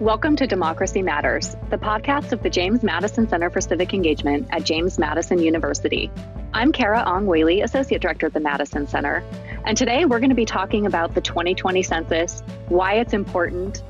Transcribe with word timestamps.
Welcome 0.00 0.34
to 0.36 0.46
Democracy 0.48 1.02
Matters, 1.02 1.56
the 1.70 1.78
podcast 1.78 2.32
of 2.32 2.42
the 2.42 2.50
James 2.50 2.82
Madison 2.82 3.28
Center 3.28 3.48
for 3.48 3.60
Civic 3.60 3.94
Engagement 3.94 4.48
at 4.50 4.64
James 4.64 4.98
Madison 4.98 5.38
University. 5.38 6.10
I'm 6.52 6.72
Carah 6.72 7.06
Ong 7.06 7.26
Whaley, 7.26 7.60
Associate 7.60 8.02
Director 8.02 8.26
at 8.26 8.32
the 8.32 8.40
Madison 8.40 8.88
Center, 8.88 9.22
and 9.64 9.78
today 9.78 10.04
we're 10.04 10.18
going 10.18 10.30
to 10.30 10.34
be 10.34 10.46
talking 10.46 10.86
about 10.86 11.14
the 11.14 11.20
2020 11.20 11.84
census, 11.84 12.42
why 12.68 12.94
it's 12.94 13.12
important, 13.12 13.84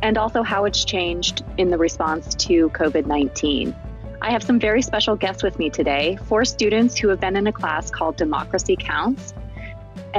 and 0.00 0.16
also 0.16 0.44
how 0.44 0.64
it's 0.64 0.84
changed 0.84 1.44
in 1.56 1.70
the 1.70 1.76
response 1.76 2.36
to 2.36 2.68
COVID 2.70 3.06
19. 3.06 3.74
I 4.22 4.30
have 4.30 4.44
some 4.44 4.60
very 4.60 4.80
special 4.80 5.16
guests 5.16 5.42
with 5.42 5.58
me 5.58 5.70
today, 5.70 6.18
four 6.26 6.44
students 6.44 6.96
who 6.96 7.08
have 7.08 7.18
been 7.18 7.34
in 7.34 7.48
a 7.48 7.52
class 7.52 7.90
called 7.90 8.16
Democracy 8.16 8.76
Counts 8.76 9.34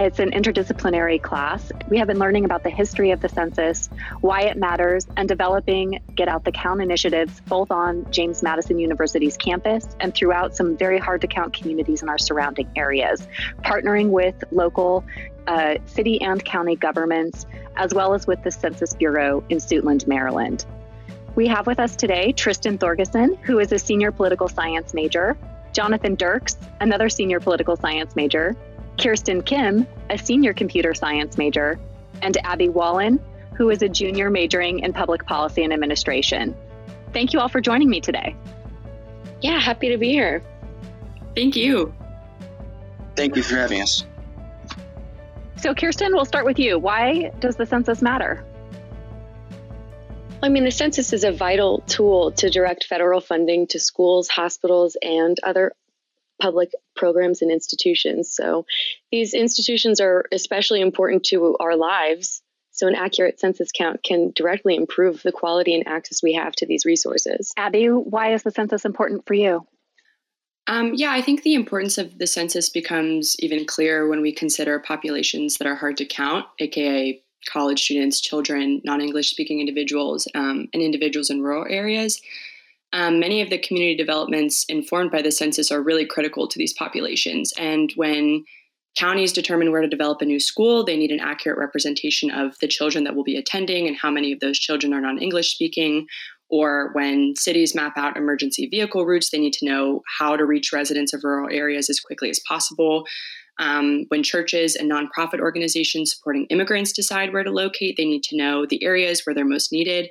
it's 0.06 0.20
an 0.20 0.32
interdisciplinary 0.32 1.22
class. 1.22 1.72
We 1.90 1.98
have 1.98 2.08
been 2.08 2.20
learning 2.20 2.46
about 2.46 2.64
the 2.64 2.70
history 2.70 3.12
of 3.12 3.22
the 3.22 3.30
census, 3.30 3.90
why 4.22 4.42
it 4.44 4.58
matters, 4.58 5.08
and 5.18 5.28
developing 5.28 6.00
Get 6.16 6.28
Out 6.28 6.46
the 6.46 6.52
Count 6.52 6.82
initiatives 6.82 7.42
both 7.48 7.72
on 7.72 8.10
James 8.12 8.42
Madison 8.42 8.80
University's 8.80 9.36
campus 9.36 9.88
and 10.00 10.14
throughout 10.14 10.56
some 10.56 10.78
very 10.78 11.00
hard 11.00 11.22
to 11.22 11.28
count 11.28 11.54
communities 11.54 12.02
in 12.02 12.10
our 12.10 12.18
surrounding 12.18 12.70
areas, 12.76 13.28
partnering 13.64 14.10
with 14.10 14.36
local 14.52 15.04
uh, 15.48 15.76
city 15.86 16.22
and 16.22 16.44
county 16.46 16.76
governments, 16.76 17.46
as 17.76 17.94
well 17.94 18.14
as 18.14 18.28
with 18.28 18.42
the 18.44 18.52
Census 18.52 18.94
Bureau 18.94 19.44
in 19.50 19.58
Suitland, 19.58 20.08
Maryland. 20.08 20.66
We 21.36 21.48
have 21.48 21.68
with 21.68 21.80
us 21.80 21.96
today 21.96 22.32
Tristan 22.32 22.78
Thorgeson, 22.78 23.38
who 23.40 23.60
is 23.60 23.72
a 23.72 23.80
senior 23.80 24.12
political 24.12 24.48
science 24.48 24.94
major, 24.94 25.38
Jonathan 25.74 26.16
Dirks, 26.16 26.58
another 26.80 27.10
senior 27.10 27.40
political 27.40 27.76
science 27.76 28.16
major, 28.16 28.56
Kirsten 29.00 29.42
Kim, 29.42 29.88
a 30.10 30.18
senior 30.18 30.54
computer 30.54 30.94
science 30.94 31.38
major, 31.38 31.80
and 32.22 32.38
Abby 32.44 32.70
Wallen, 32.70 33.20
who 33.56 33.70
is 33.70 33.82
a 33.82 33.90
junior 33.90 34.30
majoring 34.30 34.80
in 34.80 34.94
public 34.94 35.26
policy 35.26 35.64
and 35.64 35.74
administration. 35.74 36.56
Thank 37.14 37.34
you 37.34 37.40
all 37.40 37.50
for 37.50 37.62
joining 37.62 37.90
me 37.90 38.02
today. 38.02 38.36
Yeah, 39.42 39.60
happy 39.60 39.90
to 39.90 39.98
be 39.98 40.10
here. 40.10 40.44
Thank 41.36 41.56
you. 41.56 41.94
Thank 43.16 43.36
you 43.36 43.44
for 43.44 43.56
having 43.56 43.82
us. 43.82 44.06
So, 45.58 45.74
Kirsten, 45.74 46.14
we'll 46.14 46.26
start 46.26 46.46
with 46.46 46.60
you. 46.60 46.78
Why 46.78 47.32
does 47.40 47.56
the 47.56 47.66
census 47.66 48.02
matter? 48.02 48.46
I 50.42 50.48
mean, 50.48 50.64
the 50.64 50.72
census 50.72 51.12
is 51.12 51.26
a 51.26 51.32
vital 51.32 51.84
tool 51.88 52.32
to 52.34 52.50
direct 52.50 52.86
federal 52.86 53.20
funding 53.20 53.68
to 53.68 53.80
schools, 53.80 54.30
hospitals, 54.30 54.96
and 55.02 55.38
other 55.44 55.74
public 56.40 56.72
programs 57.00 57.42
and 57.42 57.52
institutions. 57.52 58.32
So 58.32 58.66
these 59.12 59.34
institutions 59.34 60.00
are 60.00 60.26
especially 60.32 60.82
important 60.82 61.24
to 61.26 61.58
our 61.60 61.76
lives. 61.76 62.44
So 62.72 62.88
an 62.88 62.96
accurate 62.96 63.40
census 63.40 63.70
count 63.76 64.04
can 64.04 64.32
directly 64.36 64.76
improve 64.76 65.24
the 65.24 65.32
quality 65.32 65.74
and 65.74 65.88
access 65.88 66.22
we 66.22 66.34
have 66.34 66.54
to 66.58 66.68
these 66.68 66.86
resources. 66.86 67.52
Abby, 67.58 67.88
why 67.88 68.34
is 68.34 68.44
the 68.44 68.52
census 68.52 68.86
important 68.86 69.26
for 69.26 69.34
you? 69.34 69.66
Um, 70.68 70.94
yeah, 70.94 71.12
I 71.12 71.22
think 71.22 71.42
the 71.42 71.56
importance 71.56 71.98
of 71.98 72.20
the 72.20 72.28
census 72.28 72.70
becomes 72.70 73.36
even 73.40 73.66
clearer 73.66 74.08
when 74.08 74.22
we 74.22 74.32
consider 74.32 74.78
populations 74.80 75.58
that 75.58 75.68
are 75.68 75.76
hard 75.76 75.98
to 75.98 76.06
count, 76.06 76.46
aka 76.60 77.20
college 77.48 77.82
students, 77.82 78.22
children, 78.22 78.82
non 78.84 79.02
English 79.02 79.32
speaking 79.32 79.60
individuals, 79.60 80.28
um, 80.36 80.68
and 80.72 80.84
individuals 80.84 81.32
in 81.32 81.42
rural 81.42 81.66
areas. 81.70 82.22
Um, 82.92 83.20
many 83.20 83.42
of 83.42 83.50
the 83.50 83.60
community 83.60 83.96
developments 83.96 84.66
informed 84.68 85.12
by 85.12 85.22
the 85.22 85.32
census 85.32 85.72
are 85.72 85.82
really 85.82 86.06
critical 86.06 86.48
to 86.48 86.58
these 86.58 86.74
populations. 86.74 87.54
And 87.58 87.92
when 87.96 88.46
counties 88.98 89.32
determine 89.32 89.72
where 89.72 89.82
to 89.82 89.88
develop 89.88 90.22
a 90.22 90.26
new 90.26 90.40
school, 90.40 90.84
they 90.84 90.98
need 90.98 91.12
an 91.12 91.20
accurate 91.20 91.60
representation 91.60 92.32
of 92.32 92.58
the 92.60 92.68
children 92.68 93.04
that 93.04 93.16
will 93.16 93.24
be 93.24 93.38
attending 93.38 93.88
and 93.88 93.96
how 93.96 94.10
many 94.10 94.32
of 94.32 94.40
those 94.40 94.60
children 94.60 94.94
are 94.94 95.02
non 95.02 95.20
English 95.20 95.54
speaking. 95.54 96.08
Or 96.50 96.90
when 96.94 97.36
cities 97.38 97.76
map 97.76 97.94
out 97.96 98.18
emergency 98.18 98.68
vehicle 98.68 99.06
routes, 99.06 99.30
they 99.30 99.38
need 99.38 99.54
to 99.54 99.66
know 99.66 100.02
how 100.18 100.36
to 100.36 100.46
reach 100.46 100.74
residents 100.74 101.14
of 101.14 101.24
rural 101.24 101.48
areas 101.52 101.92
as 101.92 102.00
quickly 102.00 102.32
as 102.32 102.42
possible. 102.48 103.06
Um, 103.60 104.06
when 104.08 104.24
churches 104.24 104.76
and 104.76 104.90
nonprofit 104.90 105.42
organizations 105.42 106.16
supporting 106.16 106.46
immigrants 106.46 106.94
decide 106.94 107.34
where 107.34 107.44
to 107.44 107.52
locate, 107.52 107.98
they 107.98 108.06
need 108.06 108.24
to 108.24 108.38
know 108.38 108.66
the 108.66 108.84
areas 108.84 109.26
where 109.26 109.36
they're 109.36 109.46
most 109.46 109.72
needed. 109.72 110.10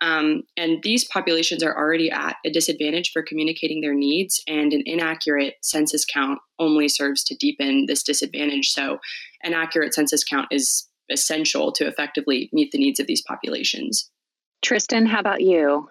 Um, 0.00 0.42
and 0.56 0.78
these 0.82 1.04
populations 1.04 1.62
are 1.62 1.76
already 1.76 2.10
at 2.10 2.36
a 2.44 2.50
disadvantage 2.50 3.10
for 3.12 3.22
communicating 3.22 3.80
their 3.80 3.94
needs, 3.94 4.42
and 4.46 4.72
an 4.72 4.82
inaccurate 4.86 5.54
census 5.62 6.04
count 6.04 6.38
only 6.58 6.88
serves 6.88 7.22
to 7.24 7.36
deepen 7.36 7.86
this 7.86 8.02
disadvantage. 8.02 8.70
So, 8.70 8.98
an 9.42 9.54
accurate 9.54 9.94
census 9.94 10.24
count 10.24 10.48
is 10.50 10.88
essential 11.10 11.72
to 11.72 11.86
effectively 11.86 12.48
meet 12.52 12.72
the 12.72 12.78
needs 12.78 13.00
of 13.00 13.06
these 13.06 13.22
populations. 13.22 14.10
Tristan, 14.62 15.06
how 15.06 15.20
about 15.20 15.40
you? 15.40 15.88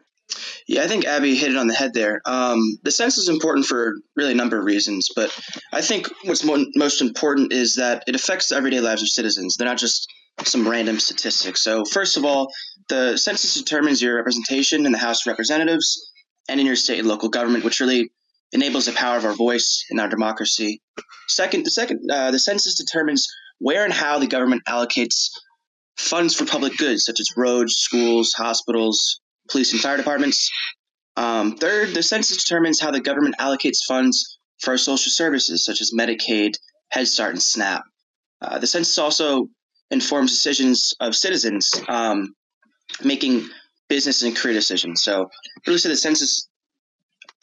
Yeah, 0.68 0.84
I 0.84 0.88
think 0.88 1.06
Abby 1.06 1.36
hit 1.36 1.52
it 1.52 1.58
on 1.58 1.68
the 1.68 1.74
head 1.74 1.94
there. 1.94 2.22
Um, 2.25 2.78
the 2.84 2.92
census 2.92 3.24
is 3.24 3.30
important 3.30 3.66
for 3.66 3.96
really 4.16 4.34
a 4.34 4.36
number 4.36 4.59
of 4.59 4.66
reasons, 4.66 5.09
but 5.16 5.36
I 5.74 5.81
think 5.81 6.08
what's 6.24 6.44
mo- 6.44 6.66
most 6.75 7.02
important 7.02 7.52
is 7.52 7.75
that 7.75 8.03
it 8.08 8.16
affects 8.16 8.50
the 8.50 8.56
everyday 8.56 8.80
lives 8.80 9.02
of 9.02 9.09
citizens. 9.09 9.56
They're 9.56 9.68
not 9.68 9.78
just 9.78 10.08
some 10.45 10.67
random 10.67 11.00
statistics. 11.00 11.63
So, 11.63 11.83
first 11.85 12.17
of 12.17 12.25
all, 12.25 12.51
the 12.88 13.17
census 13.17 13.53
determines 13.53 14.01
your 14.01 14.16
representation 14.16 14.85
in 14.85 14.91
the 14.91 14.97
House 14.97 15.25
of 15.25 15.31
Representatives 15.31 16.11
and 16.47 16.59
in 16.59 16.66
your 16.66 16.75
state 16.75 17.00
and 17.00 17.07
local 17.07 17.29
government, 17.29 17.63
which 17.63 17.79
really 17.79 18.11
enables 18.51 18.85
the 18.85 18.91
power 18.94 19.17
of 19.17 19.25
our 19.25 19.35
voice 19.35 19.85
in 19.89 20.00
our 20.00 20.09
democracy. 20.09 20.81
Second, 21.27 21.66
the 21.66 21.72
second, 21.72 22.09
uh, 22.11 22.31
the 22.31 22.39
census 22.39 22.75
determines 22.75 23.27
where 23.59 23.83
and 23.83 23.94
how 23.94 24.19
the 24.19 24.27
government 24.27 24.63
allocates 24.67 25.29
funds 25.97 26.33
for 26.33 26.45
public 26.45 26.77
goods, 26.77 27.06
such 27.06 27.19
as 27.19 27.27
roads, 27.38 27.75
schools, 27.75 28.33
hospitals, 28.35 29.19
police 29.50 29.73
and 29.73 29.81
fire 29.81 29.97
departments. 29.97 30.50
Um, 31.16 31.57
third, 31.57 31.94
the 31.94 32.01
census 32.01 32.44
determines 32.44 32.79
how 32.79 32.91
the 32.91 33.01
government 33.01 33.35
allocates 33.39 33.83
funds 33.88 34.39
for 34.61 34.77
social 34.77 35.11
services, 35.11 35.66
such 35.66 35.81
as 35.81 35.91
Medicaid, 35.97 36.53
Head 36.89 37.07
Start, 37.07 37.31
and 37.31 37.41
SNAP. 37.41 37.83
Uh, 38.41 38.59
the 38.59 38.67
census 38.67 38.97
also 38.97 39.50
informs 39.91 40.31
decisions 40.31 40.94
of 41.00 41.16
citizens 41.16 41.73
um, 41.88 42.35
making 43.03 43.47
business 43.88 44.22
and 44.22 44.35
career 44.35 44.53
decisions. 44.53 45.03
So, 45.03 45.29
really, 45.66 45.79
so 45.79 45.89
the 45.89 45.95
census, 45.95 46.47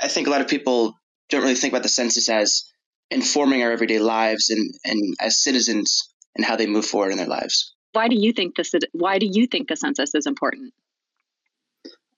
I 0.00 0.08
think 0.08 0.26
a 0.26 0.30
lot 0.30 0.40
of 0.40 0.48
people 0.48 0.94
don't 1.28 1.42
really 1.42 1.54
think 1.54 1.72
about 1.72 1.82
the 1.82 1.88
census 1.88 2.28
as 2.28 2.64
informing 3.10 3.62
our 3.62 3.72
everyday 3.72 3.98
lives 3.98 4.50
and, 4.50 4.74
and 4.84 5.16
as 5.20 5.42
citizens 5.42 6.08
and 6.36 6.44
how 6.44 6.56
they 6.56 6.66
move 6.66 6.86
forward 6.86 7.10
in 7.10 7.18
their 7.18 7.26
lives. 7.26 7.74
Why 7.92 8.08
do 8.08 8.16
you 8.16 8.32
think 8.32 8.56
this? 8.56 8.72
Why 8.92 9.18
do 9.18 9.26
you 9.26 9.46
think 9.46 9.68
the 9.68 9.76
census 9.76 10.14
is 10.14 10.26
important? 10.26 10.74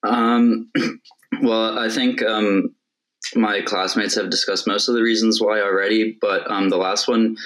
Um, 0.03 0.71
well, 1.43 1.79
I 1.79 1.89
think 1.89 2.23
um, 2.23 2.75
my 3.35 3.61
classmates 3.63 4.17
have 4.17 4.31
discussed 4.31 4.67
most 4.67 4.89
of 4.89 4.95
the 4.95 5.03
reasons 5.03 5.41
why 5.41 5.61
already, 5.61 6.17
but 6.21 6.51
um, 6.51 6.69
the 6.69 6.77
last 6.77 7.09
one 7.09 7.37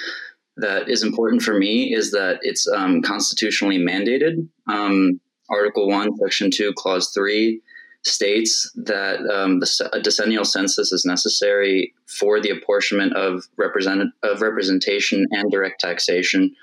that 0.57 0.89
is 0.89 1.03
important 1.03 1.41
for 1.41 1.57
me 1.57 1.93
is 1.93 2.11
that 2.11 2.39
it's 2.41 2.67
um, 2.67 3.01
constitutionally 3.01 3.79
mandated. 3.79 4.47
Um, 4.67 5.19
Article 5.49 5.87
1, 5.87 6.17
Section 6.17 6.51
2, 6.51 6.73
Clause 6.73 7.11
3 7.13 7.61
states 8.03 8.69
that 8.75 9.19
um, 9.33 9.59
the, 9.59 9.89
a 9.93 10.01
decennial 10.01 10.45
census 10.45 10.91
is 10.91 11.05
necessary 11.05 11.93
for 12.05 12.41
the 12.41 12.49
apportionment 12.49 13.15
of, 13.15 13.43
represent, 13.57 14.03
of 14.23 14.41
representation 14.41 15.25
and 15.31 15.49
direct 15.51 15.79
taxation. 15.79 16.53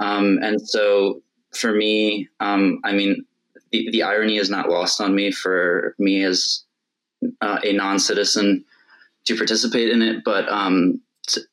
Um, 0.00 0.38
and 0.42 0.60
so 0.60 1.22
for 1.52 1.72
me, 1.72 2.28
um, 2.40 2.80
I 2.84 2.92
mean, 2.92 3.24
the, 3.70 3.90
the 3.92 4.02
irony 4.02 4.38
is 4.38 4.50
not 4.50 4.68
lost 4.68 5.00
on 5.00 5.14
me 5.14 5.30
for 5.30 5.94
me 5.98 6.24
as 6.24 6.64
uh, 7.40 7.58
a 7.62 7.72
non 7.72 7.98
citizen 7.98 8.64
to 9.26 9.36
participate 9.36 9.90
in 9.90 10.02
it, 10.02 10.24
but 10.24 10.48
um, 10.48 11.00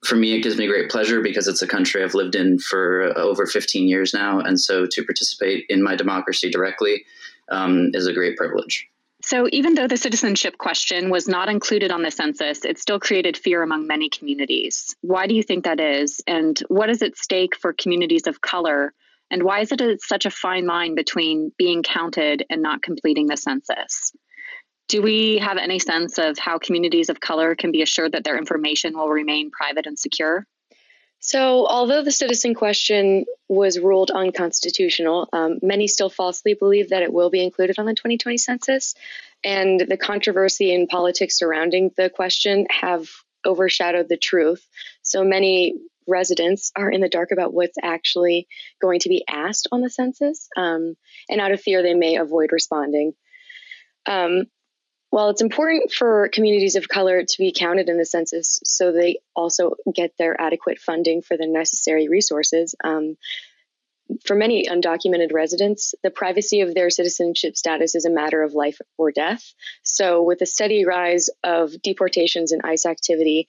for 0.03 0.15
me, 0.15 0.33
it 0.33 0.41
gives 0.41 0.57
me 0.57 0.67
great 0.67 0.89
pleasure 0.89 1.21
because 1.21 1.47
it's 1.47 1.61
a 1.61 1.67
country 1.67 2.03
I've 2.03 2.15
lived 2.15 2.35
in 2.35 2.59
for 2.59 3.03
uh, 3.15 3.21
over 3.21 3.45
15 3.45 3.87
years 3.87 4.13
now. 4.13 4.39
And 4.39 4.59
so 4.59 4.87
to 4.89 5.03
participate 5.03 5.65
in 5.69 5.83
my 5.83 5.95
democracy 5.95 6.49
directly 6.49 7.05
um, 7.49 7.91
is 7.93 8.07
a 8.07 8.13
great 8.13 8.35
privilege. 8.37 8.87
So, 9.21 9.49
even 9.51 9.75
though 9.75 9.87
the 9.87 9.97
citizenship 9.97 10.57
question 10.57 11.09
was 11.09 11.27
not 11.27 11.49
included 11.49 11.91
on 11.91 12.03
the 12.03 12.09
census, 12.09 12.63
it 12.63 12.79
still 12.79 13.01
created 13.01 13.35
fear 13.35 13.61
among 13.61 13.85
many 13.85 14.09
communities. 14.09 14.95
Why 15.01 15.27
do 15.27 15.35
you 15.35 15.43
think 15.43 15.65
that 15.65 15.81
is? 15.81 16.21
And 16.25 16.57
what 16.69 16.89
is 16.89 17.01
at 17.01 17.17
stake 17.17 17.57
for 17.57 17.73
communities 17.73 18.27
of 18.27 18.39
color? 18.39 18.93
And 19.29 19.43
why 19.43 19.59
is 19.59 19.73
it 19.73 20.01
such 20.01 20.25
a 20.25 20.31
fine 20.31 20.65
line 20.65 20.95
between 20.95 21.51
being 21.57 21.83
counted 21.83 22.45
and 22.49 22.61
not 22.61 22.81
completing 22.81 23.27
the 23.27 23.35
census? 23.35 24.13
Do 24.89 25.03
we 25.03 25.37
have 25.37 25.57
any 25.57 25.77
sense 25.77 26.17
of 26.17 26.39
how 26.39 26.57
communities 26.57 27.09
of 27.09 27.19
color 27.19 27.55
can 27.55 27.71
be 27.71 27.83
assured 27.83 28.13
that 28.13 28.23
their 28.23 28.39
information 28.39 28.97
will 28.97 29.07
remain 29.07 29.51
private 29.51 29.85
and 29.85 29.97
secure? 29.97 30.47
So, 31.19 31.67
although 31.67 32.01
the 32.01 32.11
citizen 32.11 32.55
question 32.55 33.25
was 33.47 33.77
ruled 33.77 34.09
unconstitutional, 34.09 35.29
um, 35.31 35.59
many 35.61 35.87
still 35.87 36.09
falsely 36.09 36.55
believe 36.55 36.89
that 36.89 37.03
it 37.03 37.13
will 37.13 37.29
be 37.29 37.43
included 37.43 37.77
on 37.77 37.85
the 37.85 37.93
2020 37.93 38.37
census. 38.37 38.95
And 39.43 39.79
the 39.79 39.97
controversy 39.97 40.73
and 40.73 40.89
politics 40.89 41.37
surrounding 41.37 41.91
the 41.95 42.09
question 42.09 42.65
have 42.71 43.07
overshadowed 43.45 44.09
the 44.09 44.17
truth. 44.17 44.65
So, 45.03 45.23
many 45.23 45.75
residents 46.07 46.71
are 46.75 46.89
in 46.89 47.01
the 47.01 47.09
dark 47.09 47.29
about 47.31 47.53
what's 47.53 47.77
actually 47.83 48.47
going 48.81 49.01
to 49.01 49.09
be 49.09 49.23
asked 49.29 49.67
on 49.71 49.81
the 49.81 49.89
census. 49.89 50.47
Um, 50.57 50.95
and 51.29 51.39
out 51.39 51.51
of 51.51 51.61
fear, 51.61 51.83
they 51.83 51.93
may 51.93 52.15
avoid 52.15 52.51
responding. 52.51 53.13
Um, 54.07 54.45
while 55.09 55.29
it's 55.29 55.41
important 55.41 55.91
for 55.91 56.29
communities 56.29 56.75
of 56.75 56.87
color 56.87 57.23
to 57.23 57.37
be 57.37 57.51
counted 57.51 57.89
in 57.89 57.97
the 57.97 58.05
census 58.05 58.59
so 58.63 58.91
they 58.91 59.19
also 59.35 59.75
get 59.93 60.13
their 60.17 60.39
adequate 60.39 60.79
funding 60.79 61.21
for 61.21 61.35
the 61.35 61.47
necessary 61.47 62.07
resources, 62.07 62.75
um, 62.83 63.17
for 64.25 64.35
many 64.35 64.65
undocumented 64.67 65.33
residents, 65.33 65.93
the 66.03 66.09
privacy 66.09 66.61
of 66.61 66.73
their 66.73 66.89
citizenship 66.89 67.55
status 67.55 67.95
is 67.95 68.05
a 68.05 68.09
matter 68.09 68.41
of 68.41 68.53
life 68.53 68.79
or 68.97 69.11
death. 69.11 69.53
So, 69.83 70.23
with 70.23 70.39
the 70.39 70.45
steady 70.45 70.85
rise 70.85 71.29
of 71.43 71.79
deportations 71.81 72.51
and 72.51 72.61
ICE 72.63 72.85
activity, 72.85 73.47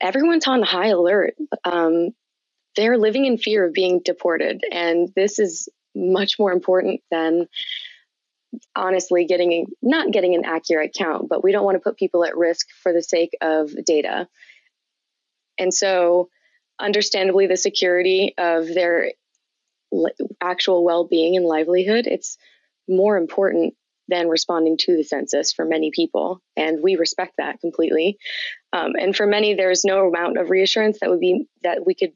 everyone's 0.00 0.46
on 0.46 0.62
high 0.62 0.88
alert. 0.88 1.34
Um, 1.64 2.10
they're 2.76 2.98
living 2.98 3.26
in 3.26 3.38
fear 3.38 3.66
of 3.66 3.72
being 3.72 4.00
deported, 4.02 4.64
and 4.72 5.10
this 5.14 5.38
is 5.38 5.68
much 5.94 6.38
more 6.38 6.52
important 6.52 7.02
than 7.10 7.48
honestly 8.74 9.24
getting 9.24 9.66
not 9.82 10.12
getting 10.12 10.34
an 10.34 10.44
accurate 10.44 10.94
count, 10.96 11.28
but 11.28 11.42
we 11.42 11.52
don't 11.52 11.64
want 11.64 11.76
to 11.76 11.80
put 11.80 11.96
people 11.96 12.24
at 12.24 12.36
risk 12.36 12.66
for 12.82 12.92
the 12.92 13.02
sake 13.02 13.36
of 13.40 13.70
data. 13.84 14.28
And 15.58 15.74
so, 15.74 16.28
understandably, 16.78 17.46
the 17.46 17.56
security 17.56 18.34
of 18.38 18.66
their 18.66 19.10
actual 20.40 20.84
well-being 20.84 21.36
and 21.36 21.46
livelihood 21.46 22.06
it's 22.06 22.36
more 22.88 23.16
important 23.16 23.74
than 24.08 24.28
responding 24.28 24.76
to 24.78 24.96
the 24.96 25.02
census 25.02 25.52
for 25.52 25.64
many 25.64 25.90
people 25.94 26.40
and 26.56 26.82
we 26.82 26.96
respect 26.96 27.34
that 27.38 27.60
completely 27.60 28.18
um, 28.72 28.92
and 28.98 29.16
for 29.16 29.26
many 29.26 29.54
there's 29.54 29.84
no 29.84 30.06
amount 30.06 30.38
of 30.38 30.50
reassurance 30.50 30.98
that 31.00 31.10
would 31.10 31.20
be 31.20 31.46
that 31.62 31.84
we 31.86 31.94
could 31.94 32.12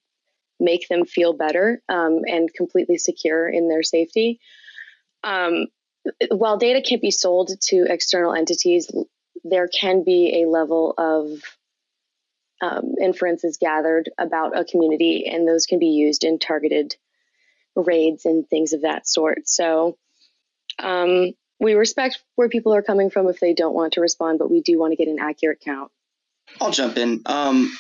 make 0.61 0.87
them 0.89 1.05
feel 1.05 1.33
better 1.33 1.83
um, 1.89 2.21
and 2.27 2.53
completely 2.55 2.99
secure 2.99 3.49
in 3.49 3.69
their 3.69 3.83
safety 3.83 4.39
um, 5.25 5.67
while 6.31 6.59
data 6.59 6.83
can't 6.83 7.03
be 7.03 7.11
sold 7.11 7.51
to 7.61 7.87
external 7.89 8.35
entities 8.35 8.91
there 9.45 9.69
can 9.69 10.05
be 10.05 10.43
a 10.43 10.49
level 10.49 10.95
of 10.97 11.43
um, 12.61 12.95
inferences 13.01 13.59
gathered 13.61 14.11
about 14.19 14.57
a 14.57 14.65
community 14.65 15.27
and 15.27 15.47
those 15.47 15.67
can 15.67 15.79
be 15.79 15.89
used 15.89 16.25
in 16.25 16.39
targeted 16.39 16.95
raids 17.75 18.25
and 18.25 18.49
things 18.49 18.73
of 18.73 18.83
that 18.83 19.09
sort. 19.09 19.49
So 19.49 19.97
um, 20.79 21.33
we 21.59 21.75
respect 21.75 22.23
where 22.37 22.49
people 22.49 22.75
are 22.75 22.83
coming 22.83 23.11
from 23.11 23.29
if 23.29 23.41
they 23.41 23.53
don't 23.53 23.75
want 23.75 23.95
to 23.95 24.01
respond, 24.01 24.39
but 24.39 24.51
we 24.51 24.61
do 24.61 24.79
want 24.79 24.93
to 24.93 24.97
get 24.97 25.09
an 25.09 25.19
accurate 25.21 25.61
count. 25.65 25.91
I'll 26.61 26.71
jump 26.71 26.97
in. 26.99 27.23
Um, 27.27 27.77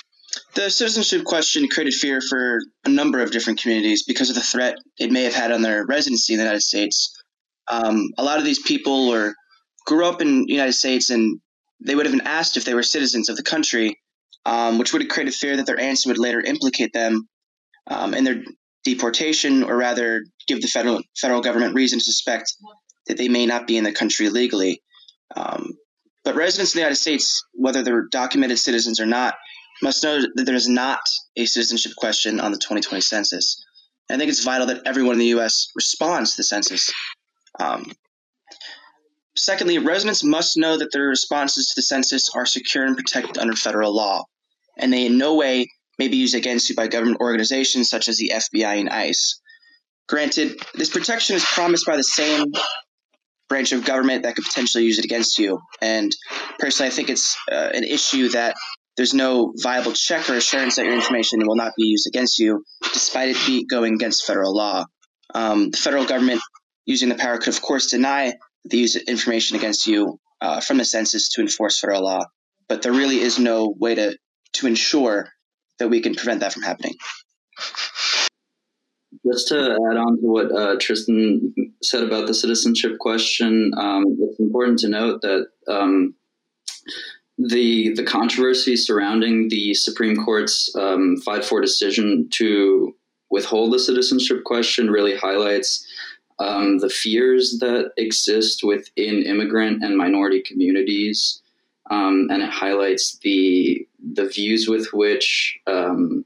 the 0.54 0.70
citizenship 0.70 1.25
question 1.25 1.68
created 1.68 1.94
fear 1.94 2.20
for 2.20 2.58
a 2.84 2.88
number 2.88 3.20
of 3.20 3.30
different 3.30 3.60
communities 3.60 4.04
because 4.04 4.30
of 4.30 4.36
the 4.36 4.42
threat 4.42 4.76
it 4.98 5.12
may 5.12 5.25
have 5.25 5.34
had 5.34 5.52
on 5.52 5.62
their 5.62 5.84
residency 5.84 6.32
in 6.32 6.38
the 6.38 6.44
United 6.44 6.62
States. 6.62 7.21
Um, 7.70 8.09
a 8.19 8.25
lot 8.25 8.38
of 8.38 8.44
these 8.44 8.61
people 8.61 9.09
or 9.09 9.35
grew 9.87 10.06
up 10.06 10.20
in 10.20 10.44
the 10.44 10.53
United 10.53 10.73
States 10.73 11.11
and 11.11 11.41
they 11.85 11.94
would 11.94 12.06
have 12.06 12.14
been 12.14 12.26
asked 12.26 12.56
if 12.56 12.64
they 12.64 12.75
were 12.75 12.82
citizens 12.82 13.29
of 13.29 13.37
the 13.37 13.43
country, 13.43 13.99
um, 14.44 14.79
which 14.79 14.93
would 14.93 15.03
have 15.03 15.11
created 15.11 15.35
fear 15.35 15.56
that 15.56 15.67
their 15.67 15.81
answer 15.81 16.09
would 16.09 16.19
later 16.19 16.41
implicate 16.41 16.93
them 16.93 17.29
um, 17.88 18.14
in 18.14 18.25
their 18.25 18.43
deportation, 18.85 19.62
or 19.62 19.76
rather 19.76 20.25
give 20.47 20.61
the 20.61 20.69
federal 20.69 21.03
federal 21.20 21.41
government 21.41 21.75
reason 21.75 21.99
to 21.99 22.05
suspect 22.05 22.53
that 23.06 23.17
they 23.17 23.29
may 23.29 23.47
not 23.47 23.67
be 23.67 23.76
in 23.76 23.85
the 23.85 23.93
country 23.93 24.29
legally. 24.29 24.81
Um, 25.37 25.73
but 26.25 26.37
residents 26.37 26.75
in 26.75 26.79
the 26.79 26.82
United 26.82 27.00
States, 27.00 27.44
whether 27.53 27.82
they're 27.82 28.06
documented 28.11 28.59
citizens 28.59 29.00
or 29.00 29.06
not, 29.06 29.35
must 29.82 30.05
know 30.05 30.20
that 30.35 30.44
there 30.44 30.55
is 30.55 30.69
not 30.69 31.00
a 31.37 31.47
citizenship 31.47 31.93
question 31.97 32.38
on 32.38 32.53
the 32.53 32.59
2020 32.59 33.00
census. 33.00 33.64
I 34.11 34.19
think 34.19 34.29
it's 34.29 34.44
vital 34.44 34.67
that 34.67 34.82
everyone 34.85 35.14
in 35.14 35.20
the 35.20 35.26
U.S. 35.26 35.69
responds 35.75 36.32
to 36.32 36.37
the 36.38 36.44
census. 36.44 36.93
Um, 37.58 37.90
secondly, 39.37 39.78
residents 39.78 40.25
must 40.25 40.56
know 40.56 40.78
that 40.78 40.93
their 40.93 41.08
responses 41.08 41.69
to 41.69 41.72
the 41.76 41.82
census 41.82 42.31
are 42.31 42.46
secure 42.46 42.84
and 42.84 42.96
protected 42.96 43.38
under 43.38 43.54
federal 43.54 43.94
law, 43.94 44.25
and 44.78 44.93
they 44.93 45.06
in 45.06 45.19
no 45.19 45.34
way 45.34 45.69
may 45.99 46.08
be 46.08 46.16
used 46.16 46.34
against 46.34 46.69
you 46.69 46.76
by 46.76 46.87
government 46.87 47.20
organizations 47.20 47.88
such 47.88 48.08
as 48.08 48.16
the 48.16 48.32
FBI 48.34 48.81
and 48.81 48.88
ICE. 48.88 49.40
Granted, 50.08 50.60
this 50.75 50.90
protection 50.90 51.37
is 51.37 51.44
promised 51.44 51.87
by 51.87 51.96
the 51.96 52.04
same 52.04 52.46
branch 53.49 53.72
of 53.72 53.84
government 53.84 54.22
that 54.22 54.34
could 54.34 54.44
potentially 54.44 54.84
use 54.84 54.99
it 54.99 55.04
against 55.04 55.38
you. 55.38 55.60
And 55.81 56.10
personally, 56.58 56.90
I 56.90 56.94
think 56.94 57.10
it's 57.10 57.37
uh, 57.50 57.70
an 57.75 57.84
issue 57.84 58.31
that 58.31 58.56
there's 58.96 59.14
no 59.14 59.52
viable 59.62 59.93
check 59.93 60.28
or 60.28 60.34
assurance 60.34 60.76
that 60.76 60.84
your 60.84 60.94
information 60.94 61.46
will 61.46 61.56
not 61.56 61.72
be 61.76 61.84
used 61.84 62.06
against 62.06 62.38
you, 62.38 62.64
despite 62.93 63.31
it 63.31 63.37
be 63.46 63.64
going 63.64 63.94
against 63.94 64.26
federal 64.26 64.54
law. 64.54 64.84
Um, 65.34 65.70
the 65.70 65.78
federal 65.78 66.04
government, 66.04 66.43
using 66.87 67.08
the 67.08 67.14
power, 67.14 67.38
could 67.38 67.55
of 67.55 67.62
course 67.62 67.87
deny 67.87 68.34
the 68.64 68.79
use 68.79 68.96
of 68.96 69.02
information 69.02 69.56
against 69.56 69.87
you 69.87 70.19
uh, 70.40 70.61
from 70.61 70.79
the 70.79 70.84
census 70.84 71.29
to 71.31 71.40
enforce 71.40 71.79
federal 71.79 72.02
law, 72.02 72.25
but 72.69 72.82
there 72.82 72.93
really 72.93 73.20
is 73.20 73.38
no 73.38 73.75
way 73.79 73.94
to 73.94 74.17
to 74.55 74.67
ensure 74.67 75.29
that 75.79 75.88
we 75.88 76.00
can 76.00 76.14
prevent 76.14 76.40
that 76.40 76.52
from 76.52 76.62
happening. 76.62 76.94
Just 79.31 79.49
to 79.49 79.56
add 79.56 79.96
on 79.96 80.20
to 80.20 80.26
what 80.26 80.52
uh, 80.52 80.76
Tristan 80.81 81.55
said 81.82 82.02
about 82.02 82.26
the 82.26 82.34
citizenship 82.34 82.99
question, 82.99 83.73
um, 83.76 84.05
it's 84.20 84.40
important 84.40 84.78
to 84.81 84.88
note 84.88 85.23
that 85.23 85.46
um, 85.69 86.14
the 87.38 87.93
the 87.94 88.05
controversy 88.05 88.76
surrounding 88.76 89.49
the 89.49 89.75
Supreme 89.75 90.17
Court's 90.17 90.75
um, 90.76 91.17
five 91.25 91.44
four 91.46 91.61
decision 91.61 92.28
to 92.35 92.94
withhold 93.31 93.73
the 93.73 93.78
citizenship 93.78 94.44
question 94.44 94.90
really 94.90 95.17
highlights 95.17 95.87
um, 96.38 96.79
the 96.79 96.88
fears 96.88 97.58
that 97.61 97.93
exist 97.96 98.62
within 98.62 99.23
immigrant 99.23 99.82
and 99.82 99.96
minority 99.96 100.43
communities 100.43 101.43
um, 101.90 102.29
and 102.31 102.43
it 102.43 102.50
highlights 102.50 103.19
the 103.19 103.87
the 104.14 104.26
views 104.26 104.69
with 104.69 104.93
which 104.93 105.58
um, 105.67 106.25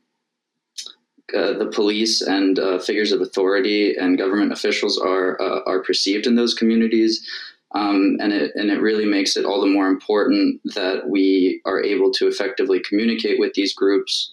uh, 1.34 1.54
the 1.54 1.70
police 1.74 2.20
and 2.20 2.58
uh, 2.58 2.78
figures 2.78 3.10
of 3.10 3.20
authority 3.20 3.96
and 3.96 4.18
government 4.18 4.52
officials 4.52 4.98
are 4.98 5.40
uh, 5.40 5.60
are 5.66 5.82
perceived 5.82 6.26
in 6.26 6.36
those 6.36 6.54
communities. 6.54 7.26
Um, 7.74 8.16
and 8.20 8.32
it 8.32 8.52
and 8.54 8.70
it 8.70 8.80
really 8.80 9.06
makes 9.06 9.36
it 9.36 9.44
all 9.44 9.60
the 9.60 9.66
more 9.66 9.88
important 9.88 10.60
that 10.74 11.08
we 11.08 11.60
are 11.64 11.82
able 11.82 12.12
to 12.12 12.28
effectively 12.28 12.80
communicate 12.80 13.40
with 13.40 13.54
these 13.54 13.74
groups 13.74 14.32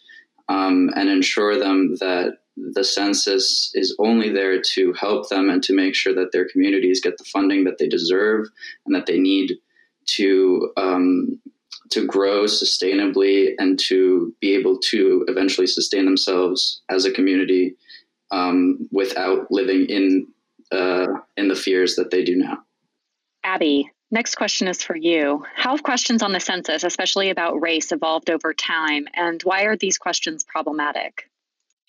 um, 0.50 0.92
and 0.96 1.10
ensure 1.10 1.58
them 1.58 1.96
that 2.00 2.38
the 2.56 2.84
census 2.84 3.72
is 3.74 3.96
only 4.00 4.30
there 4.30 4.62
to 4.62 4.94
help 4.94 5.30
them 5.30 5.50
and 5.50 5.64
to 5.64 5.76
make 5.76 5.96
sure 5.96 6.14
that 6.14 6.32
their 6.32 6.48
communities 6.48 7.02
get 7.02 7.18
the 7.18 7.24
funding 7.26 7.64
that 7.64 7.78
they 7.80 7.88
deserve 7.88 8.46
and 8.86 8.96
that 8.96 9.06
they 9.06 9.20
need 9.20 9.54
to 10.06 10.72
um, 10.78 11.40
to 11.90 12.06
grow 12.06 12.44
sustainably 12.44 13.54
and 13.58 13.80
to 13.80 14.34
be 14.40 14.56
able 14.56 14.78
to 14.80 15.26
eventually 15.28 15.68
sustain 15.68 16.06
themselves 16.06 16.82
as 16.90 17.06
a 17.06 17.12
community 17.12 17.76
um, 18.32 18.88
without 18.92 19.52
living 19.52 19.86
in 19.88 20.28
uh, 20.72 21.08
in 21.38 21.48
the 21.48 21.56
fears 21.56 21.96
that 21.96 22.12
they 22.12 22.24
do 22.24 22.36
now. 22.36 22.58
Abby, 23.44 23.90
next 24.12 24.36
question 24.36 24.68
is 24.68 24.82
for 24.82 24.96
you. 24.96 25.44
How 25.56 25.72
have 25.72 25.84
questions 25.84 26.24
on 26.24 26.32
the 26.32 26.40
census, 26.40 26.84
especially 26.84 27.30
about 27.30 27.62
race, 27.62 27.92
evolved 27.92 28.30
over 28.30 28.54
time, 28.54 29.08
and 29.14 29.42
why 29.44 29.64
are 29.64 29.76
these 29.76 29.98
questions 29.98 30.44
problematic? 30.44 31.30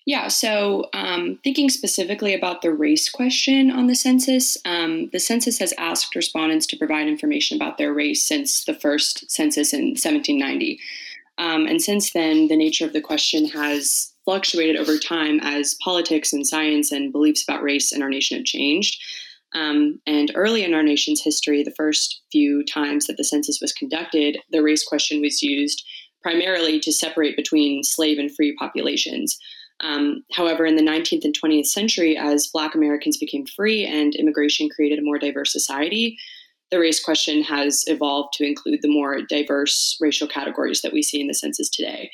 Yeah, 0.05 0.27
so 0.27 0.87
um, 0.93 1.39
thinking 1.43 1.67
specifically 1.69 2.35
about 2.35 2.61
the 2.61 2.71
race 2.71 3.09
question 3.09 3.71
on 3.71 3.87
the 3.87 3.95
census, 3.95 4.55
um, 4.63 5.09
the 5.09 5.19
census 5.19 5.57
has 5.57 5.73
asked 5.79 6.15
respondents 6.15 6.67
to 6.67 6.77
provide 6.77 7.07
information 7.07 7.57
about 7.57 7.79
their 7.79 7.91
race 7.91 8.23
since 8.23 8.65
the 8.65 8.75
first 8.75 9.29
census 9.31 9.73
in 9.73 9.89
1790. 9.89 10.79
Um, 11.39 11.65
and 11.65 11.81
since 11.81 12.13
then, 12.13 12.47
the 12.49 12.55
nature 12.55 12.85
of 12.85 12.93
the 12.93 13.01
question 13.01 13.47
has 13.49 14.13
fluctuated 14.25 14.75
over 14.75 14.97
time 14.97 15.39
as 15.41 15.75
politics 15.83 16.31
and 16.33 16.45
science 16.45 16.91
and 16.91 17.11
beliefs 17.11 17.43
about 17.43 17.63
race 17.63 17.91
in 17.91 18.03
our 18.03 18.09
nation 18.09 18.37
have 18.37 18.45
changed. 18.45 19.01
Um, 19.55 19.99
and 20.05 20.31
early 20.35 20.63
in 20.63 20.73
our 20.75 20.83
nation's 20.83 21.23
history, 21.23 21.63
the 21.63 21.71
first 21.71 22.21
few 22.31 22.63
times 22.63 23.07
that 23.07 23.17
the 23.17 23.23
census 23.23 23.59
was 23.59 23.73
conducted, 23.73 24.37
the 24.51 24.61
race 24.61 24.85
question 24.85 25.21
was 25.21 25.41
used 25.41 25.83
primarily 26.21 26.79
to 26.79 26.91
separate 26.91 27.35
between 27.35 27.83
slave 27.83 28.19
and 28.19 28.35
free 28.35 28.55
populations. 28.55 29.37
Um, 29.81 30.23
however, 30.33 30.65
in 30.65 30.75
the 30.75 30.81
19th 30.81 31.25
and 31.25 31.37
20th 31.37 31.67
century, 31.67 32.17
as 32.17 32.47
Black 32.47 32.75
Americans 32.75 33.17
became 33.17 33.45
free 33.45 33.85
and 33.85 34.15
immigration 34.15 34.69
created 34.69 34.99
a 34.99 35.03
more 35.03 35.19
diverse 35.19 35.51
society, 35.51 36.17
the 36.71 36.79
race 36.79 37.03
question 37.03 37.43
has 37.43 37.83
evolved 37.87 38.33
to 38.33 38.45
include 38.45 38.81
the 38.81 38.91
more 38.91 39.21
diverse 39.21 39.97
racial 39.99 40.27
categories 40.27 40.81
that 40.81 40.93
we 40.93 41.03
see 41.03 41.21
in 41.21 41.27
the 41.27 41.33
census 41.33 41.69
today. 41.69 42.09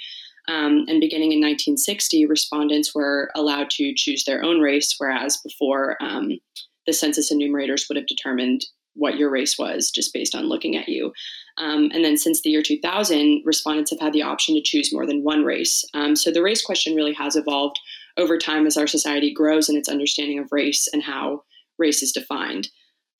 Um, 0.47 0.85
and 0.87 0.99
beginning 0.99 1.31
in 1.31 1.39
1960, 1.39 2.25
respondents 2.25 2.93
were 2.95 3.31
allowed 3.35 3.69
to 3.71 3.93
choose 3.95 4.25
their 4.25 4.43
own 4.43 4.59
race, 4.59 4.95
whereas 4.97 5.37
before 5.37 5.97
um, 6.01 6.39
the 6.87 6.93
census 6.93 7.31
enumerators 7.31 7.85
would 7.87 7.95
have 7.95 8.07
determined 8.07 8.65
what 8.93 9.17
your 9.17 9.29
race 9.29 9.57
was 9.57 9.89
just 9.89 10.13
based 10.13 10.35
on 10.35 10.49
looking 10.49 10.75
at 10.75 10.87
you. 10.87 11.13
Um, 11.57 11.89
and 11.93 12.03
then 12.03 12.17
since 12.17 12.41
the 12.41 12.49
year 12.49 12.61
2000, 12.61 13.43
respondents 13.45 13.91
have 13.91 13.99
had 13.99 14.13
the 14.13 14.23
option 14.23 14.55
to 14.55 14.61
choose 14.61 14.93
more 14.93 15.05
than 15.05 15.23
one 15.23 15.43
race. 15.43 15.83
Um, 15.93 16.15
so 16.15 16.31
the 16.31 16.43
race 16.43 16.63
question 16.63 16.95
really 16.95 17.13
has 17.13 17.35
evolved 17.35 17.79
over 18.17 18.37
time 18.37 18.65
as 18.65 18.77
our 18.77 18.87
society 18.87 19.33
grows 19.33 19.69
in 19.69 19.77
its 19.77 19.89
understanding 19.89 20.39
of 20.39 20.51
race 20.51 20.87
and 20.91 21.03
how 21.03 21.43
race 21.77 22.03
is 22.03 22.11
defined. 22.11 22.69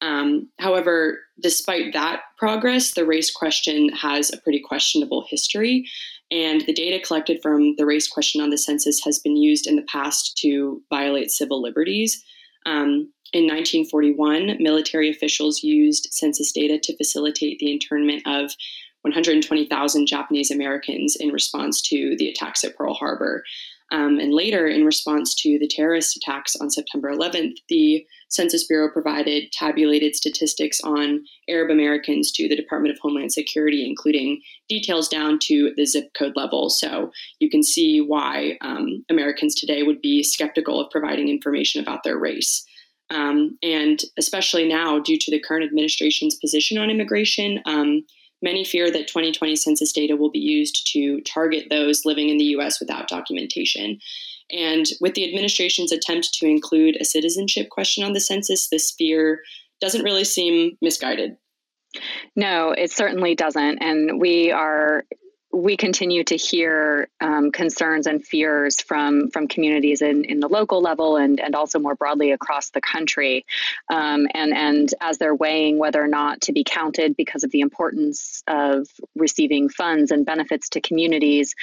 Um, 0.01 0.49
however, 0.59 1.19
despite 1.41 1.93
that 1.93 2.21
progress, 2.37 2.93
the 2.93 3.05
race 3.05 3.31
question 3.31 3.89
has 3.89 4.33
a 4.33 4.37
pretty 4.37 4.59
questionable 4.59 5.25
history. 5.29 5.87
And 6.31 6.61
the 6.61 6.73
data 6.73 6.99
collected 7.05 7.39
from 7.41 7.75
the 7.77 7.85
race 7.85 8.07
question 8.07 8.41
on 8.41 8.49
the 8.49 8.57
census 8.57 9.03
has 9.03 9.19
been 9.19 9.35
used 9.35 9.67
in 9.67 9.75
the 9.75 9.83
past 9.83 10.37
to 10.37 10.81
violate 10.89 11.29
civil 11.29 11.61
liberties. 11.61 12.23
Um, 12.65 13.11
in 13.33 13.43
1941, 13.43 14.57
military 14.59 15.09
officials 15.09 15.63
used 15.63 16.07
census 16.11 16.51
data 16.51 16.77
to 16.83 16.97
facilitate 16.97 17.59
the 17.59 17.71
internment 17.71 18.23
of 18.25 18.51
120,000 19.03 20.05
Japanese 20.05 20.51
Americans 20.51 21.15
in 21.15 21.29
response 21.29 21.81
to 21.81 22.15
the 22.17 22.27
attacks 22.27 22.63
at 22.63 22.75
Pearl 22.75 22.93
Harbor. 22.93 23.43
Um, 23.91 24.19
and 24.19 24.33
later, 24.33 24.67
in 24.67 24.85
response 24.85 25.35
to 25.35 25.59
the 25.59 25.67
terrorist 25.67 26.15
attacks 26.15 26.55
on 26.55 26.69
September 26.69 27.11
11th, 27.11 27.55
the 27.67 28.05
Census 28.29 28.65
Bureau 28.65 28.89
provided 28.89 29.51
tabulated 29.51 30.15
statistics 30.15 30.79
on 30.81 31.25
Arab 31.49 31.69
Americans 31.69 32.31
to 32.33 32.47
the 32.47 32.55
Department 32.55 32.93
of 32.93 32.99
Homeland 33.01 33.33
Security, 33.33 33.85
including 33.85 34.41
details 34.69 35.09
down 35.09 35.39
to 35.39 35.73
the 35.75 35.85
zip 35.85 36.13
code 36.13 36.37
level. 36.37 36.69
So 36.69 37.11
you 37.39 37.49
can 37.49 37.63
see 37.63 37.99
why 37.99 38.57
um, 38.61 39.03
Americans 39.09 39.55
today 39.55 39.83
would 39.83 40.01
be 40.01 40.23
skeptical 40.23 40.79
of 40.79 40.89
providing 40.89 41.27
information 41.27 41.81
about 41.81 42.03
their 42.03 42.17
race. 42.17 42.65
Um, 43.11 43.57
and 43.61 44.01
especially 44.17 44.67
now, 44.67 44.99
due 44.99 45.17
to 45.19 45.31
the 45.31 45.39
current 45.39 45.65
administration's 45.65 46.35
position 46.35 46.77
on 46.77 46.89
immigration, 46.89 47.61
um, 47.65 48.03
Many 48.41 48.65
fear 48.65 48.89
that 48.91 49.07
2020 49.07 49.55
census 49.55 49.91
data 49.91 50.15
will 50.15 50.31
be 50.31 50.39
used 50.39 50.91
to 50.93 51.21
target 51.21 51.67
those 51.69 52.05
living 52.05 52.29
in 52.29 52.37
the 52.37 52.55
US 52.57 52.79
without 52.79 53.07
documentation. 53.07 53.99
And 54.51 54.85
with 54.99 55.13
the 55.13 55.27
administration's 55.27 55.91
attempt 55.91 56.33
to 56.35 56.47
include 56.47 56.97
a 56.99 57.05
citizenship 57.05 57.69
question 57.69 58.03
on 58.03 58.13
the 58.13 58.19
census, 58.19 58.67
this 58.69 58.91
fear 58.91 59.41
doesn't 59.79 60.03
really 60.03 60.23
seem 60.23 60.77
misguided. 60.81 61.37
No, 62.35 62.71
it 62.71 62.91
certainly 62.91 63.35
doesn't. 63.35 63.77
And 63.79 64.19
we 64.19 64.51
are 64.51 65.05
we 65.53 65.75
continue 65.75 66.23
to 66.23 66.35
hear 66.35 67.09
um, 67.19 67.51
concerns 67.51 68.07
and 68.07 68.25
fears 68.25 68.79
from 68.81 69.29
from 69.29 69.47
communities 69.47 70.01
in, 70.01 70.23
in 70.25 70.39
the 70.39 70.47
local 70.47 70.81
level 70.81 71.17
and 71.17 71.39
and 71.39 71.55
also 71.55 71.79
more 71.79 71.95
broadly 71.95 72.31
across 72.31 72.69
the 72.69 72.81
country. 72.81 73.45
Um, 73.89 74.27
and 74.33 74.53
and 74.53 74.93
as 75.01 75.17
they're 75.17 75.35
weighing 75.35 75.77
whether 75.77 76.01
or 76.01 76.07
not 76.07 76.41
to 76.41 76.53
be 76.53 76.63
counted 76.63 77.17
because 77.17 77.43
of 77.43 77.51
the 77.51 77.59
importance 77.59 78.43
of 78.47 78.87
receiving 79.15 79.67
funds 79.67 80.11
and 80.11 80.25
benefits 80.25 80.69
to 80.69 80.81
communities 80.81 81.53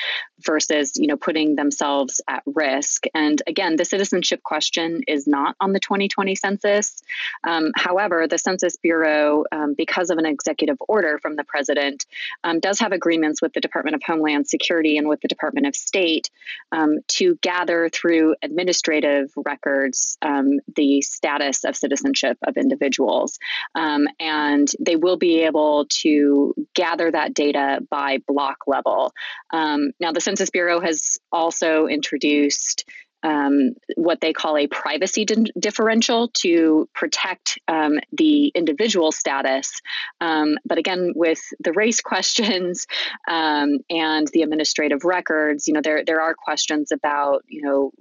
versus 0.40 0.96
you 0.96 1.06
know 1.06 1.16
putting 1.16 1.56
themselves 1.56 2.20
at 2.28 2.42
risk. 2.46 3.04
And 3.14 3.40
again 3.46 3.76
the 3.76 3.84
citizenship 3.84 4.42
question 4.42 5.02
is 5.08 5.26
not 5.26 5.56
on 5.60 5.72
the 5.72 5.80
2020 5.80 6.34
census. 6.34 7.02
Um, 7.42 7.72
however 7.74 8.26
the 8.28 8.38
census 8.38 8.76
bureau 8.76 9.44
um, 9.50 9.74
because 9.74 10.10
of 10.10 10.18
an 10.18 10.26
executive 10.26 10.76
order 10.88 11.18
from 11.18 11.36
the 11.36 11.44
president 11.44 12.04
um, 12.44 12.60
does 12.60 12.80
have 12.80 12.92
agreements 12.92 13.40
with 13.40 13.54
the 13.54 13.60
department 13.60 13.77
Department 13.78 13.94
of 13.94 14.02
Homeland 14.04 14.48
Security 14.48 14.98
and 14.98 15.08
with 15.08 15.20
the 15.20 15.28
Department 15.28 15.66
of 15.66 15.76
State 15.76 16.30
um, 16.72 16.98
to 17.06 17.36
gather 17.42 17.88
through 17.88 18.34
administrative 18.42 19.30
records 19.36 20.18
um, 20.20 20.58
the 20.74 21.00
status 21.02 21.64
of 21.64 21.76
citizenship 21.76 22.38
of 22.44 22.56
individuals. 22.56 23.38
Um, 23.76 24.08
and 24.18 24.68
they 24.80 24.96
will 24.96 25.16
be 25.16 25.42
able 25.44 25.86
to 26.00 26.54
gather 26.74 27.08
that 27.10 27.34
data 27.34 27.80
by 27.88 28.18
block 28.26 28.58
level. 28.66 29.12
Um, 29.52 29.92
now, 30.00 30.10
the 30.10 30.20
Census 30.20 30.50
Bureau 30.50 30.80
has 30.80 31.18
also 31.30 31.86
introduced 31.86 32.84
um, 33.22 33.72
what 33.96 34.20
they 34.20 34.32
call 34.32 34.56
a 34.56 34.66
privacy 34.66 35.24
di- 35.24 35.52
differential 35.58 36.28
to 36.34 36.88
protect 36.94 37.58
um, 37.68 37.98
the 38.12 38.48
individual 38.48 39.12
status. 39.12 39.80
Um, 40.20 40.56
but 40.64 40.78
again, 40.78 41.12
with 41.14 41.40
the 41.60 41.72
race 41.72 42.00
questions 42.08 42.86
um, 43.28 43.78
and 43.90 44.26
the 44.32 44.42
administrative 44.42 45.04
records, 45.04 45.68
you 45.68 45.74
know, 45.74 45.80
there 45.82 46.04
there 46.04 46.20
are 46.20 46.34
questions 46.34 46.92
about 46.92 47.44
you 47.48 47.62
know 47.62 47.92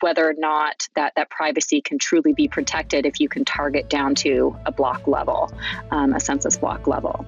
whether 0.00 0.28
or 0.28 0.34
not 0.36 0.86
that, 0.96 1.14
that 1.16 1.30
privacy 1.30 1.80
can 1.80 1.98
truly 1.98 2.34
be 2.34 2.48
protected 2.48 3.06
if 3.06 3.20
you 3.20 3.28
can 3.28 3.44
target 3.44 3.88
down 3.88 4.14
to 4.14 4.54
a 4.66 4.72
block 4.72 5.06
level, 5.06 5.50
um, 5.90 6.12
a 6.12 6.20
census 6.20 6.58
block 6.58 6.86
level. 6.86 7.24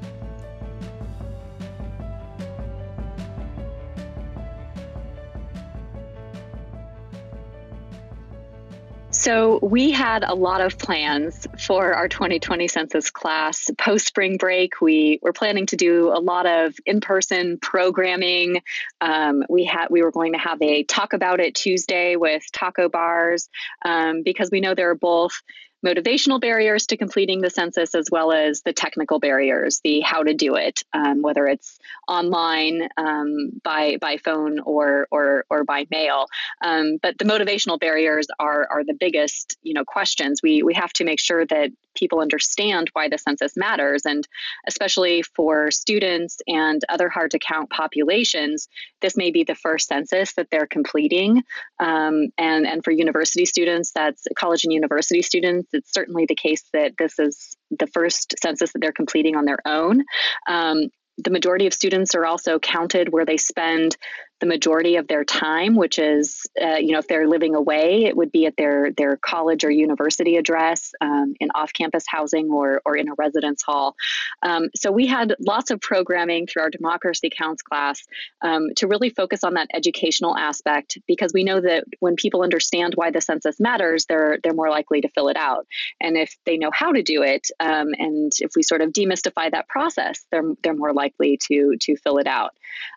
So, 9.26 9.58
we 9.60 9.90
had 9.90 10.22
a 10.22 10.36
lot 10.36 10.60
of 10.60 10.78
plans 10.78 11.48
for 11.58 11.94
our 11.94 12.06
2020 12.06 12.68
census 12.68 13.10
class 13.10 13.68
post 13.76 14.06
spring 14.06 14.36
break. 14.36 14.80
We 14.80 15.18
were 15.20 15.32
planning 15.32 15.66
to 15.66 15.76
do 15.76 16.12
a 16.12 16.20
lot 16.20 16.46
of 16.46 16.76
in 16.86 17.00
person 17.00 17.58
programming. 17.58 18.62
Um, 19.00 19.42
we 19.48 19.64
had 19.64 19.88
we 19.90 20.02
were 20.02 20.12
going 20.12 20.34
to 20.34 20.38
have 20.38 20.62
a 20.62 20.84
talk 20.84 21.12
about 21.12 21.40
it 21.40 21.56
Tuesday 21.56 22.14
with 22.14 22.44
taco 22.52 22.88
bars 22.88 23.48
um, 23.84 24.22
because 24.22 24.52
we 24.52 24.60
know 24.60 24.76
there 24.76 24.90
are 24.90 24.94
both 24.94 25.42
motivational 25.84 26.40
barriers 26.40 26.86
to 26.86 26.96
completing 26.96 27.40
the 27.40 27.50
census 27.50 27.94
as 27.94 28.08
well 28.10 28.32
as 28.32 28.62
the 28.62 28.72
technical 28.72 29.18
barriers, 29.18 29.80
the 29.84 30.00
how 30.00 30.22
to 30.22 30.34
do 30.34 30.56
it, 30.56 30.82
um, 30.92 31.22
whether 31.22 31.46
it's 31.46 31.78
online, 32.08 32.88
um, 32.96 33.50
by 33.62 33.96
by 34.00 34.16
phone, 34.16 34.60
or 34.60 35.06
or 35.10 35.44
or 35.50 35.64
by 35.64 35.86
mail. 35.90 36.26
Um, 36.62 36.98
but 37.02 37.18
the 37.18 37.24
motivational 37.24 37.78
barriers 37.78 38.26
are 38.38 38.66
are 38.70 38.84
the 38.84 38.94
biggest, 38.94 39.56
you 39.62 39.74
know, 39.74 39.84
questions. 39.84 40.40
We 40.42 40.62
we 40.62 40.74
have 40.74 40.92
to 40.94 41.04
make 41.04 41.20
sure 41.20 41.44
that 41.46 41.70
people 41.96 42.20
understand 42.20 42.90
why 42.92 43.08
the 43.08 43.18
census 43.18 43.56
matters. 43.56 44.06
And 44.06 44.26
especially 44.66 45.22
for 45.22 45.70
students 45.70 46.38
and 46.46 46.82
other 46.88 47.08
hard 47.08 47.32
to 47.32 47.38
count 47.38 47.70
populations, 47.70 48.68
this 49.00 49.16
may 49.16 49.30
be 49.30 49.44
the 49.44 49.54
first 49.54 49.88
census 49.88 50.34
that 50.34 50.48
they're 50.50 50.66
completing. 50.66 51.42
Um, 51.80 52.28
and, 52.38 52.66
and 52.66 52.84
for 52.84 52.90
university 52.90 53.44
students, 53.44 53.92
that's 53.92 54.26
college 54.38 54.64
and 54.64 54.72
university 54.72 55.22
students, 55.22 55.70
it's 55.72 55.92
certainly 55.92 56.26
the 56.28 56.34
case 56.34 56.62
that 56.72 56.92
this 56.98 57.18
is 57.18 57.56
the 57.70 57.86
first 57.88 58.34
census 58.40 58.72
that 58.72 58.78
they're 58.80 58.92
completing 58.92 59.36
on 59.36 59.44
their 59.44 59.58
own. 59.66 60.04
Um, 60.46 60.90
the 61.18 61.30
majority 61.30 61.66
of 61.66 61.74
students 61.74 62.14
are 62.14 62.26
also 62.26 62.58
counted 62.58 63.10
where 63.10 63.24
they 63.24 63.38
spend 63.38 63.96
the 64.40 64.46
majority 64.46 64.96
of 64.96 65.08
their 65.08 65.24
time, 65.24 65.76
which 65.76 65.98
is, 65.98 66.46
uh, 66.60 66.76
you 66.76 66.92
know, 66.92 66.98
if 66.98 67.08
they're 67.08 67.26
living 67.26 67.54
away, 67.54 68.04
it 68.04 68.16
would 68.16 68.30
be 68.30 68.46
at 68.46 68.56
their 68.56 68.90
their 68.92 69.16
college 69.16 69.64
or 69.64 69.70
university 69.70 70.36
address, 70.36 70.92
um, 71.00 71.34
in 71.40 71.48
off-campus 71.54 72.04
housing, 72.06 72.50
or 72.50 72.82
or 72.84 72.96
in 72.96 73.08
a 73.08 73.14
residence 73.16 73.62
hall. 73.62 73.96
Um, 74.42 74.68
so 74.76 74.92
we 74.92 75.06
had 75.06 75.34
lots 75.40 75.70
of 75.70 75.80
programming 75.80 76.46
through 76.46 76.62
our 76.62 76.70
democracy 76.70 77.30
counts 77.30 77.62
class 77.62 78.02
um, 78.42 78.68
to 78.76 78.86
really 78.86 79.10
focus 79.10 79.42
on 79.42 79.54
that 79.54 79.68
educational 79.72 80.36
aspect 80.36 80.98
because 81.06 81.32
we 81.32 81.44
know 81.44 81.60
that 81.60 81.84
when 82.00 82.16
people 82.16 82.42
understand 82.42 82.94
why 82.94 83.10
the 83.10 83.20
census 83.20 83.58
matters, 83.58 84.04
they're 84.06 84.38
they're 84.42 84.52
more 84.52 84.70
likely 84.70 85.00
to 85.00 85.08
fill 85.08 85.28
it 85.28 85.36
out, 85.36 85.66
and 86.00 86.16
if 86.16 86.36
they 86.44 86.58
know 86.58 86.70
how 86.72 86.92
to 86.92 87.02
do 87.02 87.22
it, 87.22 87.48
um, 87.58 87.88
and 87.98 88.32
if 88.40 88.50
we 88.54 88.62
sort 88.62 88.82
of 88.82 88.92
demystify 88.92 89.50
that 89.50 89.68
process, 89.68 90.26
they're 90.30 90.52
they're 90.62 90.74
more 90.74 90.92
likely 90.92 91.38
to 91.48 91.76
to 91.80 91.96
fill 91.96 92.18
it 92.18 92.26
out. 92.26 92.50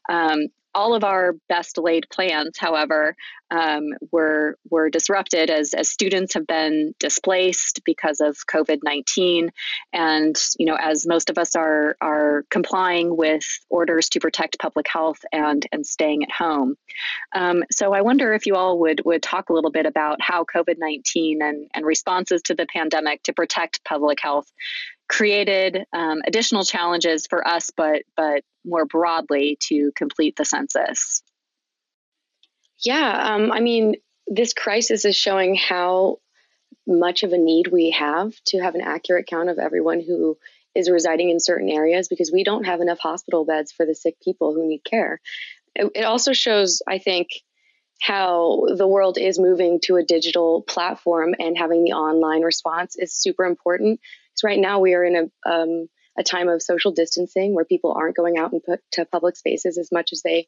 Um, 0.10 0.48
all 0.80 0.96
of 0.96 1.04
our 1.04 1.36
best 1.50 1.78
laid 1.78 2.06
plans, 2.10 2.58
however, 2.58 3.14
um, 3.52 3.90
were 4.14 4.56
were 4.70 4.90
disrupted 4.90 5.50
as 5.50 5.74
as 5.74 5.90
students 5.90 6.36
have 6.36 6.48
been 6.48 6.94
displaced 7.00 7.82
because 7.84 8.22
of 8.22 8.38
COVID 8.48 8.80
nineteen, 8.82 9.50
and 9.92 10.36
you 10.58 10.66
know 10.66 10.78
as 10.80 11.06
most 11.06 11.30
of 11.30 11.38
us 11.38 11.58
are 11.58 11.98
are 12.00 12.46
complying 12.50 13.18
with 13.18 13.44
orders 13.70 14.08
to 14.10 14.22
protect 14.22 14.60
public 14.60 14.88
health 14.88 15.20
and 15.34 15.66
and 15.74 15.86
staying 15.86 16.24
at 16.24 16.32
home. 16.32 16.76
Um, 17.36 17.66
so 17.72 17.94
I 17.94 18.02
wonder 18.02 18.34
if 18.34 18.46
you 18.46 18.56
all 18.56 18.80
would 18.80 19.02
would 19.04 19.22
talk 19.22 19.50
a 19.50 19.54
little 19.54 19.72
bit 19.72 19.86
about 19.86 20.22
how 20.22 20.46
COVID 20.46 20.76
nineteen 20.78 21.42
and 21.42 21.68
and 21.74 21.86
responses 21.86 22.42
to 22.44 22.56
the 22.56 22.68
pandemic 22.68 23.24
to 23.24 23.34
protect 23.34 23.84
public 23.84 24.20
health 24.22 24.50
created 25.10 25.86
um, 25.92 26.22
additional 26.26 26.64
challenges 26.64 27.28
for 27.28 27.46
us, 27.46 27.72
but 27.76 28.04
but 28.16 28.44
more 28.64 28.86
broadly 28.86 29.58
to 29.68 29.92
complete 29.96 30.36
the 30.38 30.46
census. 30.46 31.24
Yeah, 32.80 33.34
um, 33.34 33.52
I 33.52 33.60
mean, 33.60 33.96
this 34.28 34.54
crisis 34.54 35.04
is 35.04 35.18
showing 35.18 35.56
how 35.56 36.20
much 36.88 37.24
of 37.24 37.34
a 37.34 37.38
need 37.38 37.68
we 37.68 37.92
have 37.92 38.34
to 38.46 38.60
have 38.60 38.76
an 38.76 38.82
accurate 38.82 39.28
count 39.28 39.50
of 39.50 39.60
everyone 39.60 40.00
who 40.00 40.38
is 40.76 40.90
residing 40.90 41.30
in 41.30 41.40
certain 41.40 41.70
areas 41.70 42.08
because 42.08 42.32
we 42.32 42.44
don't 42.44 42.66
have 42.66 42.80
enough 42.80 43.00
hospital 43.00 43.44
beds 43.44 43.72
for 43.72 43.86
the 43.86 43.96
sick 43.96 44.16
people 44.22 44.54
who 44.54 44.68
need 44.68 44.84
care. 44.84 45.20
It, 45.76 45.92
it 45.96 46.04
also 46.04 46.32
shows, 46.34 46.82
I 46.88 47.00
think, 47.00 47.30
how 48.02 48.66
the 48.76 48.88
world 48.88 49.18
is 49.18 49.40
moving 49.40 49.80
to 49.82 49.98
a 49.98 50.04
digital 50.04 50.62
platform 50.62 51.36
and 51.38 51.58
having 51.58 51.84
the 51.84 51.92
online 51.92 52.44
response 52.44 52.96
is 52.96 53.14
super 53.14 53.46
important 53.46 54.00
Right 54.44 54.60
now 54.60 54.80
we 54.80 54.94
are 54.94 55.04
in 55.04 55.16
a 55.16 55.50
um, 55.50 55.88
a 56.18 56.24
time 56.24 56.50
of 56.50 56.62
social 56.62 56.92
distancing 56.92 57.56
where 57.56 57.66
people 57.66 57.94
aren't 57.94 58.18
going 58.18 58.38
out 58.38 58.52
into 58.54 59.06
public 59.06 59.38
spaces 59.38 59.78
as 59.78 59.90
much 59.92 60.10
as 60.12 60.22
they 60.22 60.48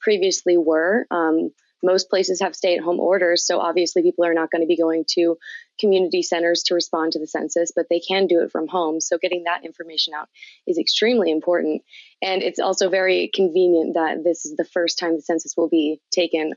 previously 0.00 0.56
were. 0.56 1.06
Um, 1.10 1.50
most 1.84 2.08
places 2.10 2.40
have 2.40 2.54
stay 2.54 2.76
at 2.76 2.82
home 2.82 3.00
orders, 3.00 3.46
so 3.46 3.58
obviously 3.58 4.02
people 4.02 4.24
are 4.24 4.34
not 4.34 4.50
going 4.50 4.62
to 4.62 4.68
be 4.68 4.76
going 4.76 5.04
to 5.14 5.36
community 5.80 6.22
centers 6.22 6.64
to 6.64 6.74
respond 6.74 7.12
to 7.12 7.18
the 7.18 7.26
census, 7.26 7.72
but 7.74 7.86
they 7.90 8.00
can 8.00 8.26
do 8.26 8.40
it 8.42 8.52
from 8.52 8.68
home. 8.68 9.00
So 9.00 9.18
getting 9.18 9.44
that 9.44 9.64
information 9.64 10.14
out 10.14 10.28
is 10.66 10.78
extremely 10.78 11.30
important. 11.30 11.82
And 12.20 12.42
it's 12.42 12.60
also 12.60 12.88
very 12.88 13.30
convenient 13.34 13.94
that 13.94 14.22
this 14.22 14.44
is 14.44 14.56
the 14.56 14.64
first 14.64 14.98
time 14.98 15.16
the 15.16 15.22
census 15.22 15.54
will 15.56 15.68
be 15.68 16.00
taken 16.12 16.54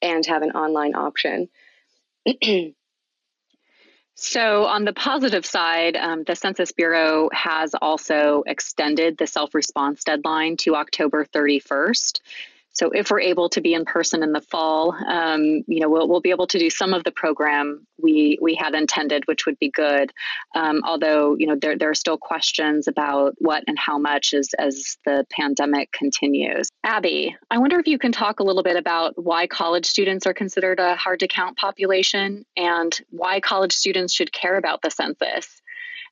and 0.00 0.24
have 0.26 0.42
an 0.42 0.52
online 0.52 0.94
option. 0.94 1.48
So, 4.18 4.64
on 4.64 4.86
the 4.86 4.94
positive 4.94 5.44
side, 5.44 5.94
um, 5.94 6.24
the 6.24 6.34
Census 6.34 6.72
Bureau 6.72 7.28
has 7.34 7.74
also 7.74 8.44
extended 8.46 9.18
the 9.18 9.26
self 9.26 9.54
response 9.54 10.04
deadline 10.04 10.56
to 10.58 10.74
October 10.74 11.26
31st. 11.26 12.20
So 12.76 12.90
if 12.90 13.10
we're 13.10 13.20
able 13.20 13.48
to 13.50 13.62
be 13.62 13.72
in 13.72 13.86
person 13.86 14.22
in 14.22 14.32
the 14.32 14.42
fall, 14.42 14.92
um, 15.08 15.64
you 15.66 15.80
know, 15.80 15.88
we'll, 15.88 16.06
we'll 16.08 16.20
be 16.20 16.30
able 16.30 16.46
to 16.48 16.58
do 16.58 16.68
some 16.68 16.92
of 16.92 17.04
the 17.04 17.10
program 17.10 17.86
we 18.02 18.38
we 18.42 18.54
had 18.54 18.74
intended, 18.74 19.22
which 19.26 19.46
would 19.46 19.58
be 19.58 19.70
good. 19.70 20.12
Um, 20.54 20.82
although, 20.84 21.36
you 21.38 21.46
know, 21.46 21.56
there, 21.58 21.78
there 21.78 21.88
are 21.88 21.94
still 21.94 22.18
questions 22.18 22.86
about 22.86 23.34
what 23.38 23.64
and 23.66 23.78
how 23.78 23.98
much 23.98 24.34
as, 24.34 24.50
as 24.58 24.98
the 25.06 25.26
pandemic 25.30 25.90
continues. 25.92 26.68
Abby, 26.84 27.34
I 27.50 27.56
wonder 27.56 27.80
if 27.80 27.86
you 27.86 27.98
can 27.98 28.12
talk 28.12 28.40
a 28.40 28.44
little 28.44 28.62
bit 28.62 28.76
about 28.76 29.14
why 29.16 29.46
college 29.46 29.86
students 29.86 30.26
are 30.26 30.34
considered 30.34 30.78
a 30.78 30.96
hard 30.96 31.20
to 31.20 31.28
count 31.28 31.56
population 31.56 32.44
and 32.58 32.96
why 33.08 33.40
college 33.40 33.72
students 33.72 34.12
should 34.12 34.32
care 34.32 34.58
about 34.58 34.82
the 34.82 34.90
census. 34.90 35.62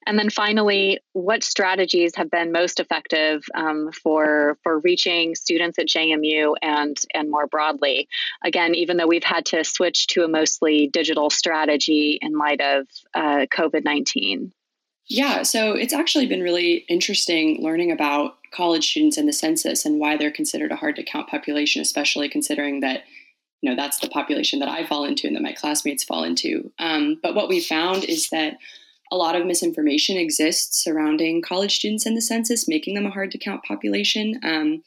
And 0.06 0.18
then 0.18 0.30
finally, 0.30 0.98
what 1.12 1.42
strategies 1.42 2.14
have 2.16 2.30
been 2.30 2.52
most 2.52 2.80
effective 2.80 3.44
um, 3.54 3.90
for 3.92 4.58
for 4.62 4.78
reaching 4.80 5.34
students 5.34 5.78
at 5.78 5.86
JMU 5.86 6.54
and 6.62 6.96
and 7.14 7.30
more 7.30 7.46
broadly? 7.46 8.08
Again, 8.44 8.74
even 8.74 8.96
though 8.96 9.06
we've 9.06 9.24
had 9.24 9.46
to 9.46 9.64
switch 9.64 10.06
to 10.08 10.24
a 10.24 10.28
mostly 10.28 10.88
digital 10.88 11.30
strategy 11.30 12.18
in 12.20 12.36
light 12.36 12.60
of 12.60 12.86
uh, 13.14 13.46
COVID 13.52 13.84
nineteen. 13.84 14.52
Yeah, 15.06 15.42
so 15.42 15.72
it's 15.72 15.92
actually 15.92 16.26
been 16.26 16.42
really 16.42 16.84
interesting 16.88 17.62
learning 17.62 17.92
about 17.92 18.38
college 18.52 18.90
students 18.90 19.18
and 19.18 19.28
the 19.28 19.34
census 19.34 19.84
and 19.84 20.00
why 20.00 20.16
they're 20.16 20.30
considered 20.30 20.72
a 20.72 20.76
hard 20.76 20.96
to 20.96 21.02
count 21.02 21.28
population, 21.28 21.82
especially 21.82 22.28
considering 22.28 22.80
that 22.80 23.02
you 23.60 23.70
know 23.70 23.76
that's 23.76 23.98
the 23.98 24.08
population 24.08 24.60
that 24.60 24.68
I 24.68 24.86
fall 24.86 25.04
into 25.04 25.26
and 25.26 25.36
that 25.36 25.42
my 25.42 25.52
classmates 25.52 26.04
fall 26.04 26.24
into. 26.24 26.70
Um, 26.78 27.18
but 27.22 27.34
what 27.34 27.48
we 27.48 27.60
found 27.60 28.04
is 28.04 28.28
that 28.30 28.58
a 29.10 29.16
lot 29.16 29.36
of 29.36 29.46
misinformation 29.46 30.16
exists 30.16 30.82
surrounding 30.82 31.42
college 31.42 31.76
students 31.76 32.06
and 32.06 32.16
the 32.16 32.22
census, 32.22 32.68
making 32.68 32.94
them 32.94 33.06
a 33.06 33.10
hard 33.10 33.30
to 33.32 33.38
count 33.38 33.62
population. 33.64 34.40
Um, 34.42 34.82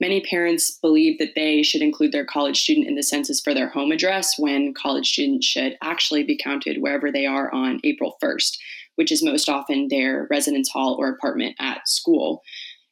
many 0.00 0.20
parents 0.20 0.78
believe 0.82 1.18
that 1.18 1.34
they 1.34 1.62
should 1.62 1.82
include 1.82 2.12
their 2.12 2.24
college 2.24 2.60
student 2.60 2.86
in 2.86 2.96
the 2.96 3.02
census 3.02 3.40
for 3.40 3.54
their 3.54 3.68
home 3.68 3.92
address 3.92 4.34
when 4.38 4.74
college 4.74 5.10
students 5.10 5.46
should 5.46 5.76
actually 5.82 6.22
be 6.22 6.36
counted 6.36 6.82
wherever 6.82 7.10
they 7.10 7.24
are 7.24 7.52
on 7.52 7.80
April 7.84 8.16
1st, 8.22 8.56
which 8.96 9.12
is 9.12 9.22
most 9.22 9.48
often 9.48 9.88
their 9.88 10.26
residence 10.30 10.68
hall 10.70 10.96
or 10.98 11.08
apartment 11.08 11.56
at 11.58 11.88
school. 11.88 12.42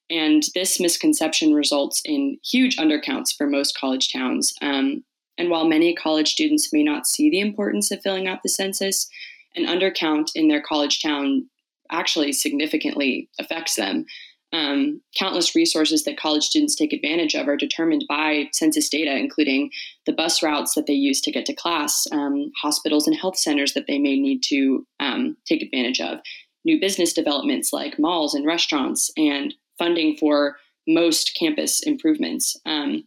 And 0.08 0.42
this 0.54 0.80
misconception 0.80 1.54
results 1.54 2.02
in 2.04 2.38
huge 2.44 2.76
undercounts 2.76 3.36
for 3.36 3.46
most 3.46 3.78
college 3.78 4.12
towns. 4.12 4.52
Um, 4.60 5.04
and 5.38 5.50
while 5.50 5.68
many 5.68 5.94
college 5.94 6.32
students 6.32 6.72
may 6.72 6.82
not 6.82 7.06
see 7.06 7.30
the 7.30 7.40
importance 7.40 7.90
of 7.90 8.02
filling 8.02 8.26
out 8.26 8.42
the 8.42 8.48
census, 8.48 9.08
an 9.56 9.66
undercount 9.66 10.30
in 10.34 10.48
their 10.48 10.62
college 10.62 11.02
town 11.02 11.48
actually 11.90 12.32
significantly 12.32 13.28
affects 13.38 13.76
them. 13.76 14.06
Um, 14.52 15.00
countless 15.16 15.54
resources 15.54 16.02
that 16.04 16.18
college 16.18 16.42
students 16.42 16.74
take 16.74 16.92
advantage 16.92 17.36
of 17.36 17.46
are 17.46 17.56
determined 17.56 18.04
by 18.08 18.48
census 18.52 18.88
data, 18.88 19.16
including 19.16 19.70
the 20.06 20.12
bus 20.12 20.42
routes 20.42 20.74
that 20.74 20.86
they 20.86 20.92
use 20.92 21.20
to 21.20 21.30
get 21.30 21.46
to 21.46 21.54
class, 21.54 22.06
um, 22.10 22.50
hospitals 22.60 23.06
and 23.06 23.16
health 23.16 23.38
centers 23.38 23.74
that 23.74 23.86
they 23.86 23.98
may 23.98 24.18
need 24.18 24.42
to 24.48 24.84
um, 24.98 25.36
take 25.46 25.62
advantage 25.62 26.00
of, 26.00 26.18
new 26.64 26.80
business 26.80 27.12
developments 27.12 27.72
like 27.72 27.98
malls 27.98 28.34
and 28.34 28.44
restaurants, 28.44 29.10
and 29.16 29.54
funding 29.78 30.16
for 30.16 30.56
most 30.86 31.36
campus 31.38 31.80
improvements. 31.80 32.56
Um, 32.66 33.04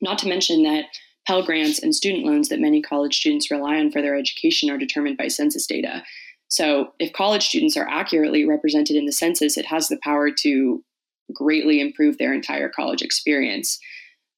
not 0.00 0.18
to 0.18 0.28
mention 0.28 0.62
that 0.62 0.84
Pell 1.26 1.42
Grants 1.42 1.80
and 1.80 1.94
student 1.94 2.24
loans 2.24 2.48
that 2.48 2.60
many 2.60 2.80
college 2.80 3.18
students 3.18 3.50
rely 3.50 3.78
on 3.78 3.90
for 3.90 4.00
their 4.00 4.16
education 4.16 4.70
are 4.70 4.78
determined 4.78 5.16
by 5.16 5.28
census 5.28 5.66
data. 5.66 6.02
So, 6.48 6.92
if 7.00 7.12
college 7.12 7.44
students 7.44 7.76
are 7.76 7.88
accurately 7.88 8.44
represented 8.44 8.96
in 8.96 9.06
the 9.06 9.12
census, 9.12 9.56
it 9.56 9.66
has 9.66 9.88
the 9.88 9.98
power 10.02 10.30
to 10.42 10.84
greatly 11.32 11.80
improve 11.80 12.18
their 12.18 12.32
entire 12.32 12.68
college 12.68 13.02
experience. 13.02 13.80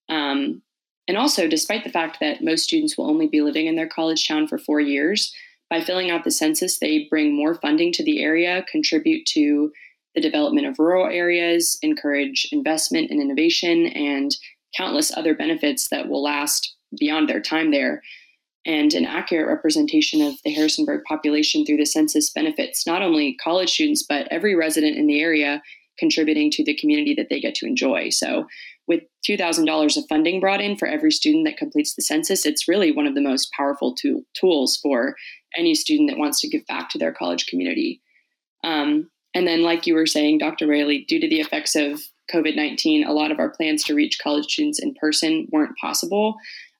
Um, 0.09 0.63
and 1.07 1.19
also, 1.19 1.47
despite 1.47 1.85
the 1.85 1.91
fact 1.91 2.19
that 2.21 2.43
most 2.43 2.65
students 2.65 2.97
will 2.97 3.11
only 3.11 3.27
be 3.27 3.43
living 3.43 3.67
in 3.67 3.77
their 3.77 3.89
college 3.89 4.27
town 4.27 4.49
for 4.49 4.57
four 4.59 4.81
years, 4.81 5.35
by 5.69 5.83
filling 5.83 6.11
out 6.11 6.25
the 6.25 6.31
census, 6.31 6.79
they 6.79 7.07
bring 7.11 7.37
more 7.37 7.55
funding 7.55 7.93
to 7.93 8.05
the 8.05 8.23
area, 8.23 8.65
contribute 8.71 9.27
to 9.27 9.71
the 10.15 10.21
development 10.21 10.67
of 10.67 10.79
rural 10.79 11.07
areas, 11.07 11.79
encourage 11.83 12.49
investment 12.53 13.11
and 13.11 13.21
innovation, 13.21 13.87
and 13.89 14.35
countless 14.77 15.15
other 15.17 15.35
benefits 15.35 15.89
that 15.89 16.09
will 16.09 16.23
last 16.23 16.75
beyond 16.97 17.29
their 17.29 17.41
time 17.41 17.71
there. 17.71 18.03
And 18.67 18.93
an 18.93 19.07
accurate 19.07 19.49
representation 19.49 20.21
of 20.21 20.35
the 20.45 20.53
Harrisonburg 20.53 21.03
population 21.09 21.65
through 21.65 21.79
the 21.79 21.87
census 21.87 22.31
benefits 22.31 22.87
not 22.87 23.03
only 23.03 23.37
college 23.43 23.71
students, 23.71 24.05
but 24.07 24.29
every 24.31 24.55
resident 24.55 24.97
in 24.97 25.07
the 25.07 25.21
area 25.21 25.63
contributing 25.99 26.51
to 26.53 26.65
the 26.65 26.77
community 26.77 27.15
that 27.15 27.29
they 27.29 27.41
get 27.41 27.55
to 27.57 27.67
enjoy. 27.67 28.11
So, 28.11 28.47
with 28.87 29.03
$2,000 29.29 29.97
of 29.99 30.05
funding 30.09 30.41
brought 30.41 30.63
in 30.63 30.77
for 30.77 30.89
every 30.89 31.11
student 31.11 31.45
that 31.45 31.59
completes 31.59 31.95
the 31.95 32.03
census, 32.03 32.47
it's 32.47 32.69
really 32.69 32.91
one 32.91 33.07
of 33.07 33.15
the 33.15 33.21
most 33.21 33.53
powerful 33.53 33.95
tool, 33.95 34.23
tools 34.35 34.79
for 34.79 35.15
any 35.57 35.75
student 35.75 36.09
that 36.09 36.19
wants 36.19 36.41
to 36.41 36.49
give 36.49 36.65
back 36.67 36.89
to 36.91 36.99
their 36.99 37.13
college 37.13 37.47
community. 37.47 38.01
Um, 38.65 39.11
and 39.35 39.47
then, 39.47 39.63
like 39.63 39.87
you 39.87 39.95
were 39.95 40.07
saying, 40.07 40.39
Dr. 40.39 40.67
Whaley, 40.67 41.05
due 41.07 41.21
to 41.21 41.29
the 41.29 41.41
effects 41.41 41.77
of 41.77 42.01
COVID 42.33 42.57
19, 42.57 43.07
a 43.07 43.13
lot 43.13 43.31
of 43.31 43.39
our 43.39 43.51
plans 43.51 43.85
to 43.85 43.95
reach 43.95 44.19
college 44.23 44.47
students 44.47 44.79
in 44.79 44.95
person 44.95 45.49
weren't 45.53 45.77
possible. 45.79 46.37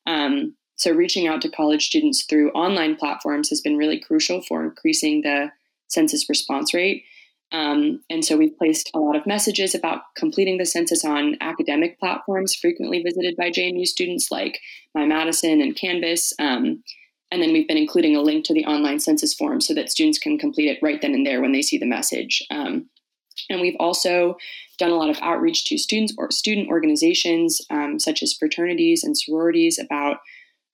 Um, 0.09 0.57
so, 0.77 0.93
reaching 0.93 1.27
out 1.27 1.43
to 1.43 1.51
college 1.51 1.87
students 1.87 2.25
through 2.25 2.51
online 2.53 2.97
platforms 2.97 3.51
has 3.51 3.61
been 3.61 3.77
really 3.77 4.01
crucial 4.01 4.41
for 4.41 4.65
increasing 4.65 5.23
the 5.23 5.51
census 5.89 6.29
response 6.29 6.73
rate. 6.73 7.05
Um, 7.51 8.01
and 8.09 8.25
so, 8.25 8.37
we've 8.37 8.57
placed 8.57 8.91
a 8.95 8.99
lot 8.99 9.17
of 9.17 9.27
messages 9.27 9.75
about 9.75 10.03
completing 10.17 10.59
the 10.59 10.67
census 10.67 11.05
on 11.05 11.37
academic 11.41 12.01
platforms 12.01 12.55
frequently 12.55 13.03
visited 13.03 13.37
by 13.37 13.51
JMU 13.51 13.87
students 13.87 14.31
like 14.31 14.59
My 14.95 15.05
Madison 15.05 15.61
and 15.61 15.77
Canvas. 15.77 16.33
Um, 16.39 16.83
and 17.31 17.43
then 17.43 17.53
we've 17.53 17.69
been 17.69 17.77
including 17.77 18.17
a 18.17 18.23
link 18.23 18.47
to 18.47 18.55
the 18.55 18.65
online 18.65 19.01
census 19.01 19.35
form 19.35 19.61
so 19.61 19.75
that 19.75 19.91
students 19.91 20.19
can 20.19 20.39
complete 20.39 20.71
it 20.71 20.79
right 20.81 21.03
then 21.03 21.13
and 21.13 21.27
there 21.27 21.43
when 21.43 21.53
they 21.53 21.61
see 21.61 21.77
the 21.77 21.85
message. 21.85 22.43
Um, 22.51 22.89
and 23.51 23.61
we've 23.61 23.77
also 23.79 24.37
done 24.79 24.91
a 24.91 24.97
lot 24.97 25.11
of 25.11 25.19
outreach 25.21 25.65
to 25.65 25.79
students 25.79 26.15
or 26.17 26.31
student 26.31 26.69
organizations, 26.69 27.61
um, 27.71 27.99
such 27.99 28.23
as 28.23 28.33
fraternities 28.33 29.05
and 29.05 29.19
sororities, 29.19 29.79
about 29.79 30.19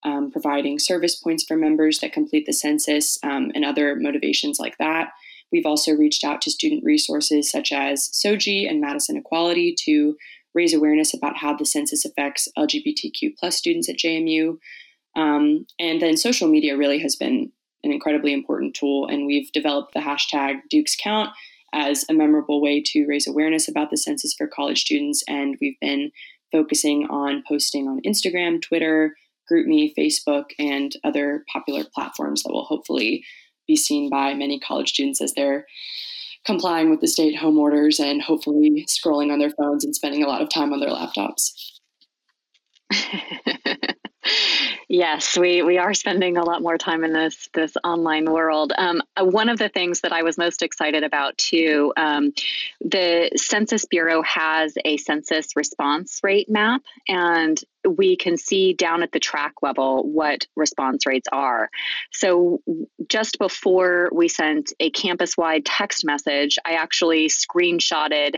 um, 0.05 0.31
providing 0.31 0.79
service 0.79 1.17
points 1.17 1.45
for 1.45 1.57
members 1.57 1.99
that 2.01 2.13
complete 2.13 2.45
the 2.47 2.53
census 2.53 3.19
um, 3.23 3.51
and 3.55 3.65
other 3.65 3.97
motivations 3.97 4.59
like 4.59 4.77
that. 4.79 5.09
We've 5.51 5.67
also 5.67 5.93
reached 5.93 6.25
out 6.25 6.43
to 6.43 6.51
student 6.51 6.85
resources 6.85 7.51
such 7.51 7.73
as 7.73 8.11
SOGI 8.13 8.69
and 8.69 8.81
Madison 8.81 9.17
Equality 9.17 9.75
to 9.85 10.17
raise 10.55 10.75
awareness 10.75 11.15
about 11.15 11.37
how 11.39 11.55
the 11.57 11.67
census 11.67 12.05
affects 12.05 12.49
LGBTQ 12.57 13.37
plus 13.39 13.57
students 13.57 13.89
at 13.89 13.97
JMU. 13.97 14.59
Um, 15.17 15.67
and 15.79 16.01
then 16.01 16.17
social 16.17 16.49
media 16.49 16.77
really 16.77 16.99
has 16.99 17.17
been 17.17 17.53
an 17.83 17.93
incredibly 17.93 18.33
important 18.33 18.75
tool, 18.75 19.07
and 19.07 19.27
we've 19.27 19.53
developed 19.53 19.95
the 19.95 20.01
hashtag 20.01 20.57
Dukes 20.71 20.97
Count 20.97 21.31
as 21.75 22.05
a 22.09 22.15
memorable 22.15 22.63
way 22.63 22.81
to 22.81 23.05
raise 23.07 23.27
awareness 23.27 23.69
about 23.69 23.91
the 23.91 23.97
census 23.97 24.33
for 24.33 24.47
college 24.47 24.81
students. 24.81 25.23
And 25.29 25.57
we've 25.61 25.79
been 25.81 26.13
focusing 26.53 27.07
on 27.11 27.43
posting 27.47 27.89
on 27.89 28.01
Instagram, 28.07 28.63
Twitter, 28.63 29.15
GroupMe, 29.51 29.93
Facebook, 29.99 30.45
and 30.59 30.93
other 31.03 31.45
popular 31.53 31.85
platforms 31.93 32.43
that 32.43 32.53
will 32.53 32.65
hopefully 32.65 33.25
be 33.67 33.77
seen 33.77 34.09
by 34.09 34.35
many 34.35 34.61
college 34.61 34.91
students 34.91 35.21
as 35.21 35.35
they're 35.35 35.67
complying 36.47 36.91
with 36.91 37.01
the 37.01 37.09
state 37.09 37.37
home 37.37 37.59
orders 37.59 37.99
and 37.99 38.23
hopefully 38.23 38.87
scrolling 38.89 39.33
on 39.33 39.39
their 39.39 39.51
phones 39.51 39.85
and 39.85 39.95
spending 39.95 40.23
a 40.23 40.29
lot 40.29 40.43
of 40.43 40.49
time 40.49 40.73
on 40.73 40.81
their 40.81 40.91
laptops. 40.91 41.53
Yes, 44.89 45.39
we, 45.39 45.63
we 45.63 45.79
are 45.79 45.95
spending 45.95 46.37
a 46.37 46.45
lot 46.45 46.63
more 46.63 46.77
time 46.77 47.05
in 47.05 47.13
this 47.13 47.49
this 47.55 47.75
online 47.83 48.31
world. 48.31 48.73
Um, 48.77 49.03
uh, 49.17 49.25
one 49.25 49.49
of 49.49 49.59
the 49.59 49.69
things 49.69 50.01
that 50.01 50.13
I 50.13 50.23
was 50.23 50.37
most 50.37 50.63
excited 50.63 51.05
about 51.05 51.39
too, 51.39 51.93
um, 51.97 52.33
the 52.81 53.31
Census 53.37 53.87
Bureau 53.87 54.23
has 54.23 54.75
a 54.85 54.97
census 54.99 55.57
response 55.57 56.21
rate 56.23 56.51
map, 56.51 56.83
and 57.09 57.59
we 57.87 58.17
can 58.17 58.37
see 58.37 58.73
down 58.73 59.03
at 59.03 59.13
the 59.13 59.21
tract 59.21 59.63
level 59.63 60.03
what 60.05 60.47
response 60.57 61.07
rates 61.07 61.29
are. 61.31 61.71
So 62.13 62.61
just 63.09 63.39
before 63.39 64.11
we 64.13 64.29
sent 64.29 64.73
a 64.81 64.91
campus 64.91 65.37
wide 65.37 65.65
text 65.65 66.05
message, 66.05 66.59
I 66.65 66.75
actually 66.75 67.29
screenshotted 67.29 68.37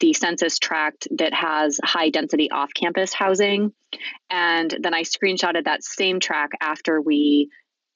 the 0.00 0.12
census 0.12 0.58
tract 0.58 1.08
that 1.16 1.34
has 1.34 1.80
high 1.82 2.10
density 2.10 2.50
off 2.50 2.70
campus 2.74 3.12
housing. 3.12 3.72
And 4.30 4.74
then 4.80 4.94
I 4.94 5.02
screenshotted 5.02 5.64
that 5.64 5.82
same 5.82 6.20
tract 6.20 6.54
after 6.60 7.00
we 7.00 7.50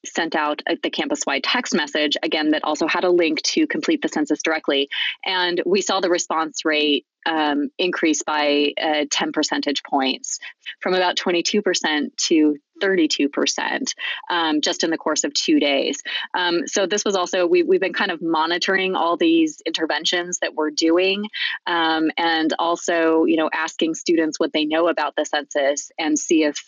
sent 0.04 0.34
out 0.34 0.62
the 0.82 0.90
campus 0.90 1.20
wide 1.26 1.44
text 1.44 1.74
message, 1.74 2.16
again, 2.22 2.50
that 2.50 2.64
also 2.64 2.88
had 2.88 3.04
a 3.04 3.10
link 3.10 3.40
to 3.42 3.66
complete 3.68 4.02
the 4.02 4.08
census 4.08 4.42
directly. 4.42 4.88
And 5.24 5.62
we 5.64 5.80
saw 5.80 6.00
the 6.00 6.10
response 6.10 6.64
rate 6.64 7.06
um, 7.26 7.70
increase 7.78 8.22
by 8.22 8.72
uh, 8.80 9.04
10 9.10 9.32
percentage 9.32 9.82
points 9.82 10.38
from 10.80 10.94
about 10.94 11.16
22% 11.16 12.16
to 12.16 12.56
32% 12.82 13.94
um, 14.28 14.60
just 14.60 14.82
in 14.82 14.90
the 14.90 14.98
course 14.98 15.24
of 15.24 15.32
two 15.32 15.60
days. 15.60 16.02
Um, 16.34 16.66
so 16.66 16.86
this 16.86 17.04
was 17.04 17.14
also, 17.14 17.46
we, 17.46 17.62
we've 17.62 17.80
been 17.80 17.92
kind 17.92 18.10
of 18.10 18.20
monitoring 18.20 18.96
all 18.96 19.16
these 19.16 19.62
interventions 19.64 20.38
that 20.40 20.54
we're 20.54 20.70
doing 20.70 21.24
um, 21.66 22.10
and 22.16 22.52
also, 22.58 23.24
you 23.24 23.36
know, 23.36 23.48
asking 23.52 23.94
students 23.94 24.40
what 24.40 24.52
they 24.52 24.64
know 24.64 24.88
about 24.88 25.14
the 25.16 25.24
census 25.24 25.92
and 25.98 26.18
see 26.18 26.44
if 26.44 26.64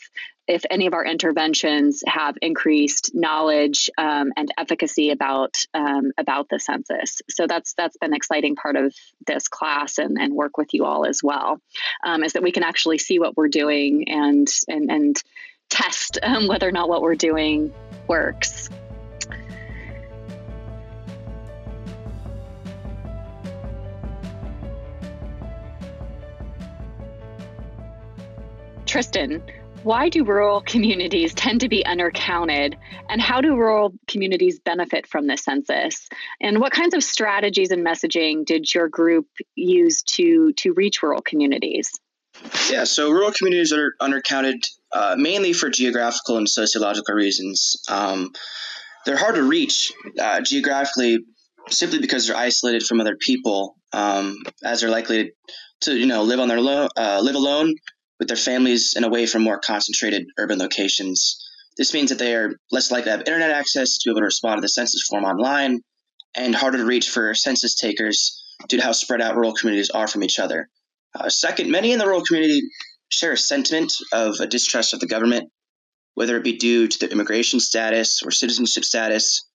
if 0.47 0.65
any 0.71 0.87
of 0.87 0.93
our 0.93 1.05
interventions 1.05 2.03
have 2.07 2.37
increased 2.43 3.13
knowledge 3.15 3.91
um, 3.97 4.31
and 4.37 4.53
efficacy 4.59 5.11
about 5.11 5.57
um, 5.73 6.13
about 6.19 6.49
the 6.51 6.59
census. 6.59 7.23
So 7.31 7.47
that's 7.47 7.73
that's 7.75 7.97
been 7.97 8.11
an 8.11 8.17
exciting 8.17 8.55
part 8.55 8.77
of 8.77 8.95
this 9.27 9.49
class 9.49 9.99
and, 9.99 10.19
and 10.19 10.35
work 10.35 10.44
with 10.57 10.73
you 10.73 10.85
all 10.85 11.07
as 11.07 11.23
well, 11.23 11.61
um, 12.05 12.25
is 12.25 12.35
that 12.35 12.43
we 12.43 12.53
can 12.53 12.63
actually 12.63 12.99
see 12.99 13.19
what 13.19 13.37
we're 13.37 13.49
doing 13.49 14.09
and 14.09 14.49
and 14.69 14.91
and 14.91 15.23
test 15.71 16.19
um, 16.23 16.49
whether 16.49 16.69
or 16.69 16.73
not 16.73 16.89
what 16.89 17.03
we're 17.03 17.15
doing 17.15 17.73
works. 18.07 18.69
Tristan, 28.87 29.43
why 29.85 30.09
do 30.09 30.25
rural 30.25 30.63
communities 30.63 31.35
tend 31.35 31.61
to 31.61 31.69
be 31.69 31.85
undercounted, 31.85 32.75
and 33.09 33.21
how 33.21 33.41
do 33.41 33.55
rural 33.55 33.95
communities 34.09 34.59
benefit 34.59 35.07
from 35.07 35.27
the 35.27 35.37
census? 35.37 36.09
And 36.41 36.59
what 36.59 36.73
kinds 36.73 36.95
of 36.95 37.05
strategies 37.05 37.71
and 37.71 37.87
messaging 37.87 38.45
did 38.45 38.73
your 38.75 38.89
group 38.89 39.27
use 39.55 40.03
to 40.03 40.53
to 40.55 40.73
reach 40.73 41.03
rural 41.03 41.21
communities? 41.21 41.93
Yeah, 42.71 42.85
so 42.85 43.11
rural 43.11 43.31
communities 43.31 43.73
are 43.73 43.93
undercounted 44.01 44.67
uh, 44.93 45.15
mainly 45.19 45.53
for 45.53 45.71
geographical 45.71 46.39
and 46.39 46.49
sociological 46.49 47.15
reasons. 47.15 47.77
Um, 47.89 48.33
they're 49.07 49.17
hard 49.17 49.37
to 49.37 49.43
reach 49.43 49.93
uh, 50.19 50.41
geographically 50.41 51.19
simply 51.69 51.99
because 51.99 52.27
they're 52.27 52.37
isolated 52.37 52.83
from 52.83 53.01
other 53.01 53.17
people, 53.17 53.77
um, 53.93 54.37
as 54.65 54.81
they're 54.81 54.91
likely 54.91 55.33
to, 55.83 55.95
you 55.95 56.07
know 56.07 56.23
live 56.23 56.41
on 56.41 56.49
their 56.49 56.61
lo- 56.61 56.89
uh, 56.97 57.21
live 57.23 57.35
alone 57.35 57.75
with 58.19 58.29
their 58.29 58.37
families 58.37 58.95
and 58.97 59.05
away 59.05 59.27
from 59.27 59.43
more 59.43 59.59
concentrated 59.59 60.27
urban 60.39 60.59
locations. 60.59 61.37
This 61.77 61.93
means 61.93 62.11
that 62.11 62.19
they 62.19 62.35
are 62.35 62.53
less 62.71 62.91
likely 62.91 63.07
to 63.07 63.11
have 63.11 63.21
internet 63.27 63.51
access 63.51 63.99
to 63.99 64.09
be 64.09 64.13
able 64.13 64.21
to 64.21 64.27
respond 64.27 64.59
to 64.59 64.63
the 64.63 64.69
census 64.69 65.07
form 65.09 65.25
online, 65.25 65.81
and 66.37 66.55
harder 66.55 66.79
to 66.79 66.85
reach 66.85 67.09
for 67.11 67.35
census 67.35 67.75
takers 67.75 68.43
due 68.69 68.79
to 68.79 68.85
how 68.85 68.93
spread 68.93 69.21
out 69.21 69.37
rural 69.37 69.55
communities 69.55 69.91
are 69.91 70.09
from 70.09 70.23
each 70.23 70.39
other. 70.39 70.69
Uh, 71.19 71.29
second, 71.29 71.71
many 71.71 71.93
in 71.93 71.99
the 71.99 72.07
rural 72.07 72.23
community 72.23 72.61
share 73.09 73.33
a 73.33 73.37
sentiment 73.37 73.93
of 74.13 74.41
a 74.41 74.47
distrust 74.47 74.95
of 74.95 75.01
the 75.01 75.07
government, 75.07 75.51
whether 76.15 76.37
it 76.37 76.45
be 76.45 76.57
due 76.57 76.89
to 76.89 76.99
their 76.99 77.09
immigration 77.09 77.61
status 77.61 78.23
or 78.25 78.31
citizenship 78.31 78.85
status, 78.85 79.49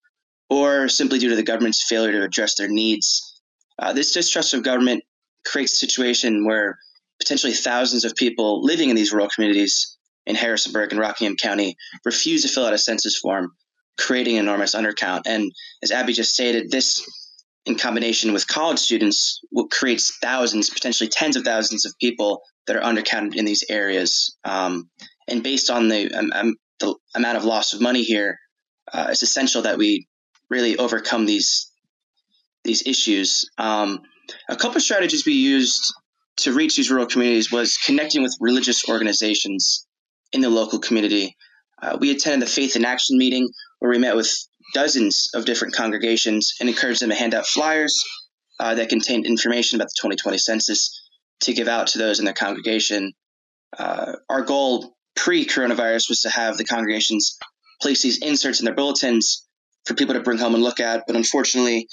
or 0.50 0.88
simply 0.88 1.20
due 1.20 1.30
to 1.30 1.36
the 1.36 1.44
government's 1.44 1.84
failure 1.88 2.20
to 2.20 2.24
address 2.24 2.56
their 2.56 2.70
needs. 2.70 3.42
Uh, 3.78 3.94
this 3.94 4.14
distrust 4.14 4.54
of 4.54 4.64
government 4.64 5.04
creates 5.46 5.74
a 5.74 5.78
situation 5.78 6.46
where 6.46 6.78
potentially 7.20 7.54
thousands 7.54 8.06
of 8.06 8.16
people 8.16 8.64
living 8.64 8.90
in 8.90 8.96
these 8.96 9.12
rural 9.12 9.30
communities 9.34 9.98
in 10.26 10.36
Harrisonburg 10.36 10.92
and 10.92 11.00
Rockingham 11.00 11.36
County 11.36 11.76
refuse 12.06 12.44
to 12.44 12.48
fill 12.48 12.66
out 12.66 12.74
a 12.74 12.78
census 12.78 13.18
form, 13.18 13.52
creating 13.98 14.36
enormous 14.36 14.76
undercount. 14.76 15.22
And 15.26 15.52
as 15.84 15.92
Abby 15.92 16.14
just 16.14 16.34
stated, 16.34 16.72
this 16.72 17.04
in 17.66 17.78
combination 17.78 18.34
with 18.34 18.48
college 18.48 18.80
students 18.80 19.42
creates 19.72 20.18
thousands, 20.22 20.70
potentially 20.70 21.10
tens 21.10 21.36
of 21.36 21.44
thousands 21.44 21.86
of 21.86 21.94
people 22.00 22.42
that 22.68 22.76
are 22.76 22.82
undercounted 22.82 23.36
in 23.36 23.46
these 23.46 23.64
areas. 23.70 24.38
Um, 24.44 24.90
and 25.28 25.44
based 25.44 25.70
on 25.70 25.88
the, 25.88 26.12
um, 26.12 26.32
um, 26.34 26.56
the, 26.80 26.96
amount 27.16 27.38
of 27.38 27.44
loss 27.44 27.74
of 27.74 27.82
money 27.82 28.04
here, 28.04 28.38
uh, 28.94 29.08
it's 29.10 29.24
essential 29.24 29.64
that 29.64 29.78
we 29.78 30.08
really 30.50 30.78
overcome 30.78 31.26
these 31.26 31.70
these 32.64 32.86
issues. 32.86 33.50
Um, 33.58 34.00
a 34.50 34.56
couple 34.56 34.80
strategies 34.82 35.26
we 35.26 35.34
used 35.34 35.94
to 36.44 36.54
reach 36.54 36.76
these 36.76 36.90
rural 36.90 37.06
communities 37.06 37.52
was 37.52 37.78
connecting 37.78 38.22
with 38.22 38.36
religious 38.40 38.88
organizations 38.88 39.86
in 40.32 40.42
the 40.42 40.50
local 40.50 40.80
community. 40.80 41.36
Uh, 41.82 41.98
we 42.00 42.12
attended 42.12 42.48
the 42.48 42.52
Faith 42.52 42.76
in 42.76 42.86
Action 42.86 43.18
meeting 43.18 43.50
where 43.80 43.92
we 43.92 43.98
met 43.98 44.16
with 44.16 44.32
dozens 44.74 45.30
of 45.34 45.46
different 45.46 45.74
congregations 45.74 46.54
and 46.60 46.70
encouraged 46.70 47.02
them 47.02 47.10
to 47.10 47.16
hand 47.16 47.34
out 47.34 47.48
flyers 47.48 48.04
uh, 48.60 48.76
that 48.76 48.90
contained 48.90 49.26
information 49.26 49.78
about 49.78 49.88
the 49.88 49.96
2020 50.02 50.38
census 50.38 51.02
to 51.42 51.54
give 51.54 51.68
out 51.68 51.88
to 51.88 51.98
those 51.98 52.20
in 52.20 52.26
their 52.26 52.34
congregation. 52.34 53.14
Uh, 53.78 54.14
our 54.30 54.42
goal 54.42 54.96
pre 55.16 55.46
coronavirus 55.46 56.10
was 56.10 56.22
to 56.22 56.30
have 56.30 56.58
the 56.58 56.66
congregations 56.66 57.38
place 57.82 58.02
these 58.02 58.22
inserts 58.22 58.60
in 58.60 58.66
their 58.66 58.76
bulletins 58.76 59.46
for 59.86 59.94
people 59.94 60.14
to 60.14 60.22
bring 60.22 60.38
home 60.38 60.54
and 60.54 60.64
look 60.64 60.80
at. 60.80 61.06
But 61.08 61.16
unfortunately, 61.16 61.88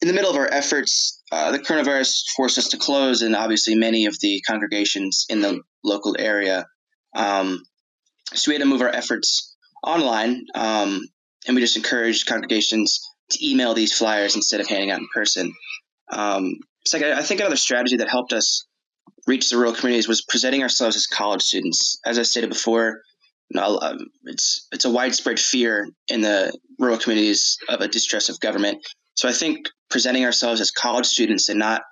in 0.00 0.08
the 0.08 0.14
middle 0.14 0.30
of 0.30 0.36
our 0.36 0.52
efforts, 0.52 1.21
uh, 1.32 1.50
the 1.50 1.58
coronavirus 1.58 2.24
forced 2.36 2.58
us 2.58 2.68
to 2.68 2.76
close, 2.76 3.22
and 3.22 3.34
obviously 3.34 3.74
many 3.74 4.04
of 4.04 4.14
the 4.20 4.42
congregations 4.46 5.24
in 5.30 5.40
the 5.40 5.62
local 5.82 6.14
area. 6.18 6.66
Um, 7.14 7.62
so 8.34 8.50
we 8.50 8.54
had 8.54 8.60
to 8.60 8.68
move 8.68 8.82
our 8.82 8.94
efforts 8.94 9.56
online, 9.82 10.44
um, 10.54 11.00
and 11.46 11.54
we 11.54 11.62
just 11.62 11.78
encouraged 11.78 12.26
congregations 12.26 13.00
to 13.30 13.50
email 13.50 13.72
these 13.72 13.96
flyers 13.96 14.36
instead 14.36 14.60
of 14.60 14.68
handing 14.68 14.90
out 14.90 15.00
in 15.00 15.08
person. 15.14 15.54
Um, 16.12 16.56
second, 16.84 17.14
I 17.14 17.22
think 17.22 17.40
another 17.40 17.56
strategy 17.56 17.96
that 17.96 18.10
helped 18.10 18.34
us 18.34 18.66
reach 19.26 19.48
the 19.48 19.56
rural 19.56 19.72
communities 19.72 20.08
was 20.08 20.22
presenting 20.22 20.62
ourselves 20.62 20.96
as 20.96 21.06
college 21.06 21.42
students. 21.42 21.98
As 22.04 22.18
I 22.18 22.24
stated 22.24 22.50
before, 22.50 23.00
you 23.48 23.58
know, 23.58 23.78
um, 23.80 23.98
it's 24.24 24.68
it's 24.70 24.84
a 24.84 24.90
widespread 24.90 25.40
fear 25.40 25.88
in 26.08 26.20
the 26.20 26.52
rural 26.78 26.98
communities 26.98 27.56
of 27.70 27.80
a 27.80 27.88
distrust 27.88 28.28
of 28.28 28.38
government. 28.38 28.84
So 29.14 29.28
I 29.28 29.32
think 29.32 29.68
presenting 29.90 30.24
ourselves 30.24 30.60
as 30.60 30.70
college 30.70 31.06
students 31.06 31.48
and 31.48 31.58
not 31.58 31.82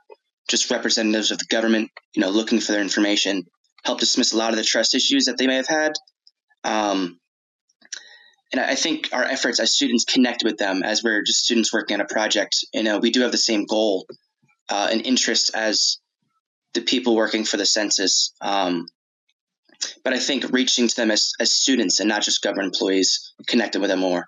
just 0.48 0.70
representatives 0.70 1.30
of 1.30 1.38
the 1.38 1.46
government, 1.48 1.90
you 2.14 2.22
know, 2.22 2.30
looking 2.30 2.60
for 2.60 2.72
their 2.72 2.80
information, 2.80 3.44
helped 3.84 4.00
dismiss 4.00 4.32
a 4.32 4.36
lot 4.36 4.50
of 4.50 4.56
the 4.56 4.64
trust 4.64 4.94
issues 4.94 5.26
that 5.26 5.38
they 5.38 5.46
may 5.46 5.56
have 5.56 5.68
had. 5.68 5.92
Um, 6.64 7.18
and 8.52 8.60
I 8.60 8.74
think 8.74 9.10
our 9.12 9.24
efforts 9.24 9.60
as 9.60 9.72
students 9.72 10.04
connect 10.04 10.42
with 10.44 10.58
them 10.58 10.82
as 10.82 11.04
we're 11.04 11.22
just 11.22 11.44
students 11.44 11.72
working 11.72 11.94
on 11.94 12.00
a 12.00 12.06
project. 12.06 12.56
You 12.74 12.82
know, 12.82 12.98
we 12.98 13.10
do 13.10 13.20
have 13.20 13.32
the 13.32 13.38
same 13.38 13.64
goal 13.64 14.06
uh, 14.68 14.88
and 14.90 15.06
interest 15.06 15.52
as 15.54 15.98
the 16.74 16.80
people 16.80 17.14
working 17.14 17.44
for 17.44 17.56
the 17.56 17.66
census. 17.66 18.32
Um, 18.40 18.88
but 20.04 20.12
I 20.12 20.18
think 20.18 20.50
reaching 20.50 20.88
to 20.88 20.96
them 20.96 21.10
as, 21.10 21.32
as 21.38 21.52
students 21.52 22.00
and 22.00 22.08
not 22.08 22.22
just 22.22 22.42
government 22.42 22.74
employees, 22.74 23.32
connecting 23.46 23.80
with 23.80 23.90
them 23.90 24.00
more. 24.00 24.26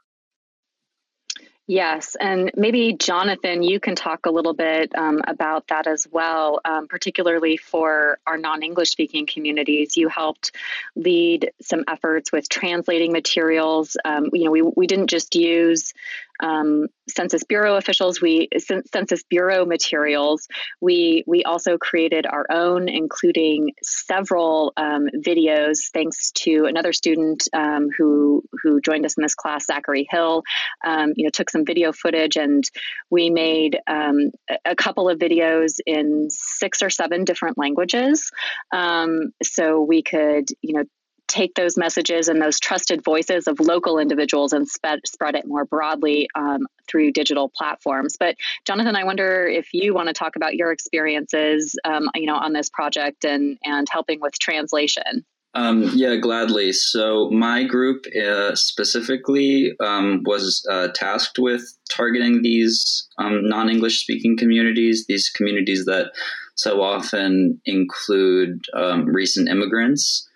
Yes, 1.68 2.16
and 2.18 2.50
maybe 2.56 2.92
Jonathan, 2.94 3.62
you 3.62 3.78
can 3.78 3.94
talk 3.94 4.26
a 4.26 4.30
little 4.30 4.52
bit 4.52 4.92
um, 4.96 5.22
about 5.28 5.68
that 5.68 5.86
as 5.86 6.08
well, 6.10 6.60
um, 6.64 6.88
particularly 6.88 7.56
for 7.56 8.18
our 8.26 8.36
non 8.36 8.64
English 8.64 8.90
speaking 8.90 9.26
communities. 9.26 9.96
You 9.96 10.08
helped 10.08 10.50
lead 10.96 11.52
some 11.60 11.84
efforts 11.86 12.32
with 12.32 12.48
translating 12.48 13.12
materials. 13.12 13.96
Um, 14.04 14.30
you 14.32 14.44
know, 14.44 14.50
we, 14.50 14.62
we 14.62 14.88
didn't 14.88 15.06
just 15.06 15.36
use 15.36 15.94
um, 16.40 16.86
Census 17.08 17.44
Bureau 17.44 17.76
officials, 17.76 18.20
we 18.20 18.48
Census 18.58 19.22
Bureau 19.28 19.64
materials. 19.66 20.46
We 20.80 21.24
we 21.26 21.44
also 21.44 21.78
created 21.78 22.26
our 22.26 22.46
own, 22.50 22.88
including 22.88 23.72
several 23.82 24.72
um, 24.76 25.08
videos. 25.14 25.90
Thanks 25.92 26.30
to 26.32 26.66
another 26.66 26.92
student 26.92 27.48
um, 27.52 27.88
who 27.96 28.42
who 28.62 28.80
joined 28.80 29.04
us 29.04 29.16
in 29.16 29.22
this 29.22 29.34
class, 29.34 29.66
Zachary 29.66 30.06
Hill. 30.10 30.42
Um, 30.84 31.12
you 31.16 31.24
know, 31.24 31.30
took 31.30 31.50
some 31.50 31.64
video 31.64 31.92
footage, 31.92 32.36
and 32.36 32.64
we 33.10 33.30
made 33.30 33.78
um, 33.86 34.30
a 34.64 34.76
couple 34.76 35.08
of 35.08 35.18
videos 35.18 35.76
in 35.86 36.28
six 36.30 36.82
or 36.82 36.90
seven 36.90 37.24
different 37.24 37.58
languages, 37.58 38.30
um, 38.72 39.32
so 39.42 39.82
we 39.82 40.02
could 40.02 40.46
you 40.60 40.74
know 40.74 40.84
take 41.28 41.54
those 41.54 41.76
messages 41.76 42.28
and 42.28 42.40
those 42.40 42.60
trusted 42.60 43.02
voices 43.04 43.46
of 43.46 43.58
local 43.60 43.98
individuals 43.98 44.52
and 44.52 44.68
spe- 44.68 45.06
spread 45.06 45.34
it 45.34 45.46
more 45.46 45.64
broadly 45.64 46.28
um, 46.34 46.66
through 46.88 47.12
digital 47.12 47.50
platforms. 47.56 48.16
But 48.18 48.36
Jonathan, 48.66 48.96
I 48.96 49.04
wonder 49.04 49.46
if 49.46 49.68
you 49.72 49.94
want 49.94 50.08
to 50.08 50.12
talk 50.12 50.36
about 50.36 50.54
your 50.54 50.72
experiences, 50.72 51.76
um, 51.84 52.10
you 52.14 52.26
know, 52.26 52.36
on 52.36 52.52
this 52.52 52.68
project 52.70 53.24
and 53.24 53.58
and 53.64 53.86
helping 53.90 54.20
with 54.20 54.38
translation. 54.38 55.24
Um, 55.54 55.90
yeah, 55.94 56.16
gladly. 56.16 56.72
So 56.72 57.28
my 57.30 57.64
group 57.64 58.06
uh, 58.06 58.54
specifically 58.54 59.72
um, 59.80 60.22
was 60.24 60.66
uh, 60.70 60.88
tasked 60.94 61.38
with 61.38 61.62
targeting 61.90 62.40
these 62.40 63.06
um, 63.18 63.46
non-English 63.46 64.00
speaking 64.00 64.38
communities, 64.38 65.04
these 65.06 65.28
communities 65.28 65.84
that 65.84 66.12
so 66.54 66.80
often 66.80 67.60
include 67.66 68.64
um, 68.74 69.04
recent 69.04 69.48
immigrants. 69.48 70.26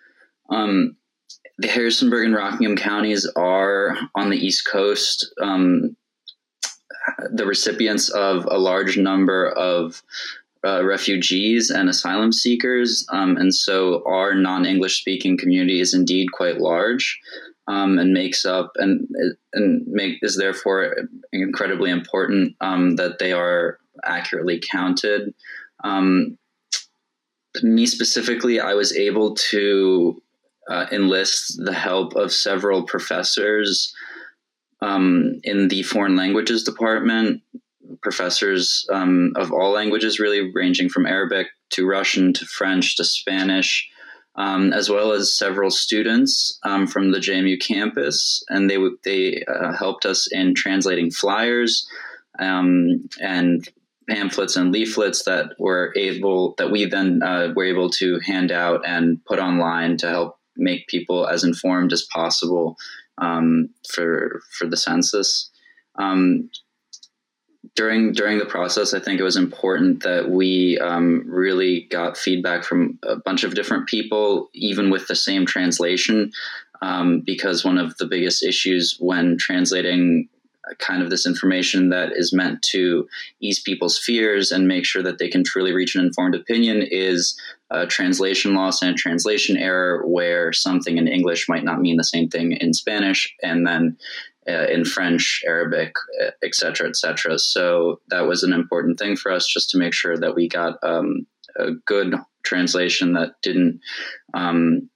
Um, 0.49 0.95
the 1.57 1.67
Harrisonburg 1.67 2.25
and 2.25 2.35
Rockingham 2.35 2.75
counties 2.75 3.25
are 3.35 3.97
on 4.15 4.29
the 4.29 4.37
East 4.37 4.67
Coast 4.67 5.33
um, 5.41 5.95
the 7.31 7.45
recipients 7.45 8.09
of 8.09 8.45
a 8.49 8.57
large 8.57 8.97
number 8.97 9.49
of 9.49 10.01
uh, 10.65 10.83
refugees 10.83 11.69
and 11.69 11.89
asylum 11.89 12.31
seekers, 12.31 13.05
um, 13.11 13.37
and 13.37 13.53
so 13.53 14.03
our 14.05 14.33
non-English 14.33 14.99
speaking 14.99 15.37
community 15.37 15.79
is 15.79 15.93
indeed 15.93 16.31
quite 16.31 16.59
large, 16.59 17.19
um, 17.67 17.99
and 17.99 18.13
makes 18.13 18.45
up 18.45 18.71
and 18.75 19.07
and 19.53 19.85
make 19.87 20.17
is 20.21 20.35
therefore 20.35 20.95
incredibly 21.31 21.89
important 21.89 22.55
um, 22.61 22.95
that 22.95 23.19
they 23.19 23.31
are 23.31 23.79
accurately 24.03 24.61
counted. 24.71 25.33
Um, 25.83 26.37
me 27.63 27.85
specifically, 27.85 28.59
I 28.59 28.73
was 28.73 28.95
able 28.95 29.35
to 29.35 30.21
uh, 30.69 30.85
enlist 30.91 31.63
the 31.63 31.73
help 31.73 32.15
of 32.15 32.31
several 32.31 32.83
professors 32.83 33.93
um, 34.81 35.39
in 35.43 35.67
the 35.67 35.83
foreign 35.83 36.15
languages 36.15 36.63
department. 36.63 37.41
Professors 38.01 38.85
um, 38.91 39.31
of 39.35 39.51
all 39.51 39.71
languages, 39.71 40.19
really 40.19 40.51
ranging 40.53 40.89
from 40.89 41.05
Arabic 41.05 41.47
to 41.71 41.87
Russian 41.87 42.33
to 42.33 42.45
French 42.45 42.97
to 42.97 43.03
Spanish, 43.03 43.89
um, 44.35 44.73
as 44.73 44.89
well 44.89 45.13
as 45.13 45.35
several 45.35 45.71
students 45.71 46.59
um, 46.63 46.85
from 46.85 47.11
the 47.11 47.19
JMU 47.19 47.59
campus, 47.61 48.43
and 48.49 48.69
they 48.69 48.77
they 49.03 49.43
uh, 49.45 49.73
helped 49.73 50.05
us 50.05 50.27
in 50.31 50.53
translating 50.53 51.11
flyers 51.11 51.87
um, 52.39 53.07
and 53.21 53.67
pamphlets 54.09 54.55
and 54.55 54.71
leaflets 54.71 55.23
that 55.23 55.53
were 55.59 55.93
able 55.95 56.55
that 56.57 56.71
we 56.71 56.85
then 56.85 57.21
uh, 57.23 57.51
were 57.55 57.65
able 57.65 57.89
to 57.89 58.19
hand 58.19 58.51
out 58.51 58.81
and 58.85 59.23
put 59.25 59.39
online 59.39 59.97
to 59.97 60.07
help 60.07 60.36
make 60.57 60.87
people 60.87 61.27
as 61.27 61.43
informed 61.43 61.93
as 61.93 62.03
possible 62.03 62.77
um, 63.17 63.69
for 63.89 64.41
for 64.57 64.67
the 64.67 64.77
census. 64.77 65.49
Um, 65.95 66.49
during 67.75 68.11
during 68.13 68.39
the 68.39 68.45
process, 68.45 68.93
I 68.93 68.99
think 68.99 69.19
it 69.19 69.23
was 69.23 69.37
important 69.37 70.03
that 70.03 70.29
we 70.29 70.79
um, 70.79 71.23
really 71.27 71.81
got 71.91 72.17
feedback 72.17 72.63
from 72.63 72.97
a 73.03 73.15
bunch 73.17 73.43
of 73.43 73.55
different 73.55 73.87
people, 73.87 74.49
even 74.53 74.89
with 74.89 75.07
the 75.07 75.15
same 75.15 75.45
translation, 75.45 76.31
um, 76.81 77.21
because 77.25 77.65
one 77.65 77.77
of 77.77 77.95
the 77.97 78.05
biggest 78.05 78.43
issues 78.43 78.97
when 78.99 79.37
translating 79.37 80.27
kind 80.79 81.01
of 81.01 81.09
this 81.09 81.25
information 81.25 81.89
that 81.89 82.11
is 82.13 82.33
meant 82.33 82.61
to 82.61 83.07
ease 83.41 83.59
people's 83.59 83.97
fears 83.97 84.51
and 84.51 84.67
make 84.67 84.85
sure 84.85 85.03
that 85.03 85.17
they 85.17 85.29
can 85.29 85.43
truly 85.43 85.73
reach 85.73 85.95
an 85.95 86.05
informed 86.05 86.35
opinion 86.35 86.83
is 86.89 87.39
a 87.69 87.85
translation 87.85 88.53
loss 88.53 88.81
and 88.81 88.91
a 88.91 88.97
translation 88.97 89.57
error 89.57 90.05
where 90.07 90.53
something 90.53 90.97
in 90.97 91.07
English 91.07 91.49
might 91.49 91.63
not 91.63 91.81
mean 91.81 91.97
the 91.97 92.03
same 92.03 92.29
thing 92.29 92.53
in 92.53 92.73
Spanish, 92.73 93.33
and 93.43 93.67
then 93.67 93.97
uh, 94.49 94.67
in 94.67 94.85
French, 94.85 95.43
Arabic, 95.45 95.93
et 96.41 96.55
cetera, 96.55 96.87
et 96.87 96.95
cetera. 96.95 97.37
So 97.37 97.99
that 98.09 98.27
was 98.27 98.43
an 98.43 98.53
important 98.53 98.97
thing 98.97 99.17
for 99.17 99.31
us 99.31 99.45
just 99.45 99.69
to 99.71 99.77
make 99.77 99.93
sure 99.93 100.17
that 100.17 100.35
we 100.35 100.47
got 100.47 100.77
um, 100.83 101.27
a 101.57 101.71
good 101.85 102.15
translation 102.43 103.13
that 103.13 103.33
didn't 103.43 103.81
um, 104.33 104.89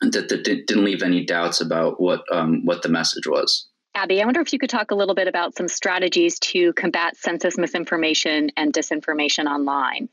that, 0.00 0.28
that, 0.28 0.44
didn't 0.44 0.84
leave 0.84 1.02
any 1.02 1.24
doubts 1.24 1.60
about 1.60 2.00
what 2.00 2.22
um, 2.32 2.64
what 2.64 2.82
the 2.82 2.88
message 2.88 3.26
was. 3.26 3.67
Abby, 3.98 4.22
I 4.22 4.24
wonder 4.24 4.40
if 4.40 4.52
you 4.52 4.60
could 4.60 4.70
talk 4.70 4.92
a 4.92 4.94
little 4.94 5.16
bit 5.16 5.26
about 5.26 5.56
some 5.56 5.66
strategies 5.66 6.38
to 6.38 6.72
combat 6.74 7.16
census 7.16 7.58
misinformation 7.58 8.52
and 8.56 8.72
disinformation 8.72 9.46
online. 9.46 10.08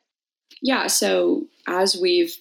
Yeah, 0.59 0.87
so 0.87 1.45
as 1.67 1.95
we've 1.95 2.35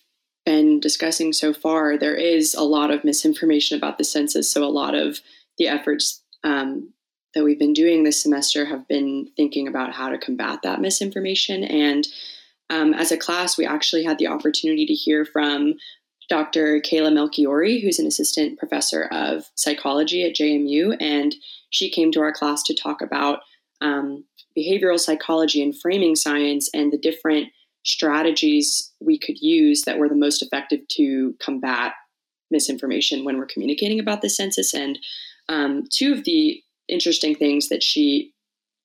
been 0.46 0.80
discussing 0.80 1.34
so 1.34 1.52
far, 1.52 1.98
there 1.98 2.14
is 2.14 2.54
a 2.54 2.62
lot 2.62 2.90
of 2.90 3.04
misinformation 3.04 3.76
about 3.76 3.98
the 3.98 4.04
census. 4.04 4.50
So, 4.50 4.64
a 4.64 4.72
lot 4.72 4.94
of 4.94 5.20
the 5.58 5.68
efforts 5.68 6.22
um, 6.44 6.94
that 7.34 7.44
we've 7.44 7.58
been 7.58 7.74
doing 7.74 8.04
this 8.04 8.22
semester 8.22 8.64
have 8.64 8.88
been 8.88 9.28
thinking 9.36 9.68
about 9.68 9.92
how 9.92 10.08
to 10.08 10.16
combat 10.16 10.60
that 10.62 10.80
misinformation. 10.80 11.62
And 11.62 12.08
um, 12.70 12.94
as 12.94 13.12
a 13.12 13.18
class, 13.18 13.58
we 13.58 13.66
actually 13.66 14.04
had 14.04 14.16
the 14.16 14.28
opportunity 14.28 14.86
to 14.86 14.94
hear 14.94 15.26
from 15.26 15.74
Dr. 16.28 16.80
Kala 16.80 17.10
Melchiori, 17.10 17.82
who's 17.82 17.98
an 17.98 18.06
assistant 18.06 18.58
professor 18.58 19.04
of 19.12 19.50
psychology 19.54 20.24
at 20.24 20.34
JMU. 20.34 20.96
And 21.00 21.34
she 21.70 21.90
came 21.90 22.10
to 22.12 22.20
our 22.20 22.32
class 22.32 22.62
to 22.64 22.74
talk 22.74 23.02
about 23.02 23.40
um, 23.80 24.24
behavioral 24.56 24.98
psychology 24.98 25.62
and 25.62 25.78
framing 25.78 26.16
science 26.16 26.70
and 26.72 26.92
the 26.92 26.98
different 26.98 27.48
strategies 27.84 28.92
we 29.00 29.18
could 29.18 29.38
use 29.40 29.82
that 29.82 29.98
were 29.98 30.08
the 30.08 30.14
most 30.14 30.42
effective 30.42 30.80
to 30.88 31.34
combat 31.40 31.92
misinformation 32.50 33.24
when 33.24 33.36
we're 33.36 33.46
communicating 33.46 34.00
about 34.00 34.22
the 34.22 34.30
census. 34.30 34.72
And 34.72 34.98
um, 35.48 35.84
two 35.90 36.12
of 36.12 36.24
the 36.24 36.62
interesting 36.88 37.34
things 37.34 37.68
that 37.68 37.82
she 37.82 38.32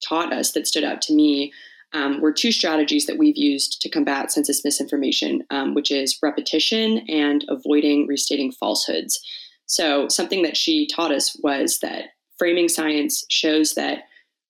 taught 0.05 0.33
us 0.33 0.51
that 0.51 0.67
stood 0.67 0.83
out 0.83 1.01
to 1.03 1.13
me 1.13 1.53
um, 1.93 2.21
were 2.21 2.31
two 2.31 2.51
strategies 2.51 3.05
that 3.05 3.17
we've 3.17 3.37
used 3.37 3.81
to 3.81 3.89
combat 3.89 4.31
census 4.31 4.63
misinformation, 4.63 5.43
um, 5.49 5.73
which 5.73 5.91
is 5.91 6.19
repetition 6.21 6.99
and 7.09 7.45
avoiding 7.49 8.07
restating 8.07 8.51
falsehoods. 8.51 9.19
So, 9.65 10.07
something 10.07 10.43
that 10.43 10.57
she 10.57 10.87
taught 10.87 11.11
us 11.11 11.35
was 11.43 11.79
that 11.79 12.05
framing 12.37 12.69
science 12.69 13.25
shows 13.29 13.75
that 13.75 14.03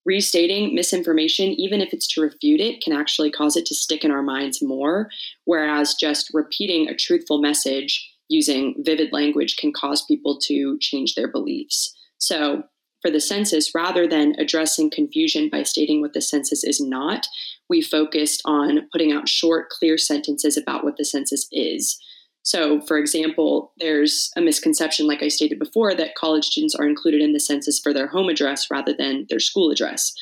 restating 0.06 0.73
misinformation, 0.73 1.47
even 1.52 1.82
if 1.82 1.93
it's 1.93 2.08
to 2.13 2.21
refute 2.21 2.62
it, 2.62 2.82
can 2.82 2.93
actually 2.93 3.30
cause 3.30 3.56
it 3.56 3.65
to 3.67 3.75
stick 3.75 4.04
in 4.04 4.12
our 4.12 4.23
minds 4.23 4.62
more, 4.62 5.10
whereas 5.45 5.93
just 5.93 6.32
repeating 6.34 6.88
a 6.88 6.95
truthful 6.95 7.41
message 7.41 8.10
using 8.30 8.75
vivid 8.80 9.12
language 9.12 9.58
can 9.58 9.73
cause 9.73 10.06
people 10.06 10.39
to 10.39 10.78
change 10.80 11.15
their 11.15 11.28
beliefs. 11.28 11.93
So, 12.17 12.63
for 13.01 13.09
the 13.09 13.21
census, 13.21 13.73
rather 13.73 14.07
than 14.07 14.35
addressing 14.38 14.89
confusion 14.89 15.49
by 15.49 15.63
stating 15.63 16.01
what 16.01 16.13
the 16.13 16.21
census 16.21 16.63
is 16.63 16.81
not, 16.81 17.27
we 17.69 17.81
focused 17.81 18.41
on 18.45 18.88
putting 18.91 19.12
out 19.12 19.29
short, 19.29 19.69
clear 19.69 19.97
sentences 19.97 20.57
about 20.57 20.83
what 20.83 20.97
the 20.97 21.05
census 21.05 21.47
is. 21.51 21.99
So, 22.43 22.81
for 22.81 22.97
example, 22.97 23.73
there's 23.77 24.31
a 24.35 24.41
misconception, 24.41 25.07
like 25.07 25.21
I 25.21 25.27
stated 25.27 25.59
before, 25.59 25.93
that 25.93 26.15
college 26.15 26.45
students 26.45 26.73
are 26.75 26.88
included 26.88 27.21
in 27.21 27.33
the 27.33 27.39
census 27.39 27.79
for 27.79 27.93
their 27.93 28.07
home 28.07 28.29
address 28.29 28.71
rather 28.71 28.93
than 28.93 29.27
their 29.29 29.39
school 29.39 29.71
address. 29.71 30.13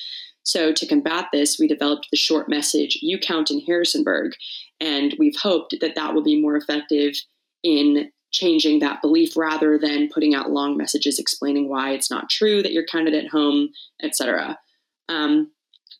So, 0.44 0.72
to 0.72 0.88
combat 0.88 1.28
this, 1.32 1.58
we 1.60 1.68
developed 1.68 2.08
the 2.12 2.18
short 2.18 2.50
message, 2.50 3.00
You 3.02 3.20
Count 3.20 3.52
in 3.52 3.62
Harrisonburg. 3.62 4.34
And 4.80 5.16
we've 5.20 5.36
hoped 5.42 5.76
that 5.80 5.96
that 5.96 6.14
will 6.14 6.24
be 6.24 6.42
more 6.42 6.56
effective 6.56 7.14
in 7.64 8.12
changing 8.32 8.80
that 8.80 9.02
belief 9.02 9.38
rather 9.38 9.78
than 9.78 10.10
putting 10.10 10.36
out 10.36 10.52
long 10.52 10.78
messages 10.78 11.20
explaining 11.20 11.70
why 11.70 11.92
it's 11.92 12.12
not 12.12 12.30
true 12.30 12.62
that 12.62 12.74
you're 12.74 12.86
counted 12.86 13.14
at 13.14 13.30
home, 13.30 13.70
etc. 14.04 14.58
Um, 15.10 15.52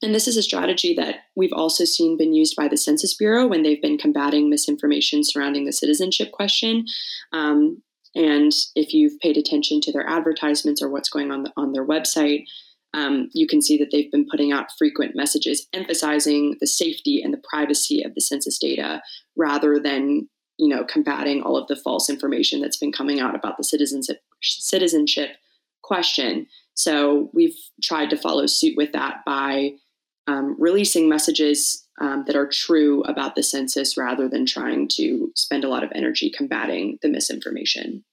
and 0.02 0.14
this 0.14 0.28
is 0.28 0.38
a 0.38 0.44
strategy 0.44 0.94
that 0.96 1.22
we've 1.36 1.54
also 1.54 1.86
seen 1.86 2.18
been 2.18 2.34
used 2.34 2.56
by 2.56 2.68
the 2.68 2.78
Census 2.78 3.16
Bureau 3.16 3.48
when 3.48 3.64
they've 3.64 3.82
been 3.82 3.98
combating 3.98 4.50
misinformation 4.50 5.24
surrounding 5.24 5.66
the 5.66 5.74
citizenship 5.74 6.32
question. 6.32 6.86
Um, 7.34 7.82
and 8.16 8.52
if 8.76 8.94
you've 8.94 9.20
paid 9.20 9.38
attention 9.38 9.82
to 9.82 9.92
their 9.92 10.08
advertisements 10.08 10.82
or 10.82 10.90
what's 10.90 11.10
going 11.10 11.32
on 11.32 11.44
the, 11.44 11.54
on 11.58 11.72
their 11.72 11.86
website, 11.86 12.46
um, 12.94 13.30
you 13.34 13.48
can 13.48 13.62
see 13.62 13.78
that 13.78 13.90
they've 13.92 14.12
been 14.12 14.28
putting 14.30 14.52
out 14.52 14.72
frequent 14.78 15.16
messages 15.16 15.68
emphasizing 15.74 16.56
the 16.60 16.68
safety 16.68 17.22
and 17.22 17.34
the 17.34 17.42
privacy 17.50 18.04
of 18.04 18.16
the 18.16 18.22
census 18.22 18.58
data 18.58 19.02
rather 19.36 19.80
than 19.80 20.30
you 20.58 20.68
know, 20.68 20.84
combating 20.84 21.42
all 21.42 21.58
of 21.58 21.68
the 21.68 21.76
false 21.76 22.10
information 22.10 22.62
that's 22.62 22.78
been 22.78 22.92
coming 22.92 23.20
out 23.20 23.36
about 23.36 23.58
the 23.58 23.64
citizenship 23.64 24.22
citizenship 24.42 25.32
question. 25.82 26.48
So 26.74 27.30
we've 27.34 27.58
tried 27.82 28.10
to 28.12 28.18
follow 28.18 28.46
suit 28.46 28.76
with 28.78 28.92
that 28.92 29.24
by 29.26 29.74
um, 30.28 30.56
releasing 30.60 31.10
messages 31.10 31.88
um, 32.00 32.26
that 32.28 32.36
are 32.36 32.50
true 32.52 33.02
about 33.04 33.36
the 33.36 33.44
census 33.44 33.98
rather 33.98 34.28
than 34.28 34.46
trying 34.46 34.88
to 34.90 35.32
spend 35.36 35.64
a 35.64 35.70
lot 35.70 35.84
of 35.84 35.92
energy 35.96 36.30
combating 36.30 37.00
the 37.02 37.10
misinformation. 37.10 38.04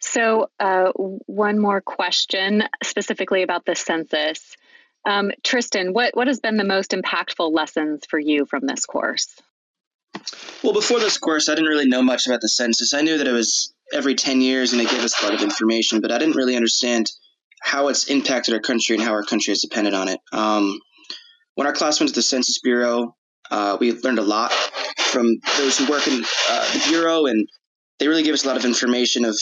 So, 0.00 0.50
uh, 0.60 0.92
one 0.94 1.58
more 1.58 1.80
question 1.80 2.64
specifically 2.82 3.42
about 3.42 3.64
the 3.64 3.74
census. 3.74 4.56
Um, 5.04 5.32
Tristan, 5.42 5.92
what, 5.92 6.14
what 6.16 6.26
has 6.26 6.40
been 6.40 6.56
the 6.56 6.64
most 6.64 6.92
impactful 6.92 7.52
lessons 7.52 8.04
for 8.08 8.18
you 8.18 8.46
from 8.46 8.66
this 8.66 8.84
course? 8.84 9.40
Well, 10.62 10.72
before 10.72 11.00
this 11.00 11.18
course, 11.18 11.48
I 11.48 11.54
didn't 11.54 11.70
really 11.70 11.88
know 11.88 12.02
much 12.02 12.26
about 12.26 12.40
the 12.40 12.48
census. 12.48 12.94
I 12.94 13.02
knew 13.02 13.18
that 13.18 13.26
it 13.26 13.32
was 13.32 13.72
every 13.92 14.14
10 14.14 14.40
years 14.40 14.72
and 14.72 14.82
it 14.82 14.90
gave 14.90 15.02
us 15.02 15.20
a 15.20 15.24
lot 15.24 15.34
of 15.34 15.42
information, 15.42 16.00
but 16.00 16.12
I 16.12 16.18
didn't 16.18 16.36
really 16.36 16.56
understand 16.56 17.10
how 17.62 17.88
it's 17.88 18.08
impacted 18.08 18.54
our 18.54 18.60
country 18.60 18.96
and 18.96 19.04
how 19.04 19.12
our 19.12 19.24
country 19.24 19.52
is 19.52 19.62
dependent 19.62 19.96
on 19.96 20.08
it. 20.08 20.20
Um, 20.32 20.80
when 21.54 21.66
our 21.66 21.72
class 21.72 21.98
went 21.98 22.10
to 22.10 22.14
the 22.14 22.22
Census 22.22 22.60
Bureau, 22.60 23.16
uh, 23.50 23.76
we 23.80 23.92
learned 23.92 24.18
a 24.18 24.22
lot 24.22 24.52
from 24.52 25.38
those 25.56 25.78
who 25.78 25.90
work 25.90 26.06
in 26.06 26.24
uh, 26.50 26.72
the 26.72 26.84
Bureau, 26.88 27.26
and 27.26 27.48
they 27.98 28.08
really 28.08 28.22
gave 28.22 28.34
us 28.34 28.44
a 28.44 28.48
lot 28.48 28.56
of 28.56 28.64
information 28.64 29.24
of 29.24 29.36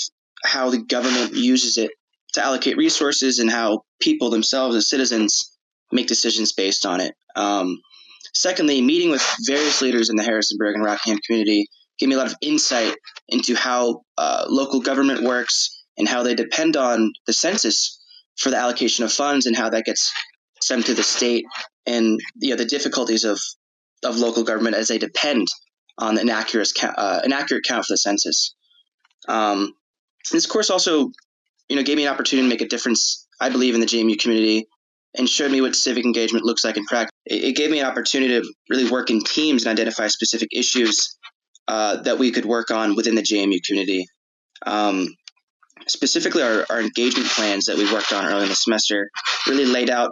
how 0.44 0.70
the 0.70 0.78
government 0.78 1.34
uses 1.34 1.76
it 1.76 1.90
to 2.34 2.44
allocate 2.44 2.76
resources 2.76 3.38
and 3.38 3.50
how 3.50 3.82
people 4.00 4.30
themselves 4.30 4.76
as 4.76 4.88
citizens 4.88 5.56
make 5.92 6.06
decisions 6.06 6.52
based 6.52 6.86
on 6.86 7.00
it. 7.00 7.14
Um, 7.34 7.80
secondly, 8.40 8.80
meeting 8.80 9.10
with 9.10 9.24
various 9.46 9.82
leaders 9.82 10.10
in 10.10 10.16
the 10.16 10.22
Harrisonburg 10.22 10.74
and 10.74 10.84
Rockingham 10.84 11.20
community 11.26 11.68
gave 11.98 12.08
me 12.08 12.14
a 12.14 12.18
lot 12.18 12.26
of 12.26 12.36
insight 12.40 12.94
into 13.28 13.54
how 13.54 14.02
uh, 14.18 14.46
local 14.48 14.80
government 14.80 15.22
works 15.22 15.84
and 15.96 16.06
how 16.06 16.22
they 16.22 16.34
depend 16.34 16.76
on 16.76 17.12
the 17.26 17.32
census 17.32 17.98
for 18.36 18.50
the 18.50 18.56
allocation 18.56 19.04
of 19.04 19.12
funds 19.12 19.46
and 19.46 19.56
how 19.56 19.70
that 19.70 19.84
gets 19.84 20.12
sent 20.60 20.86
to 20.86 20.94
the 20.94 21.02
state 21.02 21.44
and 21.86 22.18
you 22.36 22.50
know 22.50 22.56
the 22.56 22.64
difficulties 22.64 23.24
of 23.24 23.38
of 24.04 24.16
local 24.18 24.44
government 24.44 24.76
as 24.76 24.88
they 24.88 24.98
depend 24.98 25.46
on 25.98 26.18
an 26.18 26.28
accurate 26.28 26.70
uh, 26.82 27.20
an 27.24 27.32
accurate 27.32 27.64
count 27.64 27.84
for 27.84 27.94
the 27.94 27.98
census. 27.98 28.54
Um, 29.28 29.72
this 30.30 30.46
course 30.46 30.70
also, 30.70 31.10
you 31.68 31.76
know, 31.76 31.82
gave 31.82 31.96
me 31.96 32.06
an 32.06 32.12
opportunity 32.12 32.48
to 32.48 32.52
make 32.52 32.60
a 32.60 32.68
difference. 32.68 33.26
I 33.40 33.48
believe 33.50 33.74
in 33.74 33.80
the 33.80 33.86
JMU 33.86 34.18
community, 34.18 34.66
and 35.16 35.28
showed 35.28 35.50
me 35.50 35.60
what 35.60 35.74
civic 35.74 36.04
engagement 36.04 36.44
looks 36.44 36.64
like 36.64 36.76
in 36.76 36.84
practice. 36.84 37.12
It, 37.24 37.44
it 37.44 37.56
gave 37.56 37.70
me 37.70 37.80
an 37.80 37.86
opportunity 37.86 38.40
to 38.40 38.54
really 38.68 38.90
work 38.90 39.10
in 39.10 39.20
teams 39.20 39.64
and 39.64 39.72
identify 39.72 40.08
specific 40.08 40.48
issues 40.52 41.16
uh, 41.68 42.02
that 42.02 42.18
we 42.18 42.30
could 42.30 42.44
work 42.44 42.70
on 42.70 42.94
within 42.94 43.14
the 43.14 43.22
JMU 43.22 43.58
community. 43.66 44.06
Um, 44.64 45.08
specifically, 45.86 46.42
our, 46.42 46.66
our 46.70 46.80
engagement 46.80 47.28
plans 47.28 47.66
that 47.66 47.76
we 47.76 47.90
worked 47.92 48.12
on 48.12 48.24
early 48.26 48.44
in 48.44 48.48
the 48.48 48.54
semester 48.54 49.10
really 49.46 49.66
laid 49.66 49.90
out 49.90 50.10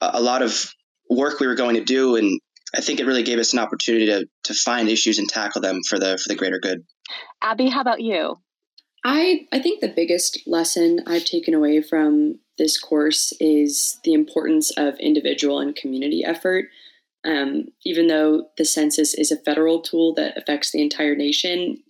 a, 0.00 0.10
a 0.14 0.20
lot 0.20 0.42
of 0.42 0.70
work 1.10 1.40
we 1.40 1.46
were 1.46 1.54
going 1.54 1.76
to 1.76 1.84
do 1.84 2.16
and 2.16 2.40
I 2.74 2.80
think 2.80 3.00
it 3.00 3.06
really 3.06 3.22
gave 3.22 3.38
us 3.38 3.52
an 3.52 3.58
opportunity 3.58 4.06
to 4.06 4.26
to 4.44 4.54
find 4.54 4.88
issues 4.88 5.18
and 5.18 5.28
tackle 5.28 5.60
them 5.60 5.80
for 5.88 5.98
the 5.98 6.18
for 6.18 6.28
the 6.28 6.34
greater 6.34 6.58
good. 6.58 6.84
Abby, 7.40 7.68
how 7.68 7.80
about 7.80 8.00
you? 8.00 8.36
I 9.04 9.46
I 9.52 9.60
think 9.60 9.80
the 9.80 9.88
biggest 9.88 10.40
lesson 10.46 11.00
I've 11.06 11.24
taken 11.24 11.54
away 11.54 11.82
from 11.82 12.40
this 12.58 12.78
course 12.78 13.32
is 13.40 13.98
the 14.04 14.12
importance 14.12 14.70
of 14.76 14.98
individual 14.98 15.60
and 15.60 15.76
community 15.76 16.24
effort. 16.24 16.66
Um, 17.24 17.68
even 17.84 18.06
though 18.06 18.48
the 18.56 18.64
census 18.64 19.14
is 19.14 19.30
a 19.30 19.36
federal 19.36 19.80
tool 19.80 20.14
that 20.14 20.36
affects 20.36 20.70
the 20.70 20.82
entire 20.82 21.14
nation, 21.14 21.82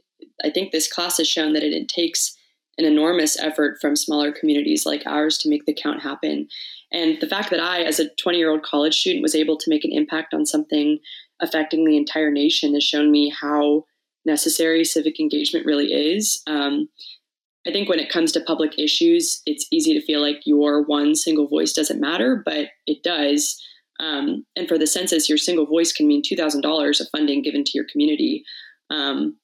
I 0.45 0.51
think 0.51 0.73
this 0.73 0.91
class 0.91 1.19
has 1.19 1.29
shown 1.29 1.53
that 1.53 1.63
it, 1.63 1.73
it 1.73 1.89
takes 1.89 2.37
an 2.79 2.85
enormous 2.85 3.39
effort 3.39 3.79
from 3.81 3.97
smaller 3.97 4.33
communities 4.33 4.87
like 4.87 5.03
ours 5.05 5.37
to 5.39 5.49
make 5.49 5.67
the 5.67 5.75
count 5.75 6.03
happen. 6.03 6.49
And 6.93 7.21
the 7.21 7.27
fact 7.27 7.51
that 7.51 7.61
I, 7.61 7.83
as 7.83 7.99
a 7.99 8.09
20 8.09 8.39
year 8.39 8.51
old 8.51 8.63
college 8.63 8.99
student, 8.99 9.23
was 9.23 9.35
able 9.35 9.57
to 9.59 9.71
make 9.71 9.85
an 9.85 9.93
impact 9.93 10.33
on 10.33 10.47
something 10.47 10.99
affecting 11.41 11.85
the 11.85 11.97
entire 11.97 12.31
nation 12.31 12.75
has 12.75 12.85
shown 12.85 13.11
me 13.11 13.31
how 13.31 13.85
necessary 14.25 14.85
civic 14.85 15.21
engagement 15.21 15.67
really 15.67 15.93
is. 15.93 16.43
Um, 16.47 16.89
I 17.69 17.73
think 17.73 17.89
when 17.91 17.99
it 17.99 18.09
comes 18.09 18.33
to 18.33 18.41
public 18.41 18.79
issues, 18.79 19.43
it's 19.45 19.67
easy 19.71 19.93
to 19.93 20.05
feel 20.05 20.23
like 20.23 20.41
your 20.47 20.83
one 20.83 21.15
single 21.15 21.47
voice 21.47 21.75
doesn't 21.75 22.01
matter, 22.01 22.43
but 22.43 22.69
it 22.87 23.03
does. 23.03 23.63
Um, 24.01 24.47
and 24.57 24.67
for 24.67 24.79
the 24.79 24.87
census, 24.87 25.29
your 25.29 25.37
single 25.37 25.67
voice 25.67 25.93
can 25.93 26.09
mean 26.09 26.23
$2,000 26.23 27.01
of 27.01 27.09
funding 27.11 27.43
given 27.43 27.65
to 27.65 27.73
your 27.75 27.85
community. 27.93 28.43
Um, 28.89 29.37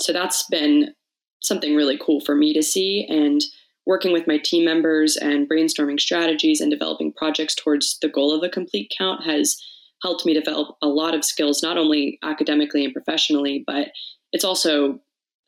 so 0.00 0.12
that's 0.12 0.46
been 0.48 0.94
something 1.42 1.76
really 1.76 1.98
cool 1.98 2.20
for 2.20 2.34
me 2.34 2.54
to 2.54 2.62
see. 2.62 3.06
And 3.10 3.42
working 3.84 4.12
with 4.12 4.26
my 4.26 4.38
team 4.38 4.64
members 4.64 5.16
and 5.16 5.46
brainstorming 5.46 6.00
strategies 6.00 6.62
and 6.62 6.70
developing 6.70 7.12
projects 7.12 7.54
towards 7.54 7.98
the 8.00 8.08
goal 8.08 8.34
of 8.34 8.42
a 8.42 8.48
complete 8.48 8.90
count 8.96 9.22
has 9.24 9.60
helped 10.02 10.24
me 10.24 10.32
develop 10.32 10.76
a 10.80 10.88
lot 10.88 11.14
of 11.14 11.24
skills, 11.24 11.62
not 11.62 11.76
only 11.76 12.18
academically 12.22 12.84
and 12.86 12.94
professionally, 12.94 13.62
but 13.66 13.88
it's 14.32 14.44
also 14.44 15.00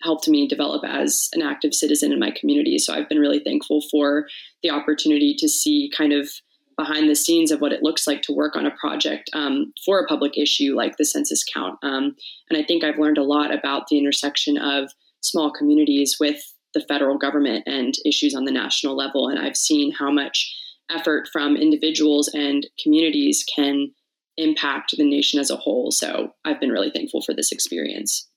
helped 0.07 0.29
me 0.29 0.49
develop 0.49 0.83
as 0.87 1.29
an 1.35 1.43
active 1.43 1.75
citizen 1.75 2.13
in 2.13 2.19
my 2.19 2.31
community. 2.31 2.79
So 2.79 2.95
I've 2.95 3.09
been 3.09 3.19
really 3.19 3.41
thankful 3.41 3.83
for 3.91 4.27
the 4.63 4.71
opportunity 4.71 5.35
to 5.39 5.49
see 5.49 5.91
kind 5.95 6.13
of 6.13 6.31
behind 6.79 7.09
the 7.09 7.15
scenes 7.15 7.51
of 7.51 7.61
what 7.61 7.73
it 7.73 7.83
looks 7.83 8.07
like 8.07 8.23
to 8.23 8.33
work 8.33 8.55
on 8.55 8.67
a 8.67 8.71
project 8.71 9.29
um, 9.33 9.73
for 9.85 9.99
a 9.99 10.07
public 10.07 10.39
issue 10.39 10.77
like 10.77 10.97
the 10.97 11.05
census 11.05 11.43
count. 11.43 11.79
Um, 11.83 12.15
and 12.49 12.59
I 12.59 12.63
think 12.63 12.85
I've 12.85 12.99
learned 12.99 13.19
a 13.19 13.25
lot 13.25 13.53
about 13.53 13.89
the 13.89 13.99
intersection 13.99 14.59
of 14.59 14.91
small 15.21 15.51
communities 15.51 16.17
with 16.21 16.41
the 16.75 16.85
federal 16.87 17.17
government 17.17 17.65
and 17.67 17.95
issues 18.05 18.35
on 18.35 18.45
the 18.45 18.53
national 18.53 18.97
level. 18.97 19.29
And 19.29 19.39
I've 19.39 19.57
seen 19.57 19.93
how 19.93 20.11
much 20.11 20.55
effort 20.91 21.29
from 21.33 21.57
individuals 21.57 22.29
and 22.33 22.67
communities 22.83 23.45
can 23.55 23.93
impact 24.37 24.95
the 24.97 25.09
nation 25.09 25.41
as 25.41 25.51
a 25.51 25.57
whole. 25.57 25.91
So 25.91 26.35
I've 26.45 26.61
been 26.61 26.71
really 26.71 26.91
thankful 26.91 27.23
for 27.23 27.35
this 27.35 27.51
experience. 27.51 28.29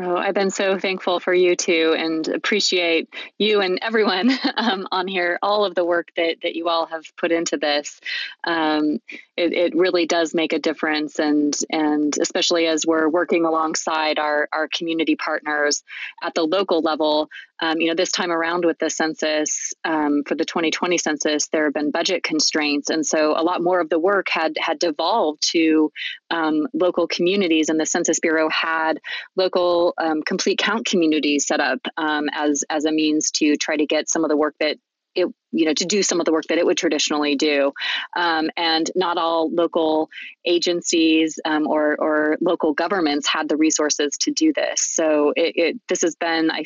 Oh, 0.00 0.16
I've 0.16 0.34
been 0.34 0.52
so 0.52 0.78
thankful 0.78 1.18
for 1.18 1.34
you 1.34 1.56
too, 1.56 1.92
and 1.98 2.28
appreciate 2.28 3.08
you 3.36 3.60
and 3.60 3.80
everyone 3.82 4.30
um, 4.56 4.86
on 4.92 5.08
here, 5.08 5.40
all 5.42 5.64
of 5.64 5.74
the 5.74 5.84
work 5.84 6.12
that, 6.16 6.36
that 6.42 6.54
you 6.54 6.68
all 6.68 6.86
have 6.86 7.04
put 7.16 7.32
into 7.32 7.56
this. 7.56 8.00
Um, 8.44 9.00
it, 9.36 9.52
it 9.52 9.74
really 9.74 10.06
does 10.06 10.34
make 10.34 10.52
a 10.52 10.60
difference, 10.60 11.18
and 11.18 11.56
and 11.70 12.16
especially 12.20 12.68
as 12.68 12.86
we're 12.86 13.08
working 13.08 13.44
alongside 13.44 14.20
our, 14.20 14.48
our 14.52 14.68
community 14.68 15.16
partners 15.16 15.82
at 16.22 16.32
the 16.34 16.44
local 16.44 16.80
level, 16.80 17.28
um, 17.60 17.80
you 17.80 17.88
know, 17.88 17.94
this 17.94 18.12
time 18.12 18.30
around 18.30 18.64
with 18.64 18.78
the 18.78 18.90
census 18.90 19.72
um, 19.84 20.22
for 20.26 20.34
the 20.34 20.44
2020 20.44 20.98
census, 20.98 21.48
there 21.48 21.64
have 21.64 21.74
been 21.74 21.90
budget 21.90 22.22
constraints, 22.22 22.90
and 22.90 23.04
so 23.04 23.32
a 23.32 23.42
lot 23.42 23.62
more 23.62 23.80
of 23.80 23.88
the 23.88 23.98
work 23.98 24.28
had 24.28 24.56
had 24.58 24.78
devolved 24.78 25.42
to 25.52 25.90
um, 26.30 26.66
local 26.72 27.06
communities, 27.08 27.68
and 27.68 27.80
the 27.80 27.86
Census 27.86 28.20
Bureau 28.20 28.48
had 28.48 29.00
local 29.36 29.94
um, 29.98 30.22
complete 30.22 30.58
count 30.58 30.86
communities 30.86 31.46
set 31.46 31.60
up 31.60 31.80
um, 31.96 32.26
as 32.32 32.64
as 32.70 32.84
a 32.84 32.92
means 32.92 33.30
to 33.32 33.56
try 33.56 33.76
to 33.76 33.86
get 33.86 34.08
some 34.08 34.24
of 34.24 34.30
the 34.30 34.36
work 34.36 34.54
that 34.60 34.76
it 35.14 35.26
you 35.50 35.64
know 35.64 35.74
to 35.74 35.84
do 35.84 36.02
some 36.02 36.20
of 36.20 36.26
the 36.26 36.32
work 36.32 36.44
that 36.48 36.58
it 36.58 36.66
would 36.66 36.76
traditionally 36.76 37.34
do. 37.34 37.72
Um, 38.16 38.50
and 38.56 38.90
not 38.94 39.18
all 39.18 39.50
local 39.52 40.10
agencies 40.44 41.38
um, 41.44 41.66
or, 41.66 41.96
or 41.98 42.38
local 42.40 42.72
governments 42.72 43.26
had 43.26 43.48
the 43.48 43.56
resources 43.56 44.16
to 44.20 44.30
do 44.30 44.52
this. 44.52 44.80
So 44.94 45.32
it, 45.36 45.52
it, 45.56 45.80
this 45.88 46.02
has 46.02 46.14
been 46.16 46.50
I, 46.50 46.64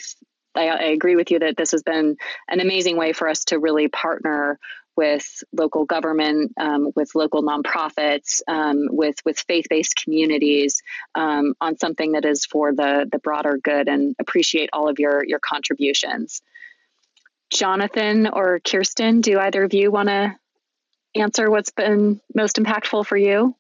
I, 0.54 0.68
I 0.68 0.84
agree 0.84 1.16
with 1.16 1.30
you 1.30 1.38
that 1.40 1.56
this 1.56 1.72
has 1.72 1.82
been 1.82 2.16
an 2.48 2.60
amazing 2.60 2.96
way 2.96 3.12
for 3.12 3.28
us 3.28 3.44
to 3.46 3.58
really 3.58 3.88
partner 3.88 4.58
with 4.94 5.42
local 5.52 5.84
government, 5.86 6.52
um, 6.58 6.90
with 6.94 7.14
local 7.14 7.42
nonprofits, 7.42 8.42
um, 8.46 8.88
with 8.90 9.16
with 9.24 9.38
faith 9.38 9.66
based 9.70 9.96
communities 9.96 10.82
um, 11.14 11.54
on 11.60 11.78
something 11.78 12.12
that 12.12 12.24
is 12.24 12.44
for 12.44 12.74
the 12.74 13.08
the 13.10 13.18
broader 13.18 13.58
good. 13.62 13.88
And 13.88 14.14
appreciate 14.18 14.70
all 14.72 14.88
of 14.88 14.98
your 14.98 15.24
your 15.24 15.38
contributions. 15.38 16.42
Jonathan 17.50 18.26
or 18.26 18.60
Kirsten, 18.60 19.20
do 19.20 19.38
either 19.38 19.64
of 19.64 19.74
you 19.74 19.90
want 19.90 20.08
to 20.08 20.34
answer 21.14 21.50
what's 21.50 21.70
been 21.70 22.20
most 22.34 22.56
impactful 22.56 23.06
for 23.06 23.16
you? 23.16 23.54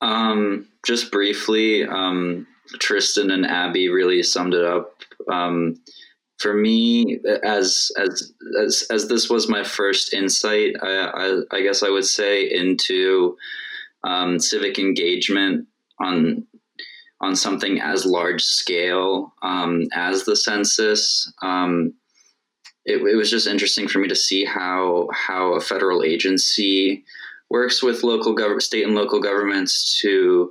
Um, 0.00 0.68
just 0.84 1.10
briefly, 1.10 1.84
um, 1.84 2.46
Tristan 2.78 3.30
and 3.30 3.44
Abby 3.44 3.88
really 3.88 4.22
summed 4.22 4.54
it 4.54 4.64
up. 4.64 5.02
Um, 5.28 5.80
for 6.38 6.54
me, 6.54 7.20
as 7.44 7.92
as 7.98 8.32
as 8.62 8.86
as 8.90 9.08
this 9.08 9.28
was 9.28 9.48
my 9.48 9.62
first 9.62 10.14
insight, 10.14 10.74
I 10.82 10.88
I, 10.88 11.56
I 11.56 11.62
guess 11.62 11.82
I 11.82 11.90
would 11.90 12.06
say 12.06 12.50
into 12.50 13.36
um, 14.04 14.38
civic 14.38 14.78
engagement 14.78 15.66
on 16.00 16.46
on 17.20 17.36
something 17.36 17.80
as 17.80 18.06
large 18.06 18.42
scale 18.42 19.34
um, 19.42 19.86
as 19.92 20.24
the 20.24 20.34
census. 20.36 21.30
Um, 21.42 21.92
it, 22.86 22.96
it, 22.96 23.14
was 23.14 23.30
just 23.30 23.46
interesting 23.46 23.86
for 23.86 23.98
me 23.98 24.08
to 24.08 24.16
see 24.16 24.44
how 24.44 25.08
how 25.12 25.52
a 25.52 25.60
federal 25.60 26.02
agency 26.02 27.04
works 27.50 27.82
with 27.82 28.02
local 28.02 28.32
government, 28.32 28.62
state 28.62 28.86
and 28.86 28.94
local 28.94 29.20
governments 29.20 30.00
to 30.00 30.50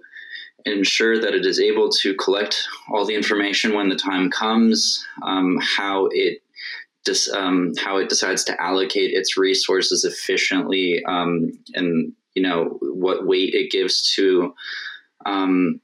ensure 0.65 1.19
that 1.19 1.33
it 1.33 1.45
is 1.45 1.59
able 1.59 1.89
to 1.89 2.13
collect 2.15 2.67
all 2.91 3.05
the 3.05 3.15
information 3.15 3.73
when 3.73 3.89
the 3.89 3.95
time 3.95 4.29
comes, 4.29 5.05
um, 5.23 5.57
how 5.61 6.07
it 6.11 6.41
dis, 7.05 7.31
um, 7.31 7.73
how 7.77 7.97
it 7.97 8.09
decides 8.09 8.43
to 8.45 8.61
allocate 8.61 9.11
its 9.11 9.37
resources 9.37 10.03
efficiently, 10.03 11.03
um, 11.05 11.51
and 11.73 12.13
you 12.35 12.43
know 12.43 12.77
what 12.81 13.25
weight 13.25 13.53
it 13.53 13.71
gives 13.71 14.13
to, 14.15 14.53
um, 15.25 15.81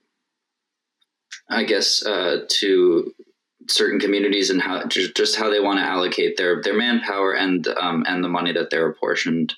I 1.49 1.63
guess, 1.63 2.05
uh, 2.05 2.45
to 2.59 3.13
certain 3.67 3.99
communities 3.99 4.49
and 4.49 4.61
how 4.61 4.85
just 4.87 5.35
how 5.35 5.49
they 5.49 5.59
want 5.59 5.79
to 5.79 5.85
allocate 5.85 6.37
their 6.37 6.61
their 6.61 6.77
manpower 6.77 7.33
and 7.33 7.67
um, 7.67 8.05
and 8.07 8.23
the 8.23 8.29
money 8.29 8.51
that 8.51 8.69
they're 8.69 8.89
apportioned 8.89 9.53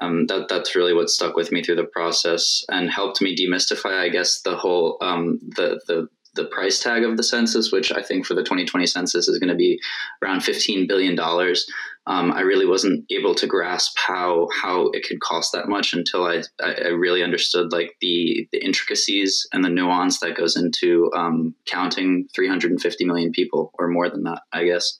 um, 0.00 0.26
that 0.26 0.48
that's 0.48 0.74
really 0.74 0.94
what 0.94 1.10
stuck 1.10 1.36
with 1.36 1.52
me 1.52 1.62
through 1.62 1.76
the 1.76 1.84
process 1.84 2.64
and 2.68 2.90
helped 2.90 3.20
me 3.20 3.36
demystify, 3.36 4.00
I 4.00 4.08
guess, 4.08 4.40
the 4.42 4.56
whole 4.56 4.96
um, 5.00 5.38
the 5.56 5.80
the 5.86 6.08
the 6.34 6.44
price 6.44 6.80
tag 6.80 7.02
of 7.02 7.16
the 7.16 7.22
census, 7.22 7.72
which 7.72 7.92
I 7.92 8.02
think 8.02 8.24
for 8.24 8.34
the 8.34 8.42
2020 8.42 8.86
census 8.86 9.26
is 9.28 9.38
going 9.38 9.48
to 9.48 9.56
be 9.56 9.80
around 10.22 10.42
15 10.42 10.86
billion 10.86 11.16
dollars. 11.16 11.66
Um, 12.06 12.32
I 12.32 12.40
really 12.40 12.66
wasn't 12.66 13.04
able 13.10 13.34
to 13.34 13.46
grasp 13.46 13.96
how 13.98 14.48
how 14.62 14.88
it 14.92 15.04
could 15.06 15.20
cost 15.20 15.52
that 15.52 15.68
much 15.68 15.92
until 15.92 16.24
I, 16.24 16.42
I 16.62 16.88
really 16.88 17.22
understood 17.22 17.72
like 17.72 17.96
the 18.00 18.48
the 18.52 18.64
intricacies 18.64 19.46
and 19.52 19.64
the 19.64 19.68
nuance 19.68 20.20
that 20.20 20.36
goes 20.36 20.56
into 20.56 21.10
um, 21.14 21.54
counting 21.66 22.28
350 22.34 23.04
million 23.04 23.32
people 23.32 23.72
or 23.78 23.88
more 23.88 24.08
than 24.08 24.24
that. 24.24 24.42
I 24.52 24.64
guess. 24.64 24.98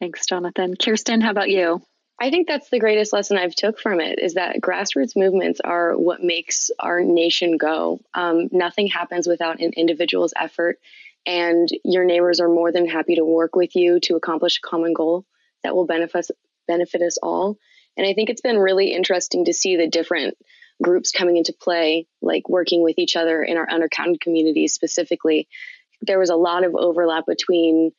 Thanks, 0.00 0.24
Jonathan. 0.26 0.74
Kirsten, 0.76 1.20
how 1.20 1.30
about 1.30 1.50
you? 1.50 1.82
I 2.22 2.28
think 2.28 2.46
that's 2.46 2.68
the 2.68 2.78
greatest 2.78 3.14
lesson 3.14 3.38
I've 3.38 3.54
took 3.54 3.78
from 3.80 3.98
it 3.98 4.18
is 4.18 4.34
that 4.34 4.60
grassroots 4.60 5.16
movements 5.16 5.58
are 5.64 5.96
what 5.96 6.22
makes 6.22 6.70
our 6.78 7.00
nation 7.00 7.56
go. 7.56 7.98
Um, 8.12 8.50
nothing 8.52 8.88
happens 8.88 9.26
without 9.26 9.60
an 9.60 9.72
individual's 9.74 10.34
effort, 10.38 10.78
and 11.26 11.66
your 11.82 12.04
neighbors 12.04 12.38
are 12.40 12.48
more 12.48 12.72
than 12.72 12.86
happy 12.86 13.14
to 13.14 13.24
work 13.24 13.56
with 13.56 13.74
you 13.74 14.00
to 14.00 14.16
accomplish 14.16 14.58
a 14.58 14.68
common 14.68 14.92
goal 14.92 15.24
that 15.64 15.74
will 15.74 15.86
benefit 15.86 16.26
benefit 16.68 17.00
us 17.00 17.16
all. 17.22 17.56
And 17.96 18.06
I 18.06 18.12
think 18.12 18.28
it's 18.28 18.42
been 18.42 18.58
really 18.58 18.92
interesting 18.92 19.46
to 19.46 19.54
see 19.54 19.76
the 19.76 19.88
different 19.88 20.36
groups 20.82 21.12
coming 21.12 21.38
into 21.38 21.54
play, 21.58 22.06
like 22.20 22.48
working 22.50 22.82
with 22.82 22.98
each 22.98 23.16
other 23.16 23.42
in 23.42 23.56
our 23.56 23.66
undercounted 23.66 24.20
communities 24.20 24.74
specifically. 24.74 25.48
There 26.02 26.18
was 26.18 26.30
a 26.30 26.36
lot 26.36 26.64
of 26.64 26.74
overlap 26.74 27.24
between 27.26 27.92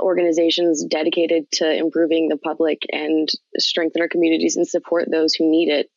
organizations 0.00 0.84
dedicated 0.84 1.50
to 1.52 1.72
improving 1.72 2.28
the 2.28 2.36
public 2.36 2.82
and 2.90 3.28
strengthen 3.58 4.02
our 4.02 4.08
communities 4.08 4.56
and 4.56 4.66
support 4.66 5.10
those 5.10 5.34
who 5.34 5.50
need 5.50 5.68
it. 5.68 5.90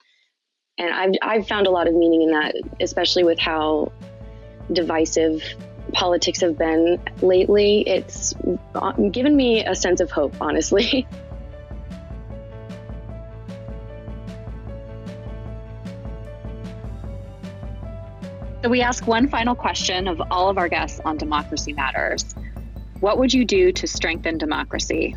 And 0.77 0.93
I've, 0.93 1.11
I've 1.21 1.47
found 1.47 1.67
a 1.67 1.71
lot 1.71 1.87
of 1.87 1.95
meaning 1.95 2.23
in 2.23 2.31
that, 2.31 2.55
especially 2.79 3.23
with 3.23 3.39
how 3.39 3.91
divisive 4.71 5.41
politics 5.93 6.41
have 6.41 6.57
been 6.57 7.01
lately. 7.21 7.81
It's 7.87 8.35
given 9.11 9.35
me 9.35 9.65
a 9.65 9.75
sense 9.75 10.01
of 10.01 10.11
hope, 10.11 10.35
honestly. 10.41 11.07
So, 18.63 18.71
we 18.71 18.81
ask 18.81 19.05
one 19.05 19.29
final 19.29 19.53
question 19.53 20.07
of 20.07 20.19
all 20.31 20.49
of 20.49 20.57
our 20.57 20.67
guests 20.67 20.99
on 21.05 21.15
Democracy 21.15 21.73
Matters. 21.73 22.25
What 22.99 23.17
would 23.17 23.33
you 23.33 23.45
do 23.45 23.71
to 23.71 23.87
strengthen 23.87 24.37
democracy? 24.37 25.15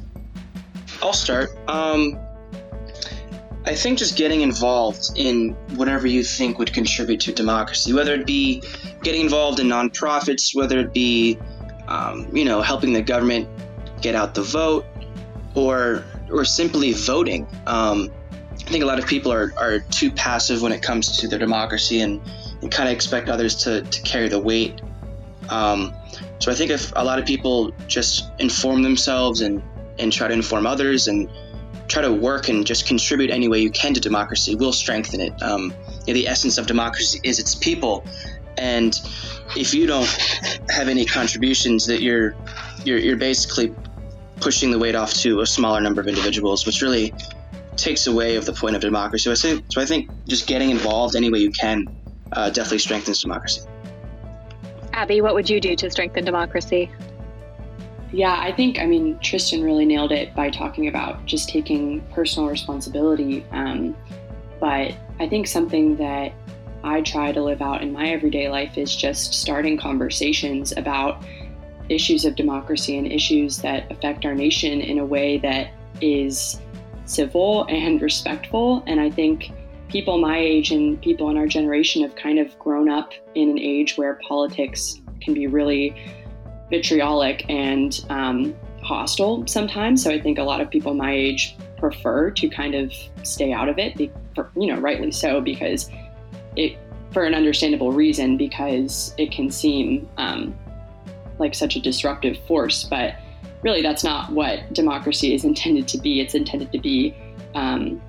I'll 1.03 1.13
start. 1.13 1.51
Um, 1.69 2.19
I 3.65 3.75
think 3.75 3.99
just 3.99 4.17
getting 4.17 4.41
involved 4.41 5.11
in 5.17 5.51
whatever 5.77 6.07
you 6.07 6.23
think 6.23 6.59
would 6.59 6.73
contribute 6.73 7.21
to 7.21 7.33
democracy, 7.33 7.93
whether 7.93 8.15
it 8.15 8.27
be 8.27 8.63
getting 9.03 9.23
involved 9.23 9.61
in 9.61 9.67
nonprofits, 9.67 10.55
whether 10.55 10.79
it 10.79 10.93
be, 10.93 11.39
um, 11.89 12.35
you 12.35 12.45
know, 12.45 12.63
helping 12.63 12.93
the 12.93 13.03
government 13.03 13.49
get 14.01 14.15
out 14.15 14.35
the 14.35 14.43
vote, 14.43 14.87
or 15.55 16.05
or 16.31 16.45
simply 16.45 16.93
voting. 16.93 17.47
Um, 17.67 18.11
I 18.53 18.73
think 18.73 18.85
a 18.85 18.87
lot 18.87 18.99
of 18.99 19.07
people 19.07 19.33
are, 19.33 19.53
are 19.57 19.81
too 19.81 20.11
passive 20.11 20.63
when 20.63 20.73
it 20.73 20.81
comes 20.81 21.19
to 21.19 21.29
their 21.29 21.39
democracy 21.39 22.01
and, 22.01 22.21
and 22.63 22.71
kind 22.71 22.89
of 22.89 22.95
expect 22.95 23.29
others 23.29 23.57
to, 23.65 23.83
to 23.83 24.03
carry 24.03 24.29
the 24.29 24.39
weight. 24.39 24.81
Um, 25.49 25.93
so 26.41 26.51
I 26.51 26.55
think 26.55 26.71
if 26.71 26.93
a 26.97 27.05
lot 27.05 27.19
of 27.19 27.27
people 27.27 27.71
just 27.87 28.31
inform 28.39 28.83
themselves 28.83 29.43
and, 29.43 29.63
and 29.99 30.13
try 30.13 30.27
to 30.27 30.35
inform 30.35 30.67
others 30.67 31.07
and 31.07 31.31
try 31.87 32.01
to 32.01 32.13
work 32.13 32.49
and 32.49 32.67
just 32.67 32.87
contribute 32.87 33.31
any 33.31 33.47
way 33.47 33.61
you 33.61 33.71
can 33.71 33.93
to 33.93 34.01
democracy, 34.01 34.55
will 34.55 34.73
strengthen 34.73 35.21
it. 35.21 35.43
Um, 35.43 35.75
you 36.07 36.15
know, 36.15 36.15
the 36.15 36.29
essence 36.29 36.57
of 36.57 36.67
democracy 36.67 37.21
is 37.25 37.39
its 37.39 37.55
people, 37.55 38.05
and 38.57 38.99
if 39.57 39.75
you 39.75 39.87
don't 39.87 40.09
have 40.71 40.89
any 40.89 41.05
contributions, 41.05 41.87
that 41.87 42.01
you're 42.01 42.35
you're, 42.85 42.99
you're 42.99 43.17
basically 43.17 43.75
pushing 44.41 44.71
the 44.71 44.79
weight 44.79 44.95
off 44.95 45.13
to 45.13 45.41
a 45.41 45.47
smaller 45.47 45.81
number 45.83 46.01
of 46.01 46.07
individuals, 46.07 46.65
which 46.65 46.81
really 46.81 47.13
takes 47.77 48.07
away 48.07 48.37
of 48.37 48.47
the 48.47 48.53
point 48.53 48.75
of 48.75 48.81
democracy. 48.81 49.25
So 49.25 49.31
I, 49.33 49.35
say, 49.35 49.63
so 49.69 49.81
I 49.81 49.85
think 49.85 50.11
just 50.27 50.47
getting 50.47 50.71
involved 50.71 51.17
any 51.17 51.31
way 51.31 51.41
you 51.41 51.51
can 51.51 51.87
uh, 52.33 52.49
definitely 52.49 52.79
strengthens 52.79 53.21
democracy. 53.21 53.63
Abby, 55.01 55.23
what 55.23 55.33
would 55.33 55.49
you 55.49 55.63
do 55.63 55.75
to 55.77 55.89
strengthen 55.89 56.27
democracy? 56.27 56.91
Yeah, 58.13 58.37
I 58.39 58.53
think, 58.53 58.79
I 58.79 58.85
mean, 58.85 59.19
Tristan 59.21 59.65
really 59.65 59.87
nailed 59.87 60.13
it 60.13 60.35
by 60.35 60.51
talking 60.51 60.89
about 60.89 61.25
just 61.25 61.49
taking 61.49 62.03
personal 62.13 62.51
responsibility. 62.51 63.47
Um, 63.51 63.97
but 64.61 64.95
I 65.19 65.27
think 65.27 65.47
something 65.47 65.97
that 65.97 66.35
I 66.85 67.01
try 67.01 67.33
to 67.33 67.43
live 67.43 67.63
out 67.63 67.81
in 67.81 67.95
my 67.95 68.11
everyday 68.11 68.51
life 68.51 68.77
is 68.77 68.95
just 68.95 69.33
starting 69.33 69.79
conversations 69.79 70.75
about 70.77 71.25
issues 71.89 72.27
of 72.27 72.37
democracy 72.37 72.99
and 72.99 73.11
issues 73.11 73.57
that 73.63 73.91
affect 73.91 74.27
our 74.27 74.35
nation 74.35 74.83
in 74.83 74.99
a 74.99 75.07
way 75.07 75.39
that 75.39 75.71
is 76.03 76.61
civil 77.07 77.65
and 77.71 78.03
respectful. 78.11 78.85
And 78.87 79.01
I 79.01 79.09
think 79.09 79.51
people 79.91 80.19
my 80.19 80.39
age 80.39 80.71
and 80.71 81.01
people 81.03 81.31
in 81.31 81.37
our 81.37 81.47
generation 81.47 82.03
have 82.03 82.15
kind 82.17 82.39
of 82.39 82.57
grown 82.59 82.89
up 82.89 83.13
in 83.35 83.51
an 83.51 83.59
age 83.59 83.97
where 83.97 84.21
politics 84.27 85.01
can 85.21 85.35
be 85.35 85.47
really 85.47 85.95
vitriolic 86.71 87.45
and 87.49 88.05
um, 88.09 88.55
hostile 88.83 89.47
sometimes. 89.47 90.03
So 90.03 90.11
I 90.11 90.21
think 90.21 90.39
a 90.39 90.45
lot 90.45 90.61
of 90.61 90.71
people 90.71 90.95
my 90.95 91.13
age 91.13 91.57
prefer 91.77 92.31
to 92.31 92.49
kind 92.49 92.75
of 92.75 92.93
stay 93.23 93.53
out 93.53 93.69
of 93.69 93.79
it, 93.79 93.99
you 93.99 94.67
know, 94.67 94.79
rightly 94.81 95.11
so, 95.11 95.41
because 95.41 95.91
it, 96.57 96.79
for 97.13 97.25
an 97.25 97.35
understandable 97.35 97.91
reason, 97.91 98.37
because 98.37 99.15
it 99.19 99.33
can 99.33 99.51
seem 99.51 100.09
um, 100.17 100.57
like 101.39 101.55
such 101.55 101.75
a 101.75 101.81
disruptive 101.81 102.39
force. 102.47 102.85
But 102.85 103.17
really, 103.63 103.83
that's 103.83 104.05
not 104.05 104.31
what 104.31 104.73
democracy 104.73 105.35
is 105.35 105.45
intended 105.45 105.89
to 105.89 105.99
be. 105.99 106.21
It's 106.21 106.35
intended 106.35 106.71
to 106.73 106.79
be 106.79 107.17
um, 107.55 108.01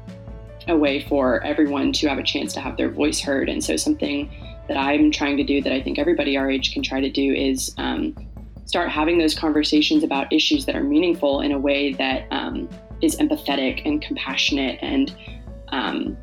a 0.67 0.77
way 0.77 1.01
for 1.01 1.43
everyone 1.43 1.91
to 1.93 2.07
have 2.07 2.17
a 2.17 2.23
chance 2.23 2.53
to 2.53 2.59
have 2.59 2.77
their 2.77 2.89
voice 2.89 3.19
heard. 3.19 3.49
And 3.49 3.63
so, 3.63 3.75
something 3.77 4.29
that 4.67 4.77
I'm 4.77 5.11
trying 5.11 5.37
to 5.37 5.43
do 5.43 5.61
that 5.61 5.73
I 5.73 5.81
think 5.81 5.99
everybody 5.99 6.37
our 6.37 6.49
age 6.49 6.73
can 6.73 6.83
try 6.83 7.01
to 7.01 7.09
do 7.09 7.33
is 7.33 7.73
um, 7.77 8.15
start 8.65 8.89
having 8.89 9.17
those 9.17 9.35
conversations 9.35 10.03
about 10.03 10.31
issues 10.31 10.65
that 10.65 10.75
are 10.75 10.83
meaningful 10.83 11.41
in 11.41 11.51
a 11.51 11.59
way 11.59 11.93
that 11.93 12.25
um, 12.31 12.69
is 13.01 13.17
empathetic 13.17 13.81
and 13.85 14.01
compassionate 14.01 14.79
and 14.81 15.15
um, 15.69 16.17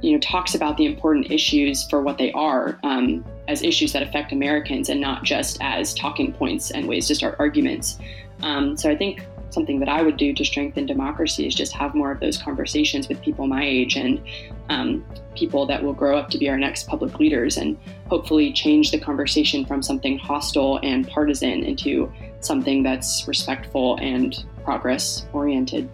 you 0.00 0.12
know 0.12 0.18
talks 0.20 0.54
about 0.54 0.76
the 0.76 0.86
important 0.86 1.30
issues 1.30 1.86
for 1.90 2.00
what 2.00 2.16
they 2.16 2.32
are 2.32 2.78
um, 2.82 3.24
as 3.48 3.62
issues 3.62 3.92
that 3.92 4.02
affect 4.02 4.32
Americans 4.32 4.88
and 4.88 5.00
not 5.00 5.22
just 5.22 5.58
as 5.60 5.92
talking 5.92 6.32
points 6.32 6.70
and 6.70 6.88
ways 6.88 7.06
to 7.08 7.14
start 7.14 7.36
arguments. 7.38 7.98
Um, 8.42 8.76
so 8.76 8.90
I 8.90 8.96
think 8.96 9.22
something 9.56 9.80
that 9.80 9.88
I 9.88 10.02
would 10.02 10.18
do 10.18 10.34
to 10.34 10.44
strengthen 10.44 10.84
democracy 10.84 11.46
is 11.46 11.54
just 11.54 11.72
have 11.72 11.94
more 11.94 12.12
of 12.12 12.20
those 12.20 12.36
conversations 12.36 13.08
with 13.08 13.22
people 13.22 13.46
my 13.46 13.64
age 13.64 13.96
and 13.96 14.22
um, 14.68 15.02
people 15.34 15.64
that 15.64 15.82
will 15.82 15.94
grow 15.94 16.18
up 16.18 16.28
to 16.30 16.38
be 16.38 16.50
our 16.50 16.58
next 16.58 16.86
public 16.86 17.18
leaders 17.18 17.56
and 17.56 17.78
hopefully 18.10 18.52
change 18.52 18.90
the 18.90 19.00
conversation 19.00 19.64
from 19.64 19.82
something 19.82 20.18
hostile 20.18 20.78
and 20.82 21.08
partisan 21.08 21.64
into 21.64 22.12
something 22.40 22.82
that's 22.82 23.26
respectful 23.26 23.96
and 24.02 24.44
progress 24.62 25.26
oriented. 25.32 25.88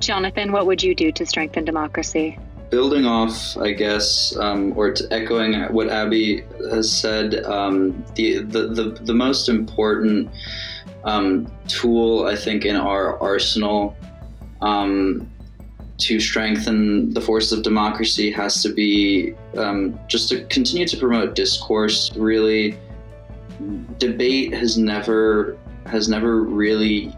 Jonathan, 0.00 0.50
what 0.50 0.66
would 0.66 0.82
you 0.82 0.92
do 0.92 1.12
to 1.12 1.24
strengthen 1.24 1.64
democracy? 1.64 2.36
Building 2.70 3.06
off, 3.06 3.56
I 3.58 3.70
guess, 3.70 4.36
um, 4.38 4.76
or 4.76 4.92
echoing 5.12 5.54
what 5.72 5.88
Abby 5.88 6.42
has 6.72 6.90
said, 6.90 7.44
um, 7.44 8.04
the, 8.16 8.38
the, 8.38 8.66
the, 8.66 8.84
the 9.02 9.14
most 9.14 9.48
important 9.48 10.30
um, 11.04 11.50
tool, 11.68 12.26
I 12.26 12.36
think, 12.36 12.64
in 12.64 12.76
our 12.76 13.20
arsenal 13.20 13.96
um, 14.60 15.30
to 15.98 16.20
strengthen 16.20 17.12
the 17.12 17.20
forces 17.20 17.52
of 17.52 17.62
democracy 17.62 18.30
has 18.30 18.62
to 18.62 18.72
be 18.72 19.34
um, 19.56 19.98
just 20.08 20.28
to 20.30 20.44
continue 20.46 20.86
to 20.86 20.96
promote 20.96 21.34
discourse. 21.34 22.14
Really, 22.16 22.78
debate 23.98 24.52
has 24.54 24.76
never 24.78 25.58
has 25.86 26.08
never 26.08 26.42
really 26.42 27.14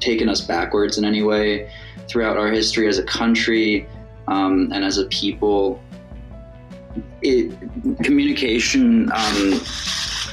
taken 0.00 0.28
us 0.28 0.40
backwards 0.40 0.98
in 0.98 1.04
any 1.04 1.22
way 1.22 1.70
throughout 2.08 2.36
our 2.36 2.48
history 2.48 2.86
as 2.88 2.98
a 2.98 3.02
country 3.02 3.86
um, 4.28 4.70
and 4.72 4.84
as 4.84 4.98
a 4.98 5.06
people. 5.06 5.80
It, 7.22 7.56
communication 8.02 9.10
um, 9.12 9.60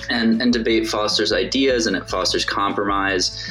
and 0.09 0.41
and 0.41 0.53
debate 0.53 0.87
fosters 0.87 1.31
ideas 1.31 1.87
and 1.87 1.95
it 1.95 2.09
fosters 2.09 2.45
compromise. 2.45 3.47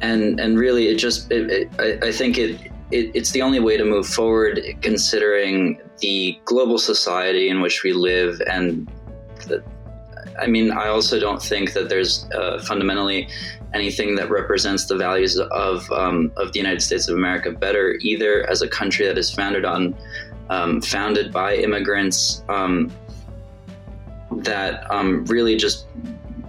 And 0.00 0.40
and 0.40 0.58
really 0.58 0.88
it 0.88 0.96
just 0.96 1.30
it, 1.30 1.50
it, 1.50 1.68
I, 1.78 2.08
I, 2.08 2.12
think 2.12 2.38
it, 2.38 2.60
it 2.90 3.10
it's 3.14 3.30
the 3.30 3.42
only 3.42 3.60
way 3.60 3.76
to 3.76 3.84
move 3.84 4.06
forward 4.06 4.60
considering 4.80 5.80
the 5.98 6.38
global 6.44 6.78
society 6.78 7.48
in 7.48 7.60
which 7.60 7.84
we 7.84 7.92
live 7.92 8.42
and 8.50 8.90
the, 9.46 9.62
I 10.40 10.46
mean 10.48 10.72
I 10.72 10.88
also 10.88 11.20
don't 11.20 11.40
think 11.40 11.74
that 11.74 11.88
there's 11.88 12.26
uh, 12.34 12.60
fundamentally 12.66 13.28
anything 13.74 14.16
that 14.16 14.28
represents 14.28 14.86
the 14.86 14.96
values 14.96 15.38
of 15.38 15.90
um, 15.92 16.32
of 16.36 16.52
the 16.52 16.58
United 16.58 16.80
States 16.80 17.08
of 17.08 17.16
America 17.16 17.52
better 17.52 17.96
either 18.00 18.48
as 18.50 18.60
a 18.60 18.68
country 18.68 19.06
that 19.06 19.16
is 19.16 19.30
founded 19.32 19.64
on 19.64 19.94
um, 20.52 20.80
founded 20.80 21.32
by 21.32 21.54
immigrants 21.56 22.44
um, 22.48 22.92
that 24.38 24.90
um, 24.90 25.24
really 25.26 25.56
just 25.56 25.86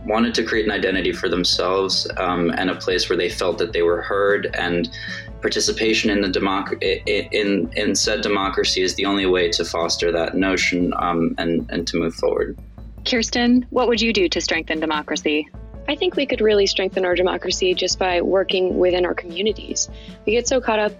wanted 0.06 0.34
to 0.36 0.44
create 0.44 0.66
an 0.66 0.72
identity 0.72 1.14
for 1.14 1.30
themselves 1.30 2.10
um, 2.18 2.52
and 2.58 2.70
a 2.70 2.76
place 2.76 3.10
where 3.10 3.18
they 3.18 3.30
felt 3.30 3.58
that 3.58 3.72
they 3.72 3.82
were 3.82 4.02
heard 4.02 4.54
and 4.56 4.90
participation 5.42 6.10
in 6.10 6.22
the 6.22 6.28
democ- 6.28 6.82
in 6.82 7.70
in 7.76 7.96
said 7.96 8.22
democracy 8.22 8.82
is 8.82 8.96
the 8.96 9.06
only 9.06 9.26
way 9.26 9.50
to 9.50 9.64
foster 9.64 10.12
that 10.12 10.36
notion 10.36 10.94
um, 10.98 11.34
and 11.38 11.66
and 11.70 11.88
to 11.88 11.98
move 11.98 12.16
forward. 12.16 12.58
Kirsten, 13.06 13.66
what 13.70 13.88
would 13.88 14.02
you 14.02 14.14
do 14.14 14.28
to 14.30 14.40
strengthen 14.42 14.80
democracy? 14.80 15.48
I 15.88 15.96
think 15.96 16.16
we 16.16 16.26
could 16.26 16.40
really 16.40 16.66
strengthen 16.66 17.04
our 17.04 17.16
democracy 17.16 17.74
just 17.74 18.00
by 18.00 18.22
working 18.22 18.78
within 18.78 19.06
our 19.06 19.14
communities. 19.14 19.90
We 20.26 20.32
get 20.32 20.48
so 20.48 20.62
caught 20.62 20.80
up 20.80 20.94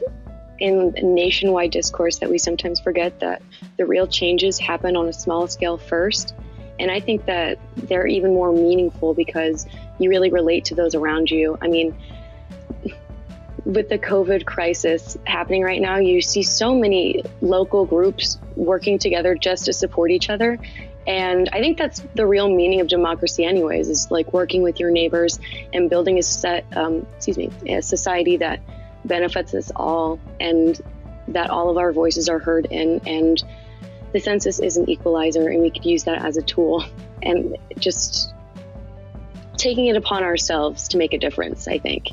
in 0.60 0.94
nationwide 1.02 1.72
discourse 1.72 2.20
that 2.20 2.30
we 2.30 2.38
sometimes 2.38 2.80
forget 2.80 3.20
that 3.20 3.42
the 3.78 3.86
real 3.86 4.08
changes 4.08 4.60
happen 4.60 4.96
on 4.96 5.08
a 5.08 5.14
small 5.14 5.48
scale 5.48 5.78
first. 5.78 6.34
And 6.80 6.90
I 6.90 7.00
think 7.00 7.26
that 7.26 7.60
they're 7.76 8.08
even 8.08 8.34
more 8.34 8.52
meaningful 8.52 9.14
because 9.14 9.68
you 10.00 10.10
really 10.10 10.32
relate 10.32 10.66
to 10.66 10.76
those 10.76 10.96
around 10.96 11.30
you. 11.30 11.58
I 11.62 11.68
mean, 11.68 11.96
with 13.66 13.90
the 13.90 13.98
COVID 13.98 14.46
crisis 14.46 15.18
happening 15.26 15.64
right 15.64 15.82
now, 15.82 15.98
you 15.98 16.22
see 16.22 16.44
so 16.44 16.76
many 16.76 17.24
local 17.42 17.86
groups 17.86 18.38
working 18.56 18.98
together 18.98 19.36
just 19.36 19.66
to 19.66 19.74
support 19.74 20.12
each 20.12 20.30
other. 20.30 20.60
And 21.06 21.50
I 21.52 21.60
think 21.60 21.78
that's 21.78 22.02
the 22.16 22.26
real 22.26 22.50
meaning 22.50 22.80
of 22.80 22.88
democracy, 22.88 23.44
anyways, 23.44 23.90
is 23.90 24.10
like 24.10 24.34
working 24.34 24.64
with 24.64 24.80
your 24.80 24.90
neighbors 24.90 25.40
and 25.74 25.90
building 25.90 26.18
a 26.18 26.24
set, 26.24 26.66
um, 26.76 27.06
excuse 27.16 27.38
me, 27.38 27.52
a 27.68 27.82
society 27.82 28.38
that 28.38 28.60
benefits 29.06 29.54
us 29.54 29.72
all 29.76 30.20
and 30.40 30.80
that 31.30 31.50
all 31.50 31.70
of 31.70 31.78
our 31.78 31.92
voices 31.92 32.30
are 32.30 32.40
heard 32.40 32.68
in. 32.70 33.02
And 33.06 33.44
the 34.12 34.20
census 34.20 34.60
is 34.60 34.78
an 34.78 34.90
equalizer, 34.90 35.48
and 35.50 35.62
we 35.62 35.72
could 35.72 35.86
use 35.86 36.04
that 36.04 36.24
as 36.24 36.38
a 36.38 36.42
tool 36.42 36.86
and 37.22 37.58
just 37.80 38.34
taking 39.58 39.88
it 39.88 39.96
upon 39.96 40.24
ourselves 40.24 40.90
to 40.90 40.98
make 40.98 41.14
a 41.14 41.18
difference, 41.18 41.68
I 41.68 41.80
think. 41.80 42.10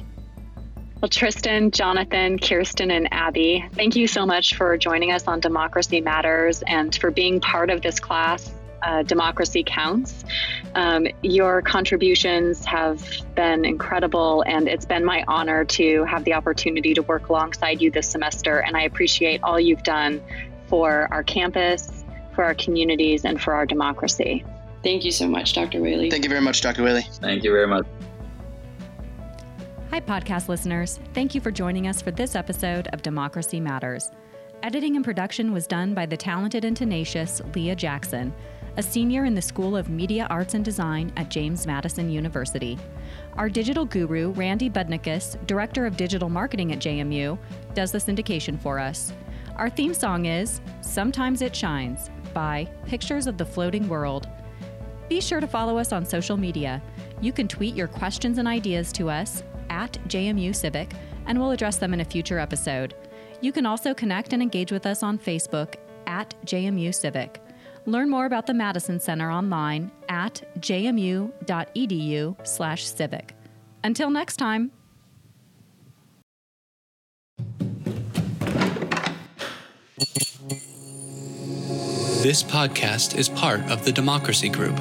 Well, 1.00 1.08
Tristan, 1.08 1.70
Jonathan, 1.70 2.38
Kirsten, 2.38 2.90
and 2.90 3.08
Abby, 3.10 3.64
thank 3.72 3.96
you 3.96 4.06
so 4.06 4.26
much 4.26 4.54
for 4.54 4.76
joining 4.76 5.12
us 5.12 5.26
on 5.26 5.40
Democracy 5.40 6.02
Matters 6.02 6.62
and 6.66 6.94
for 6.94 7.10
being 7.10 7.40
part 7.40 7.70
of 7.70 7.80
this 7.80 7.98
class. 7.98 8.52
Uh, 8.82 9.02
Democracy 9.02 9.62
Counts. 9.64 10.24
Um, 10.74 11.06
your 11.22 11.60
contributions 11.62 12.64
have 12.64 13.06
been 13.34 13.64
incredible, 13.64 14.42
and 14.46 14.68
it's 14.68 14.86
been 14.86 15.04
my 15.04 15.24
honor 15.28 15.64
to 15.66 16.04
have 16.04 16.24
the 16.24 16.32
opportunity 16.32 16.94
to 16.94 17.02
work 17.02 17.28
alongside 17.28 17.82
you 17.82 17.90
this 17.90 18.08
semester. 18.08 18.60
And 18.60 18.76
I 18.76 18.82
appreciate 18.82 19.42
all 19.42 19.60
you've 19.60 19.82
done 19.82 20.22
for 20.68 21.08
our 21.10 21.22
campus, 21.22 22.04
for 22.34 22.44
our 22.44 22.54
communities, 22.54 23.24
and 23.24 23.40
for 23.40 23.52
our 23.52 23.66
democracy. 23.66 24.44
Thank 24.82 25.04
you 25.04 25.10
so 25.10 25.28
much, 25.28 25.52
Dr. 25.52 25.80
Whaley. 25.80 26.10
Thank 26.10 26.24
you 26.24 26.30
very 26.30 26.40
much, 26.40 26.60
Dr. 26.60 26.82
Whaley. 26.82 27.02
Thank 27.20 27.44
you 27.44 27.50
very 27.50 27.66
much. 27.66 27.86
Hi, 29.90 30.00
podcast 30.00 30.48
listeners. 30.48 31.00
Thank 31.14 31.34
you 31.34 31.40
for 31.40 31.50
joining 31.50 31.88
us 31.88 32.00
for 32.00 32.12
this 32.12 32.36
episode 32.36 32.86
of 32.92 33.02
Democracy 33.02 33.58
Matters. 33.58 34.10
Editing 34.62 34.94
and 34.94 35.04
production 35.04 35.52
was 35.52 35.66
done 35.66 35.94
by 35.94 36.06
the 36.06 36.16
talented 36.16 36.64
and 36.64 36.76
tenacious 36.76 37.42
Leah 37.54 37.74
Jackson, 37.74 38.32
a 38.76 38.82
senior 38.82 39.24
in 39.24 39.34
the 39.34 39.42
School 39.42 39.76
of 39.76 39.88
Media 39.88 40.26
Arts 40.30 40.54
and 40.54 40.64
Design 40.64 41.12
at 41.16 41.30
James 41.30 41.66
Madison 41.66 42.10
University. 42.10 42.78
Our 43.36 43.48
digital 43.48 43.84
guru, 43.84 44.30
Randy 44.30 44.70
Budnikus, 44.70 45.36
Director 45.46 45.86
of 45.86 45.96
Digital 45.96 46.28
Marketing 46.28 46.72
at 46.72 46.78
JMU, 46.78 47.38
does 47.74 47.92
the 47.92 47.98
syndication 47.98 48.60
for 48.60 48.78
us. 48.78 49.12
Our 49.56 49.68
theme 49.68 49.94
song 49.94 50.26
is 50.26 50.60
Sometimes 50.80 51.42
It 51.42 51.54
Shines 51.54 52.10
by 52.32 52.68
Pictures 52.86 53.26
of 53.26 53.36
the 53.36 53.44
Floating 53.44 53.88
World. 53.88 54.28
Be 55.08 55.20
sure 55.20 55.40
to 55.40 55.46
follow 55.46 55.76
us 55.76 55.92
on 55.92 56.06
social 56.06 56.36
media. 56.36 56.80
You 57.20 57.32
can 57.32 57.48
tweet 57.48 57.74
your 57.74 57.88
questions 57.88 58.38
and 58.38 58.46
ideas 58.46 58.92
to 58.92 59.10
us 59.10 59.42
at 59.68 59.92
JMU 60.06 60.54
Civic, 60.54 60.92
and 61.26 61.38
we'll 61.38 61.50
address 61.50 61.76
them 61.76 61.92
in 61.92 62.00
a 62.00 62.04
future 62.04 62.38
episode. 62.38 62.94
You 63.40 63.52
can 63.52 63.66
also 63.66 63.92
connect 63.94 64.32
and 64.32 64.42
engage 64.42 64.70
with 64.70 64.86
us 64.86 65.02
on 65.02 65.18
Facebook 65.18 65.74
at 66.06 66.34
JMU 66.46 66.94
Civic. 66.94 67.40
Learn 67.86 68.10
more 68.10 68.26
about 68.26 68.46
the 68.46 68.54
Madison 68.54 69.00
Center 69.00 69.30
online 69.30 69.90
at 70.08 70.42
jmu.edu/civic. 70.60 73.34
Until 73.82 74.10
next 74.10 74.36
time. 74.36 74.70
This 82.22 82.42
podcast 82.42 83.16
is 83.16 83.30
part 83.30 83.60
of 83.70 83.86
the 83.86 83.92
Democracy 83.92 84.50
Group 84.50 84.78